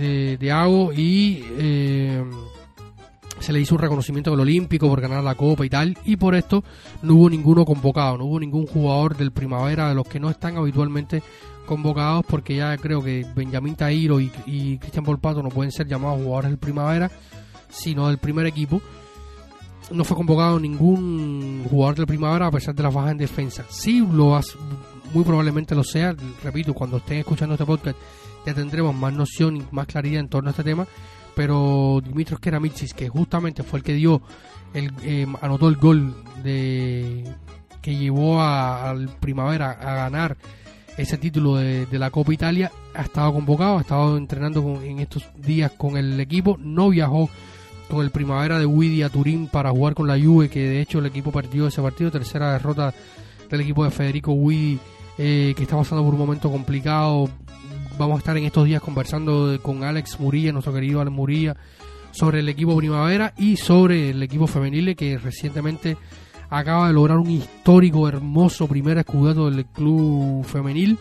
de 0.00 0.52
Ago 0.52 0.92
y 0.92 1.44
eh, 1.58 2.24
se 3.40 3.52
le 3.52 3.60
hizo 3.60 3.74
un 3.74 3.80
reconocimiento 3.80 4.30
del 4.30 4.40
Olímpico 4.40 4.88
por 4.88 5.00
ganar 5.00 5.24
la 5.24 5.34
Copa 5.34 5.64
y 5.64 5.70
tal, 5.70 5.96
y 6.04 6.16
por 6.16 6.34
esto 6.34 6.62
no 7.02 7.14
hubo 7.14 7.30
ninguno 7.30 7.64
convocado, 7.64 8.18
no 8.18 8.24
hubo 8.24 8.40
ningún 8.40 8.66
jugador 8.66 9.16
del 9.16 9.32
Primavera 9.32 9.88
de 9.88 9.94
los 9.94 10.06
que 10.06 10.20
no 10.20 10.30
están 10.30 10.56
habitualmente 10.56 11.22
convocados, 11.66 12.24
porque 12.28 12.56
ya 12.56 12.76
creo 12.76 13.02
que 13.02 13.26
Benjamín 13.34 13.76
Tairo 13.76 14.20
y, 14.20 14.28
Cristian 14.78 15.04
Polpato 15.04 15.42
no 15.42 15.48
pueden 15.48 15.72
ser 15.72 15.86
llamados 15.86 16.20
jugadores 16.22 16.50
del 16.50 16.58
Primavera, 16.58 17.10
sino 17.70 18.08
del 18.08 18.18
primer 18.18 18.46
equipo. 18.46 18.82
No 19.90 20.04
fue 20.04 20.16
convocado 20.16 20.60
ningún 20.60 21.66
jugador 21.70 21.96
del 21.96 22.06
Primavera 22.06 22.46
a 22.46 22.50
pesar 22.50 22.74
de 22.74 22.82
la 22.82 22.90
baja 22.90 23.10
en 23.10 23.18
defensa. 23.18 23.64
Sí, 23.68 24.00
lo 24.00 24.38
muy 25.12 25.24
probablemente 25.24 25.74
lo 25.74 25.82
sea, 25.84 26.14
repito, 26.42 26.74
cuando 26.74 26.98
estén 26.98 27.18
escuchando 27.18 27.54
este 27.54 27.66
podcast 27.66 27.96
ya 28.46 28.54
tendremos 28.54 28.94
más 28.94 29.12
noción 29.12 29.56
y 29.56 29.62
más 29.70 29.86
claridad 29.86 30.20
en 30.20 30.28
torno 30.28 30.50
a 30.50 30.52
este 30.52 30.64
tema. 30.64 30.86
Pero 31.34 32.00
Dimitros 32.04 32.40
Keramitsis, 32.40 32.92
que 32.92 33.08
justamente 33.08 33.62
fue 33.62 33.78
el 33.78 33.84
que 33.84 33.94
dio, 33.94 34.20
el, 34.74 34.92
eh, 35.02 35.26
anotó 35.40 35.68
el 35.68 35.76
gol 35.76 36.14
de 36.42 37.24
que 37.80 37.96
llevó 37.96 38.42
al 38.42 39.08
Primavera 39.20 39.70
a 39.70 39.94
ganar 39.94 40.36
ese 40.96 41.16
título 41.16 41.56
de, 41.56 41.86
la 41.92 42.10
Copa 42.10 42.34
Italia, 42.34 42.70
ha 42.94 43.02
estado 43.02 43.32
convocado, 43.32 43.78
ha 43.78 43.80
estado 43.80 44.16
entrenando 44.18 44.80
en 44.82 44.98
estos 44.98 45.24
días 45.34 45.72
con 45.72 45.96
el 45.96 46.20
equipo, 46.20 46.58
no 46.60 46.90
viajó 46.90 47.30
con 47.88 48.04
el 48.04 48.10
Primavera 48.10 48.58
de 48.58 48.66
Widi 48.66 49.02
a 49.02 49.08
Turín 49.08 49.46
para 49.46 49.70
jugar 49.70 49.94
con 49.94 50.06
la 50.06 50.20
Juve, 50.20 50.50
que 50.50 50.60
de 50.60 50.80
hecho 50.80 50.98
el 50.98 51.06
equipo 51.06 51.32
perdió 51.32 51.66
ese 51.66 51.80
partido, 51.80 52.10
tercera 52.10 52.52
derrota 52.52 52.92
del 53.48 53.60
equipo 53.62 53.84
de 53.84 53.90
Federico 53.90 54.32
Widi, 54.32 54.78
eh, 55.16 55.54
que 55.56 55.62
está 55.62 55.76
pasando 55.76 56.04
por 56.04 56.14
un 56.14 56.20
momento 56.20 56.50
complicado, 56.50 57.30
vamos 58.00 58.16
a 58.16 58.18
estar 58.20 58.36
en 58.38 58.44
estos 58.46 58.64
días 58.64 58.80
conversando 58.80 59.58
con 59.60 59.84
Alex 59.84 60.18
Murilla, 60.18 60.52
nuestro 60.52 60.72
querido 60.72 61.02
Alex 61.02 61.14
Murilla, 61.14 61.56
sobre 62.12 62.40
el 62.40 62.48
equipo 62.48 62.74
Primavera 62.76 63.34
y 63.36 63.58
sobre 63.58 64.10
el 64.10 64.22
equipo 64.22 64.46
femenil 64.46 64.96
que 64.96 65.18
recientemente 65.18 65.98
acaba 66.48 66.88
de 66.88 66.94
lograr 66.94 67.18
un 67.18 67.30
histórico, 67.30 68.08
hermoso 68.08 68.66
primer 68.66 68.96
escudato 68.98 69.50
del 69.50 69.66
club 69.66 70.44
femenil. 70.44 70.98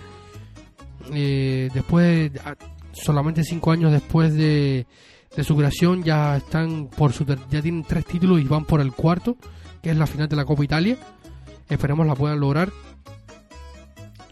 Eh, 1.14 1.70
después, 1.74 2.32
solamente 2.92 3.46
cinco 3.46 3.72
años 3.72 3.94
después 3.94 4.36
de, 4.36 4.86
su 5.42 5.56
creación, 5.56 6.04
ya 6.04 6.36
están 6.36 6.88
por 6.88 7.14
su 7.14 7.26
ya 7.26 7.62
tienen 7.62 7.84
tres 7.84 8.06
títulos 8.06 8.42
y 8.42 8.44
van 8.44 8.66
por 8.66 8.82
el 8.82 8.92
cuarto, 8.92 9.38
que 9.82 9.92
es 9.92 9.98
la 9.98 10.06
final 10.06 10.28
de 10.28 10.36
la 10.36 10.44
Copa 10.44 10.66
Italia. 10.66 10.98
Esperemos 11.70 12.06
la 12.06 12.16
puedan 12.16 12.42
lograr. 12.42 12.70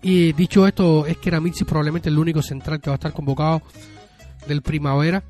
Y 0.01 0.33
dicho 0.33 0.67
esto, 0.67 1.05
es 1.05 1.17
que 1.17 1.31
Ramitzi 1.31 1.65
probablemente 1.65 2.09
el 2.09 2.19
único 2.19 2.41
central 2.41 2.79
que 2.79 2.89
va 2.89 2.95
a 2.95 2.97
estar 2.97 3.13
convocado 3.13 3.61
del 4.47 4.61
primavera. 4.61 5.23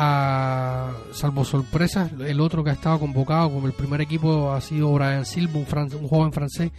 A, 0.00 0.92
salvo 1.12 1.44
sorpresas, 1.44 2.12
el 2.20 2.40
otro 2.40 2.62
que 2.62 2.70
ha 2.70 2.74
estado 2.74 3.00
convocado 3.00 3.50
como 3.50 3.66
el 3.66 3.72
primer 3.72 4.00
equipo 4.00 4.52
ha 4.52 4.60
sido 4.60 4.92
Brian 4.92 5.24
Silva, 5.24 5.54
un, 5.58 6.08
joven 6.08 6.32
francés 6.32 6.70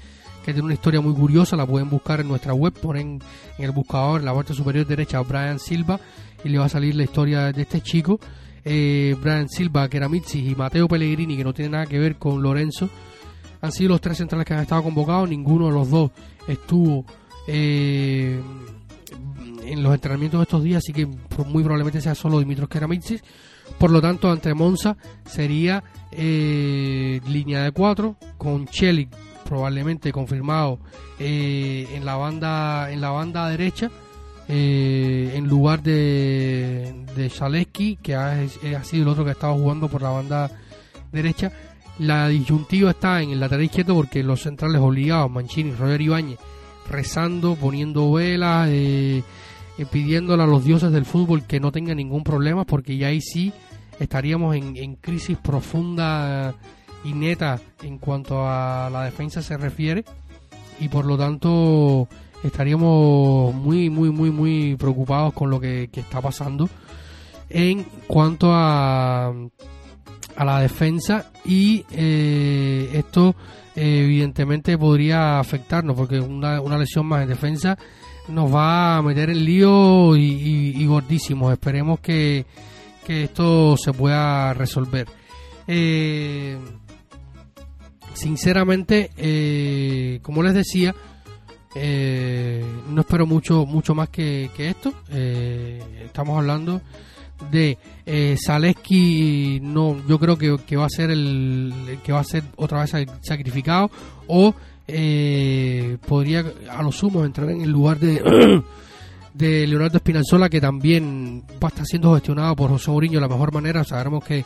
que 0.46 0.54
tiene 0.54 0.66
una 0.66 0.74
historia 0.74 1.02
muy 1.02 1.14
curiosa. 1.14 1.58
La 1.58 1.66
pueden 1.66 1.90
buscar 1.90 2.22
en 2.22 2.30
nuestra 2.30 2.54
web, 2.54 2.74
ponen 2.74 3.20
en 3.58 3.66
el 3.66 3.72
buscador 3.72 4.22
en 4.22 4.26
la 4.26 4.34
parte 4.34 4.54
superior 4.54 4.86
derecha 4.86 5.20
Brian 5.22 5.60
Silva 5.60 6.00
y 6.44 6.50
le 6.50 6.60
va 6.60 6.66
a 6.66 6.70
salir 6.70 6.96
la 6.96 7.04
historia 7.04 7.52
de 7.52 7.62
este 7.62 7.82
chico. 7.82 8.20
Eh, 8.64 9.16
Brian 9.22 9.50
Silva, 9.50 9.90
Keramitsi 9.90 10.50
y 10.50 10.56
Mateo 10.56 10.88
Pellegrini, 10.88 11.36
que 11.36 11.44
no 11.44 11.54
tiene 11.54 11.72
nada 11.72 11.86
que 11.86 12.00
ver 12.00 12.18
con 12.18 12.42
Lorenzo, 12.42 12.90
han 13.62 13.72
sido 13.72 13.90
los 13.90 14.02
tres 14.02 14.18
centrales 14.18 14.46
que 14.46 14.54
han 14.54 14.62
estado 14.62 14.84
convocados. 14.84 15.28
Ninguno 15.28 15.68
de 15.68 15.74
los 15.74 15.90
dos 15.90 16.12
estuvo 16.48 17.06
eh, 17.52 18.40
en 19.64 19.82
los 19.82 19.92
entrenamientos 19.92 20.40
de 20.40 20.44
estos 20.44 20.64
días, 20.64 20.84
así 20.84 20.94
que 20.94 21.08
muy 21.48 21.64
probablemente 21.64 22.00
sea 22.00 22.14
solo 22.14 22.38
Dimitros 22.38 22.70
Keramitsis. 22.70 23.24
Por 23.80 23.90
lo 23.90 24.02
tanto, 24.02 24.30
ante 24.32 24.54
Monza 24.54 24.98
sería 25.26 25.84
eh, 26.12 27.20
línea 27.28 27.64
de 27.64 27.72
4 27.72 28.18
con 28.38 28.68
Chelik 28.68 29.10
probablemente 29.46 30.12
confirmado 30.12 30.80
eh, 31.18 31.88
en 31.96 32.06
la 32.06 32.16
banda 32.18 32.92
en 32.92 33.02
la 33.02 33.10
banda 33.10 33.50
derecha 33.50 33.90
en 34.52 35.48
lugar 35.48 35.84
de, 35.84 37.06
de 37.16 37.30
Zaleski, 37.30 37.98
que 37.98 38.16
ha, 38.16 38.48
sido 38.84 39.04
el 39.04 39.10
otro 39.10 39.24
que 39.24 39.30
ha 39.30 39.34
estado 39.34 39.54
jugando 39.54 39.88
por 39.88 40.02
la 40.02 40.10
banda 40.10 40.50
derecha. 41.12 41.52
La 42.00 42.28
disyuntiva 42.28 42.92
está 42.92 43.22
en 43.22 43.30
el 43.30 43.40
lateral 43.40 43.66
izquierdo 43.66 43.94
porque 43.94 44.24
los 44.24 44.42
centrales 44.42 44.82
obligados, 44.82 45.30
Mancini 45.30 45.72
Roger 45.72 46.02
Ibáñez, 46.02 46.40
rezando, 46.90 47.56
poniendo 47.56 48.12
velas, 48.12 48.68
eh, 48.70 49.24
eh, 49.78 49.86
pidiéndole 49.86 50.44
a 50.44 50.48
los 50.48 50.64
dioses 50.64 50.92
del 50.92 51.06
fútbol 51.06 51.44
que 51.44 51.60
no 51.60 51.72
tengan 51.72 51.98
ningún 51.98 52.24
problema, 52.24 52.66
porque 52.66 52.98
ya 52.98 53.08
ahí 53.08 53.22
sí 53.22 53.54
estaríamos 54.00 54.56
en, 54.56 54.96
crisis 54.96 55.38
profunda 55.38 56.54
y 57.04 57.14
neta 57.14 57.60
en 57.84 57.98
cuanto 57.98 58.46
a 58.46 58.90
la 58.92 59.04
defensa 59.04 59.42
se 59.42 59.58
refiere, 59.58 60.04
y 60.80 60.90
por 60.90 61.06
lo 61.06 61.18
tanto 61.18 62.08
estaríamos 62.44 63.54
muy, 63.54 63.90
muy, 63.90 64.10
muy, 64.10 64.32
muy 64.32 64.76
preocupados 64.76 65.34
con 65.34 65.50
lo 65.50 65.60
que, 65.60 65.90
está 65.94 66.22
pasando. 66.22 66.70
En 67.50 67.84
cuanto 68.08 68.52
a, 68.52 69.34
a 70.40 70.46
la 70.46 70.62
defensa 70.62 71.26
y 71.44 71.84
eh, 71.92 72.92
esto 72.94 73.36
evidentemente 73.76 74.78
podría 74.78 75.38
afectarnos 75.38 75.98
porque 75.98 76.22
una, 76.22 76.62
una 76.62 76.78
lesión 76.78 77.06
más 77.06 77.24
en 77.24 77.28
defensa 77.28 77.78
nos 78.30 78.54
va 78.54 78.96
a 78.96 79.02
meter 79.02 79.30
en 79.32 79.44
lío 79.44 80.16
y, 80.16 80.86
gordísimo. 80.86 81.52
Esperemos 81.52 82.00
que, 82.00 82.46
esto 83.06 83.76
se 83.76 83.92
pueda 83.92 84.54
resolver. 84.54 85.08
Eh, 85.68 86.58
sinceramente, 88.14 89.12
eh, 89.18 90.20
como 90.22 90.42
les 90.42 90.54
decía, 90.54 90.96
no 91.76 93.02
espero 93.02 93.26
mucho 93.26 93.66
mucho 93.66 93.94
más 93.94 94.08
que, 94.08 94.50
que 94.56 94.70
esto. 94.70 94.94
estamos 95.10 96.38
hablando 96.38 96.82
de 97.52 97.78
eh, 98.06 98.38
Zaleski 98.44 99.60
no 99.62 99.98
yo 100.08 100.20
creo 100.20 100.38
que, 100.38 100.76
va 100.76 100.86
a 100.86 100.90
ser 100.90 101.12
el 101.12 102.00
que 102.04 102.12
va 102.12 102.20
a 102.20 102.24
ser 102.24 102.44
otra 102.56 102.82
vez 102.82 102.92
sacrificado 103.22 103.90
o 104.28 104.54
eh, 104.88 105.98
podría 106.08 106.44
a 106.70 106.82
lo 106.82 106.92
sumo 106.92 107.24
entrar 107.24 107.50
en 107.50 107.62
el 107.62 107.70
lugar 107.70 108.00
de 108.00 108.64
de 109.34 109.68
Leonardo 109.68 109.98
Espinanzola 109.98 110.50
que 110.50 110.60
también 110.60 111.44
va 111.64 111.68
a 111.68 111.70
estar 111.70 111.86
siendo 111.86 112.14
gestionado 112.14 112.56
por 112.56 112.70
José 112.70 112.92
Mourinho 112.92 113.20
de 113.20 113.22
la 113.22 113.34
mejor 113.34 113.54
manera. 113.54 113.84
Sabemos 113.84 114.24
que, 114.24 114.44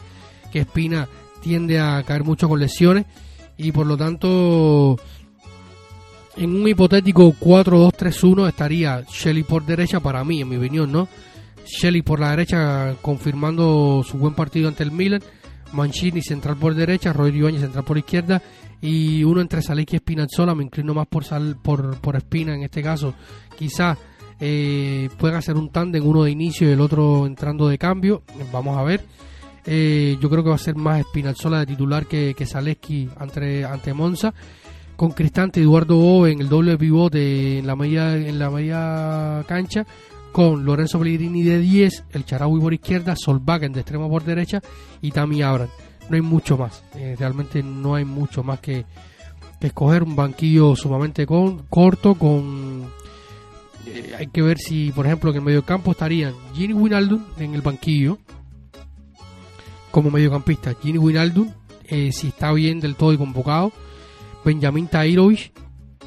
que 0.51 0.59
Espina 0.59 1.07
tiende 1.41 1.79
a 1.79 2.03
caer 2.03 2.23
mucho 2.23 2.47
con 2.47 2.59
lesiones 2.59 3.05
y 3.57 3.71
por 3.71 3.87
lo 3.87 3.97
tanto 3.97 4.97
en 6.35 6.55
un 6.55 6.67
hipotético 6.67 7.33
4-2-3-1 7.39 8.47
estaría 8.47 9.03
Shelly 9.09 9.43
por 9.43 9.65
derecha 9.65 9.99
para 9.99 10.23
mí 10.23 10.41
en 10.41 10.49
mi 10.49 10.57
opinión 10.57 10.91
no 10.91 11.07
Shelly 11.65 12.01
por 12.01 12.19
la 12.19 12.31
derecha 12.31 12.95
confirmando 13.01 14.03
su 14.05 14.17
buen 14.17 14.33
partido 14.33 14.67
ante 14.67 14.83
el 14.83 14.91
Milan, 14.91 15.21
Mancini 15.73 16.21
central 16.21 16.57
por 16.57 16.75
derecha, 16.75 17.13
Roy 17.13 17.35
Ibáñez 17.35 17.61
central 17.61 17.83
por 17.83 17.97
izquierda. 17.97 18.41
Y 18.81 19.23
uno 19.23 19.41
entre 19.41 19.61
Salek 19.61 19.93
y 19.93 19.97
Spinazzola, 19.97 20.53
me 20.53 20.63
inclino 20.63 20.93
más 20.93 21.07
por, 21.07 21.23
Sal, 21.23 21.55
por, 21.61 21.97
por 21.99 22.17
Espina 22.17 22.53
en 22.53 22.63
este 22.63 22.83
caso, 22.83 23.13
quizá 23.57 23.97
eh, 24.39 25.09
puedan 25.17 25.37
hacer 25.37 25.55
un 25.55 25.69
tándem, 25.69 26.05
uno 26.05 26.23
de 26.23 26.31
inicio 26.31 26.67
y 26.67 26.73
el 26.73 26.81
otro 26.81 27.25
entrando 27.25 27.69
de 27.69 27.77
cambio, 27.77 28.23
vamos 28.51 28.77
a 28.77 28.83
ver. 28.83 29.05
Eh, 29.65 30.17
yo 30.19 30.29
creo 30.29 30.43
que 30.43 30.49
va 30.49 30.55
a 30.55 30.59
ser 30.59 30.75
más 30.75 31.01
Spinazzola 31.01 31.59
de 31.59 31.67
titular 31.67 32.05
que, 32.05 32.35
que 32.35 33.07
ante, 33.17 33.65
ante 33.65 33.93
Monza. 33.93 34.33
Con 34.95 35.09
Cristante 35.09 35.59
Eduardo 35.59 35.97
O 35.97 36.27
en 36.27 36.39
el 36.39 36.49
doble 36.49 36.77
pivote 36.77 37.57
en 37.57 37.65
la 37.65 37.75
media, 37.75 38.15
en 38.15 38.37
la 38.37 38.51
media 38.51 39.43
cancha 39.47 39.87
con 40.33 40.65
Lorenzo 40.65 40.99
Pellegrini 40.99 41.43
de 41.43 41.59
10, 41.59 42.05
el 42.11 42.25
Charaui 42.25 42.59
por 42.59 42.73
izquierda, 42.73 43.15
Solbakken 43.15 43.71
de 43.71 43.81
extremo 43.81 44.09
por 44.09 44.23
derecha 44.23 44.61
y 44.99 45.11
Tami 45.11 45.43
Abran. 45.43 45.69
No 46.09 46.15
hay 46.15 46.21
mucho 46.21 46.57
más, 46.57 46.83
eh, 46.95 47.15
realmente 47.17 47.61
no 47.63 47.95
hay 47.95 48.03
mucho 48.03 48.43
más 48.43 48.59
que, 48.59 48.83
que 49.61 49.67
escoger. 49.67 50.03
Un 50.03 50.15
banquillo 50.15 50.75
sumamente 50.75 51.25
corto 51.25 52.15
con 52.15 52.85
eh, 53.85 54.15
hay 54.17 54.27
que 54.27 54.41
ver 54.41 54.57
si 54.57 54.91
por 54.91 55.05
ejemplo 55.05 55.29
en 55.29 55.37
el 55.37 55.43
medio 55.43 55.63
campo 55.63 55.91
estarían 55.91 56.33
Gini 56.53 56.73
Winaldum 56.73 57.23
en 57.37 57.53
el 57.53 57.61
banquillo 57.61 58.17
como 59.91 60.09
mediocampista. 60.09 60.73
Gini 60.81 60.97
Winaldum 60.97 61.51
eh, 61.85 62.11
si 62.11 62.29
está 62.29 62.51
bien 62.53 62.79
del 62.79 62.95
todo 62.95 63.13
y 63.13 63.17
convocado. 63.17 63.71
Benjamín 64.43 64.87
Tairovic 64.87 65.53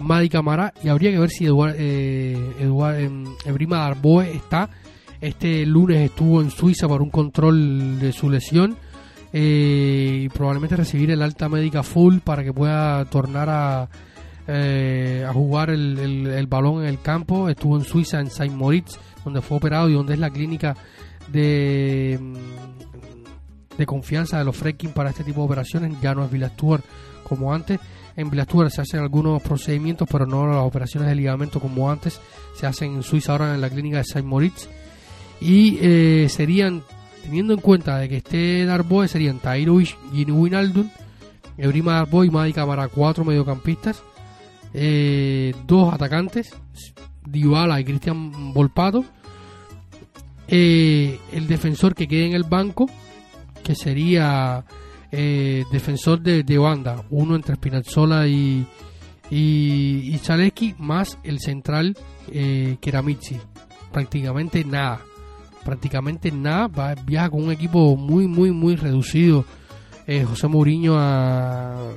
Madi 0.00 0.28
Camara 0.28 0.72
y 0.82 0.88
habría 0.88 1.10
que 1.10 1.18
ver 1.18 1.30
si 1.30 1.46
Eduard, 1.46 1.74
eh, 1.78 2.36
Eduard 2.60 3.00
em, 3.00 3.24
Ebrima 3.44 3.78
Darboe 3.78 4.30
está 4.32 4.68
este 5.20 5.64
lunes 5.64 6.10
estuvo 6.10 6.40
en 6.40 6.50
Suiza 6.50 6.86
por 6.86 7.02
un 7.02 7.10
control 7.10 7.98
de 7.98 8.12
su 8.12 8.28
lesión 8.28 8.76
eh, 9.32 10.22
y 10.24 10.28
probablemente 10.28 10.76
recibir 10.76 11.10
el 11.10 11.22
alta 11.22 11.48
médica 11.48 11.82
full 11.82 12.18
para 12.18 12.44
que 12.44 12.52
pueda 12.52 13.04
tornar 13.06 13.48
a, 13.50 13.88
eh, 14.46 15.24
a 15.28 15.32
jugar 15.32 15.70
el, 15.70 16.46
balón 16.48 16.82
en 16.82 16.88
el 16.88 17.00
campo. 17.00 17.48
Estuvo 17.48 17.76
en 17.76 17.84
Suiza, 17.84 18.20
en 18.20 18.30
Saint 18.30 18.54
Moritz, 18.54 18.98
donde 19.24 19.42
fue 19.42 19.56
operado 19.58 19.88
y 19.88 19.94
donde 19.94 20.14
es 20.14 20.20
la 20.20 20.30
clínica 20.30 20.76
de, 21.28 22.18
de 23.76 23.86
confianza 23.86 24.38
de 24.38 24.44
los 24.44 24.56
Freaking 24.56 24.92
para 24.92 25.10
este 25.10 25.24
tipo 25.24 25.40
de 25.40 25.46
operaciones. 25.46 26.00
Ya 26.00 26.14
no 26.14 26.24
es 26.24 26.30
Villastuer 26.30 26.80
como 27.28 27.52
antes. 27.52 27.80
En 28.16 28.30
Villastuer 28.30 28.70
se 28.70 28.80
hacen 28.80 29.00
algunos 29.00 29.42
procedimientos, 29.42 30.08
pero 30.10 30.26
no 30.26 30.46
las 30.46 30.64
operaciones 30.64 31.08
de 31.08 31.14
ligamento 31.14 31.60
como 31.60 31.90
antes. 31.90 32.20
Se 32.54 32.66
hacen 32.66 32.94
en 32.94 33.02
Suiza 33.02 33.32
ahora 33.32 33.54
en 33.54 33.60
la 33.60 33.68
clínica 33.68 33.98
de 33.98 34.04
Saint 34.04 34.26
Moritz. 34.26 34.68
Y 35.40 35.78
eh, 35.82 36.28
serían 36.30 36.82
teniendo 37.26 37.54
en 37.54 37.60
cuenta 37.60 37.98
de 37.98 38.08
que 38.08 38.18
esté 38.18 38.64
Darboe 38.64 39.08
serían 39.08 39.40
Tairovic, 39.40 39.96
Gini 40.12 40.30
Winaldun, 40.30 40.90
Ebrima 41.58 41.94
Darboe 41.94 42.26
y 42.26 42.30
Madi 42.30 42.52
Camara, 42.52 42.86
cuatro 42.86 43.24
mediocampistas, 43.24 44.02
eh, 44.72 45.52
dos 45.66 45.92
atacantes, 45.92 46.54
Dybala 47.26 47.80
y 47.80 47.84
Cristian 47.84 48.52
Volpato, 48.54 49.04
eh, 50.46 51.18
el 51.32 51.48
defensor 51.48 51.96
que 51.96 52.06
quede 52.06 52.26
en 52.26 52.34
el 52.34 52.44
banco, 52.44 52.88
que 53.64 53.74
sería 53.74 54.64
eh, 55.16 55.64
defensor 55.72 56.20
de, 56.20 56.58
banda, 56.58 57.04
uno 57.10 57.34
entre 57.34 57.56
Spinazzola 57.56 58.28
y, 58.28 58.66
y, 59.30 60.14
y 60.14 60.74
más 60.78 61.18
el 61.24 61.40
central 61.40 61.96
eh. 62.30 62.76
Prácticamente 63.92 64.64
nada 64.64 65.00
prácticamente 65.66 66.30
nada, 66.30 66.68
va, 66.68 66.94
viaja 66.94 67.28
con 67.28 67.42
un 67.42 67.50
equipo 67.50 67.96
muy, 67.96 68.28
muy, 68.28 68.52
muy 68.52 68.76
reducido. 68.76 69.44
Eh, 70.06 70.22
José 70.22 70.46
Mourinho 70.46 70.94
a, 70.96 71.92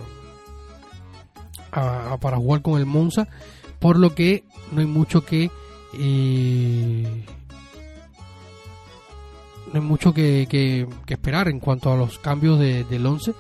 para 2.20 2.38
jugar 2.38 2.64
con 2.64 2.80
el 2.80 2.88
Monza, 2.88 3.28
por 3.78 4.00
lo 4.00 4.16
que 4.16 4.44
no 4.72 4.82
hay 4.82 4.88
mucho 4.88 5.24
que 5.24 5.52
eh, 6.00 7.26
no 9.74 9.80
hay 9.80 9.86
mucho 9.86 10.14
que, 10.14 10.88
esperar 11.08 11.48
en 11.48 11.60
cuanto 11.60 11.92
a 11.92 11.96
los 11.96 12.20
cambios 12.20 12.60
de, 12.60 12.84
del 12.84 13.06
11. 13.06 13.34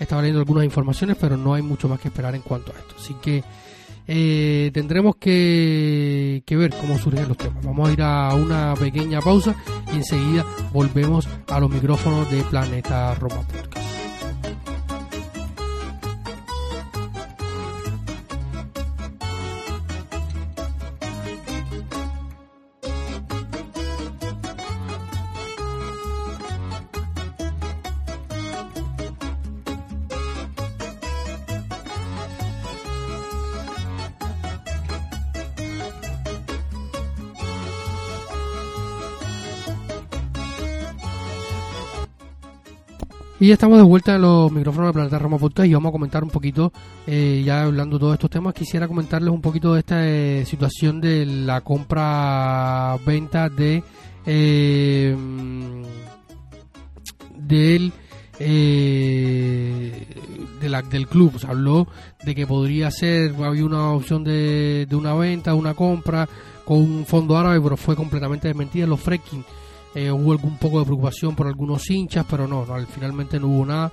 Estaba 0.00 0.22
leyendo 0.22 0.40
algunas 0.40 0.64
informaciones, 0.64 1.16
pero 1.20 1.36
no 1.36 1.54
hay 1.54 1.62
mucho 1.62 1.88
más 1.88 2.00
que 2.00 2.08
esperar 2.08 2.34
en 2.34 2.42
cuanto 2.42 2.72
a 2.72 2.78
esto. 2.78 2.94
Así 2.98 3.14
que 3.22 3.44
eh, 4.06 4.70
tendremos 4.74 5.16
que, 5.16 6.42
que, 6.44 6.56
ver 6.56 6.74
cómo 6.78 6.98
surgen 6.98 7.28
los 7.28 7.36
temas. 7.36 7.64
Vamos 7.64 7.88
a 7.88 7.92
ir 7.92 8.02
a 8.02 8.34
una 8.34 8.74
pequeña 8.74 9.20
pausa 9.20 9.54
y 9.92 9.96
enseguida 9.96 10.44
volvemos 10.72 11.28
a 11.48 11.60
los 11.60 11.70
micrófonos 11.70 12.30
de 12.30 12.42
Planeta 12.42 13.14
Roma 13.14 13.40
Podcast. 13.42 13.93
Y 43.40 43.48
ya 43.48 43.54
estamos 43.54 43.78
de 43.78 43.84
vuelta 43.84 44.14
en 44.14 44.22
los 44.22 44.52
micrófonos 44.52 44.90
de 44.90 44.92
Planeta 44.92 45.18
Roma 45.18 45.38
Podcast 45.38 45.68
y 45.68 45.74
vamos 45.74 45.90
a 45.90 45.92
comentar 45.92 46.22
un 46.22 46.30
poquito, 46.30 46.72
eh, 47.04 47.42
ya 47.44 47.64
hablando 47.64 47.96
de 47.96 48.00
todos 48.00 48.12
estos 48.14 48.30
temas, 48.30 48.54
quisiera 48.54 48.86
comentarles 48.86 49.30
un 49.30 49.40
poquito 49.40 49.74
de 49.74 49.80
esta 49.80 50.06
eh, 50.06 50.44
situación 50.46 51.00
de 51.00 51.26
la 51.26 51.60
compra-venta 51.60 53.48
de 53.48 53.82
eh, 54.24 55.16
del 57.36 57.92
de 58.38 60.12
del 60.90 61.08
club. 61.08 61.38
Se 61.40 61.48
habló 61.48 61.88
de 62.24 62.34
que 62.36 62.46
podría 62.46 62.92
ser, 62.92 63.34
había 63.42 63.64
una 63.64 63.90
opción 63.90 64.22
de, 64.22 64.86
de 64.88 64.96
una 64.96 65.12
venta, 65.14 65.54
una 65.54 65.74
compra 65.74 66.28
con 66.64 66.78
un 66.78 67.04
fondo 67.04 67.36
árabe, 67.36 67.60
pero 67.60 67.76
fue 67.76 67.96
completamente 67.96 68.46
desmentida. 68.46 68.86
Los 68.86 69.00
fracking 69.00 69.44
eh, 69.94 70.10
hubo 70.10 70.32
algún 70.32 70.56
poco 70.58 70.80
de 70.80 70.84
preocupación 70.84 71.34
por 71.34 71.46
algunos 71.46 71.88
hinchas, 71.90 72.26
pero 72.28 72.46
no, 72.46 72.66
finalmente 72.92 73.38
no 73.38 73.48
hubo 73.48 73.66
nada. 73.66 73.92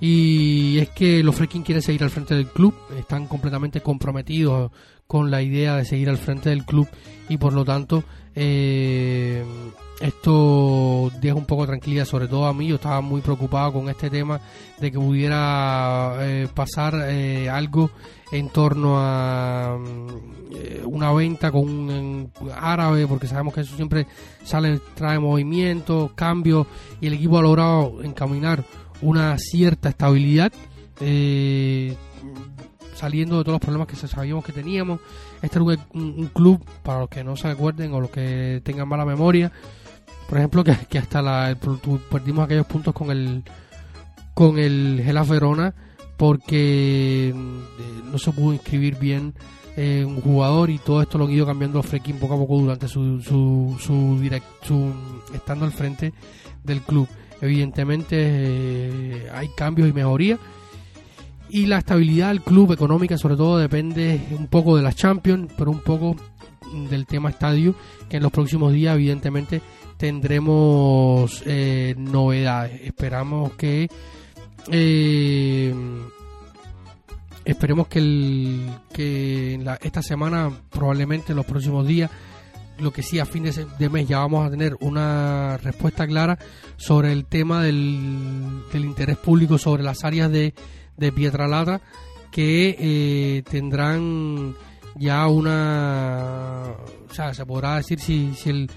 Y 0.00 0.78
es 0.78 0.90
que 0.90 1.22
los 1.22 1.34
Freaking 1.34 1.62
quieren 1.62 1.82
seguir 1.82 2.04
al 2.04 2.10
frente 2.10 2.34
del 2.34 2.46
club, 2.46 2.74
están 2.98 3.26
completamente 3.26 3.80
comprometidos 3.80 4.70
con 5.06 5.30
la 5.30 5.42
idea 5.42 5.76
de 5.76 5.84
seguir 5.84 6.08
al 6.08 6.18
frente 6.18 6.50
del 6.50 6.64
club 6.64 6.86
y 7.28 7.38
por 7.38 7.52
lo 7.52 7.64
tanto 7.64 8.04
eh, 8.34 9.42
esto 10.00 11.10
deja 11.20 11.34
un 11.34 11.46
poco 11.46 11.62
de 11.62 11.68
tranquilidad, 11.68 12.04
sobre 12.04 12.28
todo 12.28 12.46
a 12.46 12.54
mí, 12.54 12.68
yo 12.68 12.76
estaba 12.76 13.00
muy 13.00 13.20
preocupado 13.20 13.72
con 13.72 13.88
este 13.88 14.10
tema 14.10 14.40
de 14.78 14.92
que 14.92 14.98
pudiera 14.98 16.14
eh, 16.20 16.48
pasar 16.54 16.94
algo 16.94 17.90
en 18.32 18.48
torno 18.50 18.96
a 18.98 19.78
mm, 19.78 20.38
una 20.84 21.12
venta 21.12 21.50
con 21.50 21.62
un 21.62 22.32
árabe, 22.54 23.06
porque 23.06 23.26
sabemos 23.26 23.54
que 23.54 23.60
eso 23.60 23.76
siempre 23.76 24.06
sale, 24.44 24.80
trae 24.94 25.18
movimientos, 25.18 26.12
cambios, 26.12 26.66
y 27.00 27.06
el 27.06 27.14
equipo 27.14 27.38
ha 27.38 27.42
logrado 27.42 28.02
encaminar 28.02 28.64
una 29.00 29.36
cierta 29.38 29.90
estabilidad, 29.90 30.52
eh, 31.00 31.94
saliendo 32.94 33.38
de 33.38 33.44
todos 33.44 33.54
los 33.54 33.60
problemas 33.60 33.86
que 33.86 33.96
sabíamos 33.96 34.44
que 34.44 34.52
teníamos. 34.52 35.00
Este 35.40 35.58
es 35.58 35.78
un, 35.94 36.30
club, 36.34 36.64
para 36.82 37.00
los 37.00 37.08
que 37.08 37.22
no 37.22 37.36
se 37.36 37.48
acuerden 37.48 37.92
o 37.92 38.00
los 38.00 38.10
que 38.10 38.60
tengan 38.64 38.88
mala 38.88 39.04
memoria, 39.04 39.52
por 40.28 40.38
ejemplo, 40.38 40.64
que, 40.64 40.98
hasta 40.98 41.22
la, 41.22 41.56
perdimos 42.10 42.44
aquellos 42.44 42.66
puntos 42.66 42.92
con 42.92 43.10
el 43.10 43.44
con 44.34 44.56
el 44.56 45.00
Gelas 45.04 45.28
Verona 45.28 45.74
porque 46.18 47.32
mm, 47.34 48.10
no 48.12 48.18
se 48.18 48.32
pudo 48.32 48.52
inscribir 48.52 48.98
bien 48.98 49.32
eh, 49.76 50.04
un 50.04 50.20
jugador 50.20 50.68
y 50.68 50.78
todo 50.78 51.00
esto 51.00 51.16
lo 51.16 51.26
han 51.26 51.30
ido 51.30 51.46
cambiando 51.46 51.78
los 51.78 51.86
Freaking 51.86 52.18
poco 52.18 52.34
a 52.34 52.36
poco 52.36 52.58
durante 52.58 52.88
su, 52.88 53.22
su, 53.22 53.76
su, 53.80 55.00
estando 55.32 55.64
al 55.64 55.72
frente 55.72 56.12
del 56.64 56.82
club. 56.82 57.08
Evidentemente 57.40 58.16
eh, 58.18 59.30
hay 59.32 59.48
cambios 59.56 59.88
y 59.88 59.92
mejorías 59.92 60.40
y 61.48 61.66
la 61.66 61.78
estabilidad 61.78 62.28
del 62.28 62.42
club 62.42 62.72
económica 62.72 63.16
sobre 63.16 63.36
todo 63.36 63.56
depende 63.56 64.20
un 64.36 64.48
poco 64.48 64.76
de 64.76 64.82
las 64.82 64.96
Champions, 64.96 65.52
pero 65.56 65.70
un 65.70 65.80
poco 65.80 66.16
del 66.90 67.06
tema 67.06 67.30
estadio 67.30 67.76
que 68.08 68.16
en 68.16 68.24
los 68.24 68.32
próximos 68.32 68.72
días 68.72 68.96
evidentemente 68.96 69.62
tendremos 69.96 71.42
eh, 71.46 71.94
novedades. 71.96 72.80
Esperamos 72.82 73.52
que 73.52 73.88
eh, 74.70 75.74
esperemos 77.44 77.88
que, 77.88 77.98
el, 77.98 78.70
que 78.92 79.60
esta 79.82 80.02
semana, 80.02 80.50
probablemente 80.70 81.32
en 81.32 81.36
los 81.36 81.46
próximos 81.46 81.86
días, 81.86 82.10
lo 82.78 82.92
que 82.92 83.02
sí 83.02 83.18
a 83.18 83.26
fin 83.26 83.44
de, 83.44 83.88
mes 83.88 84.08
ya 84.08 84.18
vamos 84.18 84.46
a 84.46 84.50
tener 84.50 84.76
una 84.80 85.56
respuesta 85.58 86.06
clara 86.06 86.38
sobre 86.76 87.12
el 87.12 87.24
tema 87.24 87.62
del, 87.62 88.62
interés 88.74 89.16
público 89.16 89.58
sobre 89.58 89.82
las 89.82 90.04
áreas 90.04 90.30
de, 90.30 90.54
de 90.96 91.12
Pietralata 91.12 91.80
que 92.30 92.76
eh, 92.78 93.42
tendrán 93.50 94.54
ya 94.94 95.26
una 95.28 96.74
o 97.08 97.14
sea 97.14 97.34
se 97.34 97.46
podrá 97.46 97.76
decir 97.76 97.98
si, 98.00 98.34
si 98.34 98.50
el 98.50 98.70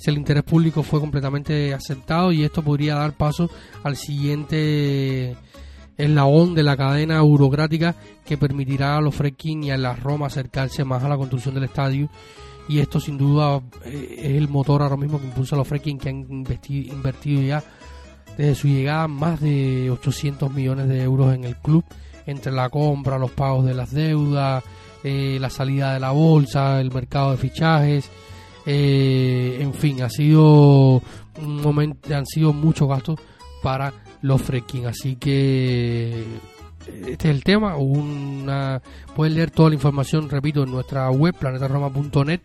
si 0.00 0.10
el 0.10 0.16
interés 0.16 0.44
público 0.44 0.82
fue 0.82 0.98
completamente 0.98 1.74
aceptado 1.74 2.32
y 2.32 2.42
esto 2.42 2.62
podría 2.62 2.94
dar 2.94 3.12
paso 3.12 3.50
al 3.82 3.96
siguiente 3.96 5.36
eslabón 5.98 6.54
de 6.54 6.62
la 6.62 6.74
cadena 6.74 7.20
burocrática 7.20 7.94
que 8.24 8.38
permitirá 8.38 8.96
a 8.96 9.02
los 9.02 9.14
Frekin 9.14 9.62
y 9.62 9.70
a 9.70 9.76
la 9.76 9.94
Roma 9.94 10.28
acercarse 10.28 10.84
más 10.84 11.04
a 11.04 11.08
la 11.08 11.18
construcción 11.18 11.54
del 11.54 11.64
estadio. 11.64 12.08
Y 12.66 12.78
esto 12.78 12.98
sin 12.98 13.18
duda 13.18 13.60
eh, 13.84 14.14
es 14.20 14.36
el 14.36 14.48
motor 14.48 14.80
ahora 14.80 14.96
mismo 14.96 15.20
que 15.20 15.26
impulsa 15.26 15.54
a 15.54 15.58
los 15.58 15.68
Frekin 15.68 15.98
que 15.98 16.08
han 16.08 16.26
invertido 16.30 17.42
ya 17.42 17.62
desde 18.38 18.54
su 18.54 18.68
llegada 18.68 19.06
más 19.06 19.38
de 19.42 19.90
800 19.90 20.50
millones 20.50 20.88
de 20.88 21.02
euros 21.02 21.34
en 21.34 21.44
el 21.44 21.56
club 21.56 21.84
entre 22.24 22.52
la 22.52 22.70
compra, 22.70 23.18
los 23.18 23.32
pagos 23.32 23.66
de 23.66 23.74
las 23.74 23.92
deudas, 23.92 24.64
eh, 25.04 25.36
la 25.38 25.50
salida 25.50 25.92
de 25.92 26.00
la 26.00 26.12
bolsa, 26.12 26.80
el 26.80 26.90
mercado 26.90 27.32
de 27.32 27.36
fichajes, 27.36 28.10
eh, 28.66 29.58
en 29.60 29.74
fin, 29.74 30.02
ha 30.02 30.10
sido 30.10 31.02
un 31.40 31.62
momento, 31.62 32.14
han 32.14 32.26
sido 32.26 32.52
muchos 32.52 32.88
gastos 32.88 33.18
para 33.62 33.92
los 34.22 34.40
freaking, 34.42 34.86
así 34.86 35.16
que 35.16 36.24
este 36.86 37.28
es 37.28 37.34
el 37.34 37.44
tema. 37.44 37.76
Una, 37.76 38.80
pueden 39.14 39.34
leer 39.34 39.50
toda 39.50 39.70
la 39.70 39.74
información, 39.74 40.28
repito, 40.28 40.62
en 40.62 40.70
nuestra 40.70 41.10
web, 41.10 41.34
planetaroma.net. 41.34 42.40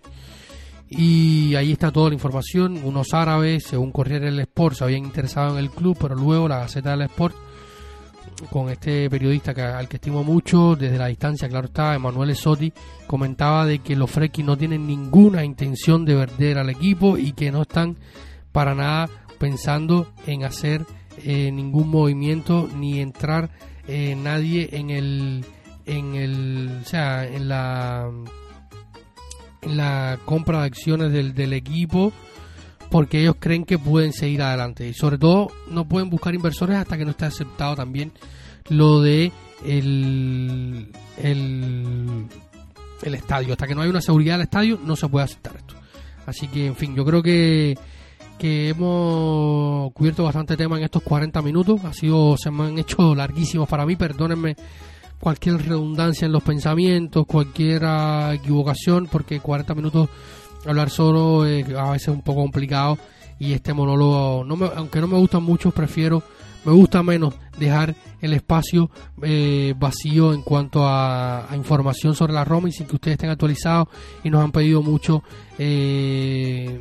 Y 0.90 1.56
ahí 1.56 1.72
está 1.72 1.92
toda 1.92 2.10
la 2.10 2.16
información. 2.16 2.80
Unos 2.84 3.14
árabes, 3.14 3.64
según 3.66 3.92
Corriere 3.92 4.26
del 4.26 4.40
Sport, 4.42 4.76
se 4.76 4.84
habían 4.84 5.06
interesado 5.06 5.58
en 5.58 5.64
el 5.64 5.72
club, 5.72 5.98
pero 6.00 6.16
luego 6.16 6.48
la 6.48 6.60
Gaceta 6.60 6.92
del 6.92 7.04
Sport, 7.04 7.36
con 8.50 8.70
este 8.70 9.10
periodista 9.10 9.54
que, 9.54 9.62
al 9.62 9.88
que 9.88 9.98
estimo 9.98 10.24
mucho, 10.24 10.76
desde 10.76 10.98
la 10.98 11.08
distancia, 11.08 11.48
claro 11.48 11.68
está, 11.68 11.96
Emanuele 11.96 12.36
Sotti, 12.36 12.72
comentaba 13.08 13.66
de 13.66 13.80
que 13.80 13.96
los 13.96 14.10
Fresquis 14.10 14.46
no 14.46 14.58
tienen 14.58 14.86
ninguna 14.86 15.44
intención 15.44 16.06
de 16.06 16.16
perder 16.16 16.58
al 16.58 16.70
equipo 16.70 17.18
y 17.18 17.34
que 17.34 17.52
no 17.52 17.64
están 17.64 17.98
para 18.52 18.76
nada 18.76 19.10
pensando 19.38 20.14
en 20.28 20.44
hacer 20.44 20.86
eh, 21.24 21.52
ningún 21.52 21.90
movimiento 21.90 22.70
ni 22.76 23.00
entrar 23.00 23.50
eh, 23.88 24.16
nadie 24.16 24.70
en 24.72 24.90
el 24.90 25.46
en 25.86 26.16
el 26.16 26.80
o 26.82 26.86
sea 26.86 27.26
en 27.26 27.48
la 27.48 28.10
en 29.62 29.78
la 29.78 30.20
compra 30.26 30.62
de 30.62 30.66
acciones 30.66 31.12
del, 31.12 31.34
del 31.34 31.54
equipo 31.54 32.12
porque 32.90 33.22
ellos 33.22 33.36
creen 33.40 33.66
que 33.66 33.78
pueden 33.78 34.14
seguir 34.14 34.42
adelante. 34.42 34.88
Y 34.88 34.94
sobre 34.94 35.18
todo 35.18 35.48
no 35.70 35.88
pueden 35.88 36.10
buscar 36.10 36.34
inversores 36.34 36.78
hasta 36.78 36.98
que 36.98 37.06
no 37.06 37.12
esté 37.12 37.26
aceptado 37.26 37.76
también 37.76 38.12
lo 38.70 39.02
de 39.02 39.32
el, 39.66 40.92
el, 41.18 42.26
el 43.02 43.14
estadio. 43.16 43.54
Hasta 43.54 43.68
que 43.68 43.76
no 43.76 43.82
hay 43.82 43.90
una 43.90 44.02
seguridad 44.02 44.36
del 44.36 44.44
estadio 44.44 44.80
no 44.84 44.96
se 44.96 45.08
puede 45.08 45.26
aceptar 45.26 45.56
esto. 45.56 45.76
Así 46.26 46.48
que 46.48 46.68
en 46.68 46.76
fin 46.76 46.96
yo 46.96 47.06
creo 47.06 47.22
que 47.22 47.78
que 48.38 48.70
hemos 48.70 49.94
cubierto 49.94 50.24
bastante 50.24 50.58
tema 50.58 50.78
en 50.78 50.84
estos 50.84 51.04
40 51.04 51.42
minutos. 51.42 51.84
Ha 51.86 51.94
sido, 51.94 52.36
se 52.38 52.52
me 52.52 52.66
han 52.66 52.78
hecho 52.78 53.16
larguísimos 53.16 53.68
para 53.68 53.86
mí, 53.86 53.96
perdónenme 53.96 54.56
cualquier 55.20 55.66
redundancia 55.66 56.26
en 56.26 56.32
los 56.32 56.44
pensamientos, 56.44 57.26
cualquier 57.26 57.84
equivocación, 58.34 59.08
porque 59.08 59.40
40 59.40 59.74
minutos 59.74 60.10
hablar 60.66 60.90
solo 60.90 61.46
es 61.46 61.68
a 61.70 61.92
veces 61.92 62.10
un 62.10 62.22
poco 62.22 62.42
complicado 62.42 62.98
y 63.40 63.54
este 63.54 63.74
monólogo, 63.74 64.44
no 64.46 64.56
me, 64.56 64.70
aunque 64.76 65.02
no 65.02 65.08
me 65.08 65.18
gusta 65.18 65.40
mucho, 65.40 65.72
prefiero, 65.72 66.24
me 66.64 66.72
gusta 66.72 67.04
menos 67.04 67.34
dejar 67.60 67.96
el 68.22 68.34
espacio 68.34 68.90
eh, 69.22 69.74
vacío 69.78 70.34
en 70.34 70.42
cuanto 70.42 70.88
a, 70.88 71.48
información 71.56 72.16
sobre 72.16 72.34
la 72.34 72.44
Roma 72.44 72.70
y 72.70 72.72
sin 72.72 72.88
que 72.88 72.96
ustedes 72.96 73.16
estén 73.16 73.30
actualizados 73.30 73.88
y 74.24 74.30
nos 74.30 74.44
han 74.44 74.52
pedido 74.52 74.82
mucho 74.82 75.22
eh, 75.60 76.80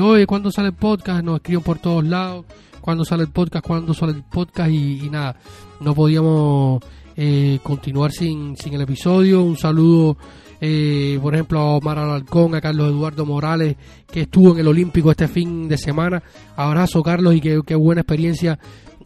oye, 0.00 0.26
¿cuándo 0.26 0.50
sale 0.50 0.68
el 0.68 0.74
podcast? 0.74 1.22
Nos 1.22 1.36
escriben 1.36 1.62
por 1.62 1.78
todos 1.78 2.04
lados, 2.04 2.46
¿cuándo 2.80 3.04
sale 3.04 3.24
el 3.24 3.30
podcast? 3.30 3.66
¿Cuándo 3.66 3.94
sale 3.94 4.12
el 4.12 4.22
podcast? 4.22 4.70
Y, 4.70 5.08
nada, 5.10 5.36
no 5.80 5.94
podíamos 5.94 6.82
eh, 7.16 7.58
continuar 7.62 8.12
sin, 8.12 8.56
sin 8.56 8.74
el 8.74 8.82
episodio. 8.82 9.42
Un 9.42 9.56
saludo, 9.56 10.16
eh, 10.64 11.18
por 11.20 11.34
ejemplo, 11.34 11.58
a 11.58 11.76
Omar 11.76 11.98
Alarcón, 11.98 12.54
a 12.54 12.60
Carlos 12.60 12.88
Eduardo 12.88 13.26
Morales, 13.26 13.76
que 14.10 14.22
estuvo 14.22 14.52
en 14.52 14.60
el 14.60 14.68
Olímpico 14.68 15.10
este 15.10 15.26
fin 15.26 15.68
de 15.68 15.76
semana. 15.76 16.22
Abrazo, 16.56 17.02
Carlos, 17.02 17.34
y 17.34 17.40
qué, 17.40 17.60
qué 17.66 17.74
buena 17.74 18.02
experiencia 18.02 18.58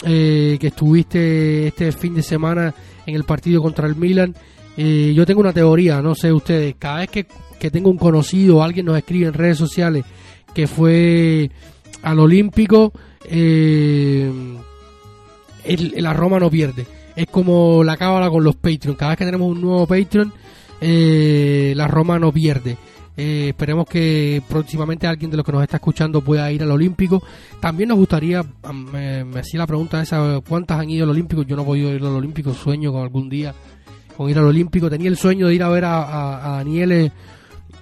eh, 0.04 0.58
que 0.60 0.66
estuviste 0.66 1.68
este 1.68 1.90
fin 1.92 2.14
de 2.14 2.22
semana 2.22 2.74
en 3.06 3.14
el 3.14 3.24
partido 3.24 3.62
contra 3.62 3.86
el 3.86 3.96
Milan. 3.96 4.34
yo 4.76 5.24
tengo 5.24 5.40
una 5.40 5.54
teoría, 5.54 6.02
no 6.02 6.14
sé 6.14 6.30
ustedes, 6.30 6.74
cada 6.78 6.98
vez 6.98 7.08
que, 7.08 7.26
que 7.58 7.70
tengo 7.70 7.88
un 7.88 7.96
conocido, 7.96 8.62
alguien 8.62 8.84
nos 8.84 8.98
escribe 8.98 9.26
en 9.26 9.32
redes 9.32 9.56
sociales 9.56 10.04
que 10.56 10.66
fue 10.66 11.50
al 12.02 12.18
Olímpico, 12.18 12.90
eh, 13.28 14.32
la 15.96 16.14
Roma 16.14 16.40
no 16.40 16.50
pierde. 16.50 16.86
Es 17.14 17.26
como 17.26 17.84
la 17.84 17.98
cábala 17.98 18.30
con 18.30 18.42
los 18.42 18.56
Patreon. 18.56 18.96
Cada 18.96 19.10
vez 19.10 19.18
que 19.18 19.26
tenemos 19.26 19.50
un 19.50 19.60
nuevo 19.60 19.86
Patreon, 19.86 20.32
eh, 20.80 21.72
la 21.76 21.88
Roma 21.88 22.18
no 22.18 22.32
pierde. 22.32 22.76
Eh, 23.16 23.48
esperemos 23.48 23.86
que 23.88 24.42
próximamente 24.46 25.06
alguien 25.06 25.30
de 25.30 25.38
los 25.38 25.46
que 25.46 25.52
nos 25.52 25.62
está 25.62 25.76
escuchando 25.76 26.20
pueda 26.20 26.50
ir 26.52 26.62
al 26.62 26.70
Olímpico. 26.70 27.22
También 27.60 27.88
nos 27.88 27.98
gustaría, 27.98 28.44
me, 28.72 29.20
hacía 29.38 29.60
la 29.60 29.66
pregunta 29.66 30.02
esa, 30.02 30.40
¿cuántas 30.46 30.78
han 30.78 30.90
ido 30.90 31.04
al 31.04 31.10
Olímpico? 31.10 31.42
Yo 31.42 31.56
no 31.56 31.62
he 31.62 31.64
podido 31.64 31.94
ir 31.94 32.02
al 32.02 32.16
Olímpico, 32.16 32.52
sueño 32.52 32.92
con 32.92 33.02
algún 33.02 33.28
día 33.28 33.54
con 34.16 34.30
ir 34.30 34.38
al 34.38 34.46
Olímpico. 34.46 34.90
Tenía 34.90 35.08
el 35.08 35.16
sueño 35.16 35.48
de 35.48 35.54
ir 35.54 35.62
a 35.62 35.68
ver 35.68 35.84
a, 35.84 36.02
a, 36.02 36.46
a 36.46 36.56
Daniele 36.58 37.12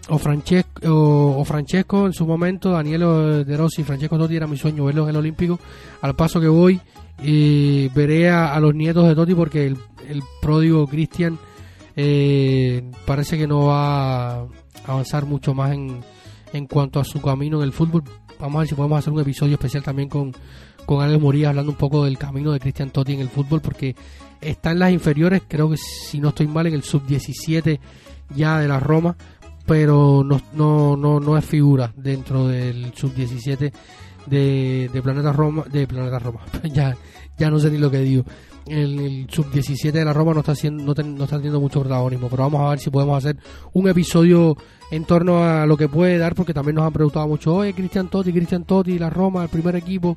o 0.08 0.18
Francesco, 0.18 0.80
o, 0.84 1.44
Francesco 1.44 2.06
en 2.06 2.12
su 2.12 2.26
momento, 2.26 2.70
Daniel 2.70 3.44
De 3.46 3.56
Rossi, 3.56 3.84
Francesco 3.84 4.18
Totti 4.18 4.36
era 4.36 4.46
mi 4.46 4.56
sueño 4.56 4.84
verlo 4.84 5.04
en 5.04 5.10
el 5.10 5.16
Olímpico. 5.16 5.58
Al 6.02 6.14
paso 6.14 6.40
que 6.40 6.48
voy, 6.48 6.80
y 7.22 7.88
veré 7.88 8.30
a, 8.30 8.58
los 8.60 8.74
nietos 8.74 9.08
de 9.08 9.14
Totti 9.14 9.34
porque 9.34 9.66
el, 9.66 9.76
el 10.08 10.22
pródigo 10.42 10.86
Cristian 10.86 11.38
eh, 11.96 12.90
parece 13.06 13.38
que 13.38 13.46
no 13.46 13.66
va 13.66 14.34
a 14.34 14.46
avanzar 14.86 15.26
mucho 15.26 15.54
más 15.54 15.72
en, 15.72 16.00
en 16.52 16.66
cuanto 16.66 17.00
a 17.00 17.04
su 17.04 17.20
camino 17.20 17.58
en 17.58 17.64
el 17.64 17.72
fútbol. 17.72 18.04
Vamos 18.38 18.56
a 18.56 18.58
ver 18.60 18.68
si 18.68 18.74
podemos 18.74 18.98
hacer 18.98 19.12
un 19.12 19.20
episodio 19.20 19.54
especial 19.54 19.82
también 19.82 20.08
con, 20.08 20.32
con 20.86 21.02
Alex 21.02 21.46
hablando 21.46 21.70
un 21.70 21.78
poco 21.78 22.04
del 22.04 22.18
camino 22.18 22.52
de 22.52 22.60
Cristian 22.60 22.90
Totti 22.90 23.14
en 23.14 23.20
el 23.20 23.28
fútbol 23.28 23.60
porque 23.60 23.94
está 24.40 24.72
en 24.72 24.78
las 24.80 24.92
inferiores, 24.92 25.42
creo 25.48 25.70
que 25.70 25.76
si 25.76 26.20
no 26.20 26.30
estoy 26.30 26.46
mal, 26.48 26.66
en 26.66 26.74
el 26.74 26.82
sub-17 26.82 27.78
ya 28.34 28.58
de 28.58 28.68
la 28.68 28.80
Roma 28.80 29.16
pero 29.66 30.22
no, 30.24 30.40
no, 30.52 30.96
no, 30.96 31.20
no 31.20 31.38
es 31.38 31.44
figura 31.44 31.92
dentro 31.96 32.48
del 32.48 32.92
sub-17 32.94 33.72
de, 34.26 34.90
de, 34.92 35.02
Planeta 35.02 35.32
Roma, 35.32 35.64
de 35.70 35.86
Planeta 35.86 36.18
Roma, 36.18 36.40
ya, 36.64 36.96
ya 37.38 37.50
no 37.50 37.58
sé 37.58 37.70
ni 37.70 37.78
lo 37.78 37.90
que 37.90 37.98
digo. 37.98 38.24
El, 38.66 38.98
el 38.98 39.26
sub-17 39.30 39.92
de 39.92 40.04
la 40.04 40.14
Roma 40.14 40.32
no 40.32 40.40
está, 40.40 40.52
haciendo, 40.52 40.82
no, 40.82 41.02
no, 41.02 41.24
está 41.24 41.36
teniendo 41.36 41.60
mucho 41.60 41.80
protagonismo, 41.80 42.28
pero 42.28 42.44
vamos 42.44 42.60
a 42.62 42.70
ver 42.70 42.78
si 42.78 42.90
podemos 42.90 43.18
hacer 43.18 43.36
un 43.74 43.88
episodio 43.88 44.56
en 44.90 45.04
torno 45.04 45.44
a 45.44 45.66
lo 45.66 45.76
que 45.76 45.88
puede 45.88 46.16
dar, 46.18 46.34
porque 46.34 46.54
también 46.54 46.76
nos 46.76 46.86
han 46.86 46.92
preguntado 46.92 47.28
mucho, 47.28 47.54
oye, 47.54 47.74
Cristian 47.74 48.08
Totti, 48.08 48.32
Cristian 48.32 48.64
Totti, 48.64 48.98
la 48.98 49.10
Roma, 49.10 49.42
el 49.42 49.50
primer 49.50 49.76
equipo, 49.76 50.16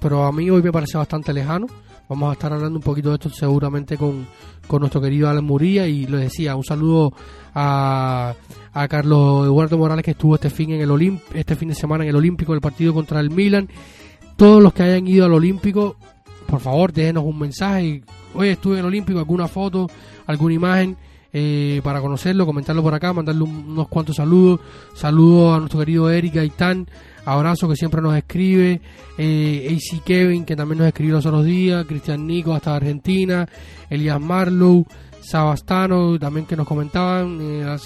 pero 0.00 0.24
a 0.24 0.32
mí 0.32 0.50
hoy 0.50 0.62
me 0.62 0.72
parece 0.72 0.98
bastante 0.98 1.32
lejano. 1.32 1.66
Vamos 2.08 2.30
a 2.30 2.32
estar 2.32 2.52
hablando 2.52 2.78
un 2.78 2.82
poquito 2.82 3.10
de 3.10 3.16
esto 3.16 3.28
seguramente 3.28 3.98
con, 3.98 4.26
con 4.66 4.80
nuestro 4.80 5.00
querido 5.00 5.28
Alan 5.28 5.44
Muría 5.44 5.86
y 5.86 6.06
le 6.06 6.16
decía 6.16 6.56
un 6.56 6.64
saludo 6.64 7.12
a, 7.54 8.34
a 8.72 8.88
Carlos 8.88 9.44
Eduardo 9.44 9.76
Morales 9.76 10.04
que 10.04 10.12
estuvo 10.12 10.34
este 10.34 10.48
fin 10.48 10.70
en 10.70 10.80
el 10.80 10.90
Olimp 10.90 11.20
este 11.34 11.54
fin 11.54 11.68
de 11.68 11.74
semana 11.74 12.04
en 12.04 12.10
el 12.10 12.16
Olímpico 12.16 12.54
el 12.54 12.62
partido 12.62 12.94
contra 12.94 13.20
el 13.20 13.30
Milan. 13.30 13.68
Todos 14.36 14.62
los 14.62 14.72
que 14.72 14.84
hayan 14.84 15.06
ido 15.06 15.26
al 15.26 15.32
Olímpico, 15.34 15.96
por 16.46 16.60
favor, 16.60 16.92
déjenos 16.92 17.24
un 17.24 17.38
mensaje. 17.38 18.04
Oye, 18.34 18.52
estuve 18.52 18.74
en 18.74 18.80
el 18.80 18.86
Olímpico, 18.86 19.18
alguna 19.18 19.48
foto, 19.48 19.90
alguna 20.26 20.54
imagen. 20.54 20.96
Eh, 21.30 21.82
para 21.84 22.00
conocerlo, 22.00 22.46
comentarlo 22.46 22.82
por 22.82 22.94
acá, 22.94 23.12
mandarle 23.12 23.42
unos 23.42 23.88
cuantos 23.88 24.16
saludos. 24.16 24.60
Saludos 24.94 25.56
a 25.56 25.58
nuestro 25.58 25.80
querido 25.80 26.10
Eric 26.10 26.36
Gaitán, 26.36 26.88
Abrazo 27.32 27.68
que 27.68 27.76
siempre 27.76 28.00
nos 28.00 28.16
escribe, 28.16 28.80
eh, 29.18 29.76
AC 29.76 30.02
Kevin 30.02 30.44
que 30.44 30.56
también 30.56 30.78
nos 30.78 30.88
escribió 30.88 31.16
los 31.16 31.26
otros 31.26 31.44
días, 31.44 31.84
Cristian 31.86 32.26
Nico 32.26 32.54
hasta 32.54 32.74
Argentina, 32.74 33.46
Elias 33.90 34.20
Marlow, 34.20 34.86
Sabastano 35.20 36.18
también 36.18 36.46
que 36.46 36.56
nos 36.56 36.66
comentaban 36.66 37.38
eh, 37.40 37.76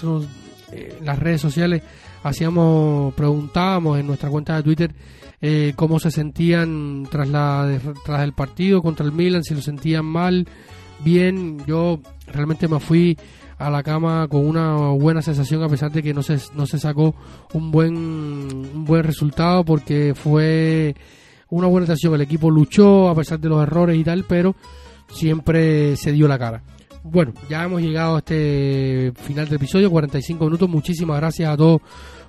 eh, 0.72 0.96
en 0.98 1.04
las 1.04 1.18
redes 1.18 1.40
sociales, 1.40 1.82
hacíamos, 2.22 3.12
preguntábamos 3.14 3.98
en 3.98 4.06
nuestra 4.06 4.30
cuenta 4.30 4.56
de 4.56 4.62
Twitter 4.62 4.94
eh, 5.44 5.72
cómo 5.74 5.98
se 5.98 6.12
sentían 6.12 7.08
tras, 7.10 7.28
la, 7.28 7.80
tras 8.04 8.22
el 8.22 8.32
partido 8.32 8.80
contra 8.80 9.04
el 9.04 9.10
Milan, 9.10 9.42
si 9.42 9.54
lo 9.54 9.60
sentían 9.60 10.04
mal, 10.04 10.46
bien, 11.00 11.58
yo 11.66 11.98
realmente 12.28 12.68
me 12.68 12.78
fui 12.78 13.18
a 13.62 13.70
la 13.70 13.82
cama 13.82 14.26
con 14.28 14.46
una 14.46 14.90
buena 14.90 15.22
sensación 15.22 15.62
a 15.62 15.68
pesar 15.68 15.92
de 15.92 16.02
que 16.02 16.12
no 16.12 16.22
se, 16.22 16.38
no 16.54 16.66
se 16.66 16.78
sacó 16.78 17.14
un 17.52 17.70
buen, 17.70 17.96
un 17.96 18.84
buen 18.84 19.04
resultado 19.04 19.64
porque 19.64 20.14
fue 20.14 20.94
una 21.48 21.68
buena 21.68 21.86
sensación. 21.86 22.14
El 22.14 22.22
equipo 22.22 22.50
luchó 22.50 23.08
a 23.08 23.14
pesar 23.14 23.38
de 23.38 23.48
los 23.48 23.62
errores 23.62 23.96
y 23.96 24.04
tal, 24.04 24.24
pero 24.28 24.56
siempre 25.08 25.96
se 25.96 26.12
dio 26.12 26.26
la 26.26 26.38
cara. 26.38 26.62
Bueno, 27.04 27.32
ya 27.48 27.64
hemos 27.64 27.82
llegado 27.82 28.16
a 28.16 28.18
este 28.18 29.12
final 29.24 29.46
del 29.46 29.56
episodio, 29.56 29.90
45 29.90 30.44
minutos. 30.44 30.68
Muchísimas 30.68 31.18
gracias 31.18 31.50
a 31.50 31.56
todos 31.56 31.80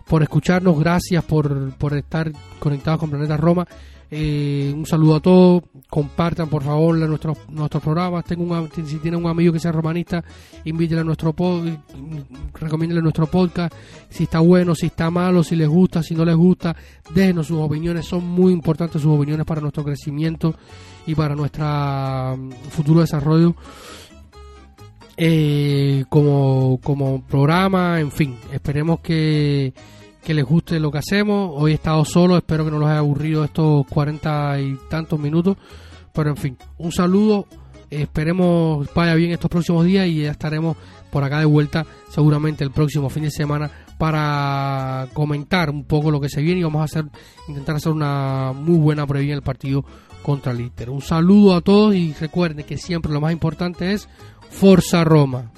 por 0.07 0.23
escucharnos, 0.23 0.79
gracias 0.79 1.23
por, 1.23 1.73
por 1.75 1.93
estar 1.93 2.31
conectados 2.59 2.99
con 2.99 3.09
Planeta 3.09 3.37
Roma. 3.37 3.67
Eh, 4.15 4.71
un 4.75 4.85
saludo 4.85 5.15
a 5.15 5.19
todos, 5.21 5.63
compartan 5.89 6.47
por 6.47 6.61
favor 6.61 6.95
nuestros 6.95 7.35
nuestros 7.49 7.81
programas. 7.81 8.23
Tengo 8.25 8.43
un, 8.43 8.69
si 8.71 8.97
tienen 8.97 9.19
un 9.19 9.27
amigo 9.27 9.51
que 9.51 9.57
sea 9.57 9.71
romanista, 9.71 10.23
invítele 10.65 11.01
a 11.01 11.03
nuestro 11.03 11.33
podcast, 11.33 11.79
recomiéndele 12.53 13.01
nuestro 13.01 13.25
podcast. 13.25 13.73
Si 14.09 14.25
está 14.25 14.39
bueno, 14.39 14.75
si 14.75 14.85
está 14.85 15.09
malo, 15.09 15.43
si 15.43 15.55
les 15.55 15.67
gusta, 15.67 16.03
si 16.03 16.13
no 16.13 16.25
les 16.25 16.35
gusta, 16.35 16.75
déjenos 17.11 17.47
sus 17.47 17.57
opiniones. 17.57 18.05
Son 18.05 18.23
muy 18.23 18.53
importantes 18.53 19.01
sus 19.01 19.15
opiniones 19.17 19.47
para 19.47 19.61
nuestro 19.61 19.83
crecimiento 19.83 20.53
y 21.07 21.15
para 21.15 21.35
nuestro 21.35 22.37
mm, 22.37 22.51
futuro 22.69 23.01
desarrollo. 23.01 23.55
Eh, 25.15 26.05
como, 26.09 26.79
como 26.83 27.21
programa, 27.23 27.99
en 27.99 28.11
fin, 28.11 28.35
esperemos 28.51 28.99
que 29.01 29.73
que 30.23 30.33
les 30.33 30.45
guste 30.45 30.79
lo 30.79 30.91
que 30.91 30.99
hacemos. 30.99 31.51
Hoy 31.53 31.71
he 31.71 31.75
estado 31.75 32.03
solo, 32.05 32.37
espero 32.37 32.63
que 32.65 32.71
no 32.71 32.79
los 32.79 32.89
haya 32.89 32.99
aburrido 32.99 33.43
estos 33.43 33.85
cuarenta 33.87 34.59
y 34.59 34.77
tantos 34.89 35.19
minutos. 35.19 35.57
Pero 36.13 36.29
en 36.29 36.37
fin, 36.37 36.57
un 36.77 36.91
saludo, 36.91 37.47
esperemos 37.89 38.87
vaya 38.93 39.15
bien 39.15 39.31
estos 39.31 39.49
próximos 39.49 39.85
días 39.85 40.07
y 40.07 40.21
ya 40.21 40.31
estaremos 40.31 40.77
por 41.11 41.23
acá 41.23 41.39
de 41.39 41.45
vuelta 41.45 41.85
seguramente 42.09 42.63
el 42.63 42.71
próximo 42.71 43.09
fin 43.09 43.23
de 43.23 43.31
semana 43.31 43.69
para 43.97 45.07
comentar 45.13 45.69
un 45.69 45.83
poco 45.83 46.09
lo 46.09 46.19
que 46.19 46.29
se 46.29 46.41
viene 46.41 46.61
y 46.61 46.63
vamos 46.63 46.81
a 46.81 46.85
hacer 46.85 47.05
intentar 47.47 47.75
hacer 47.75 47.91
una 47.91 48.51
muy 48.53 48.77
buena 48.77 49.05
previa 49.05 49.33
del 49.33 49.43
partido 49.43 49.85
contra 50.23 50.53
el 50.53 50.61
Inter. 50.61 50.89
Un 50.89 51.01
saludo 51.01 51.55
a 51.55 51.61
todos 51.61 51.93
y 51.93 52.13
recuerden 52.13 52.65
que 52.65 52.77
siempre 52.77 53.11
lo 53.11 53.21
más 53.21 53.33
importante 53.33 53.91
es 53.91 54.07
Forza 54.53 55.03
Roma. 55.03 55.49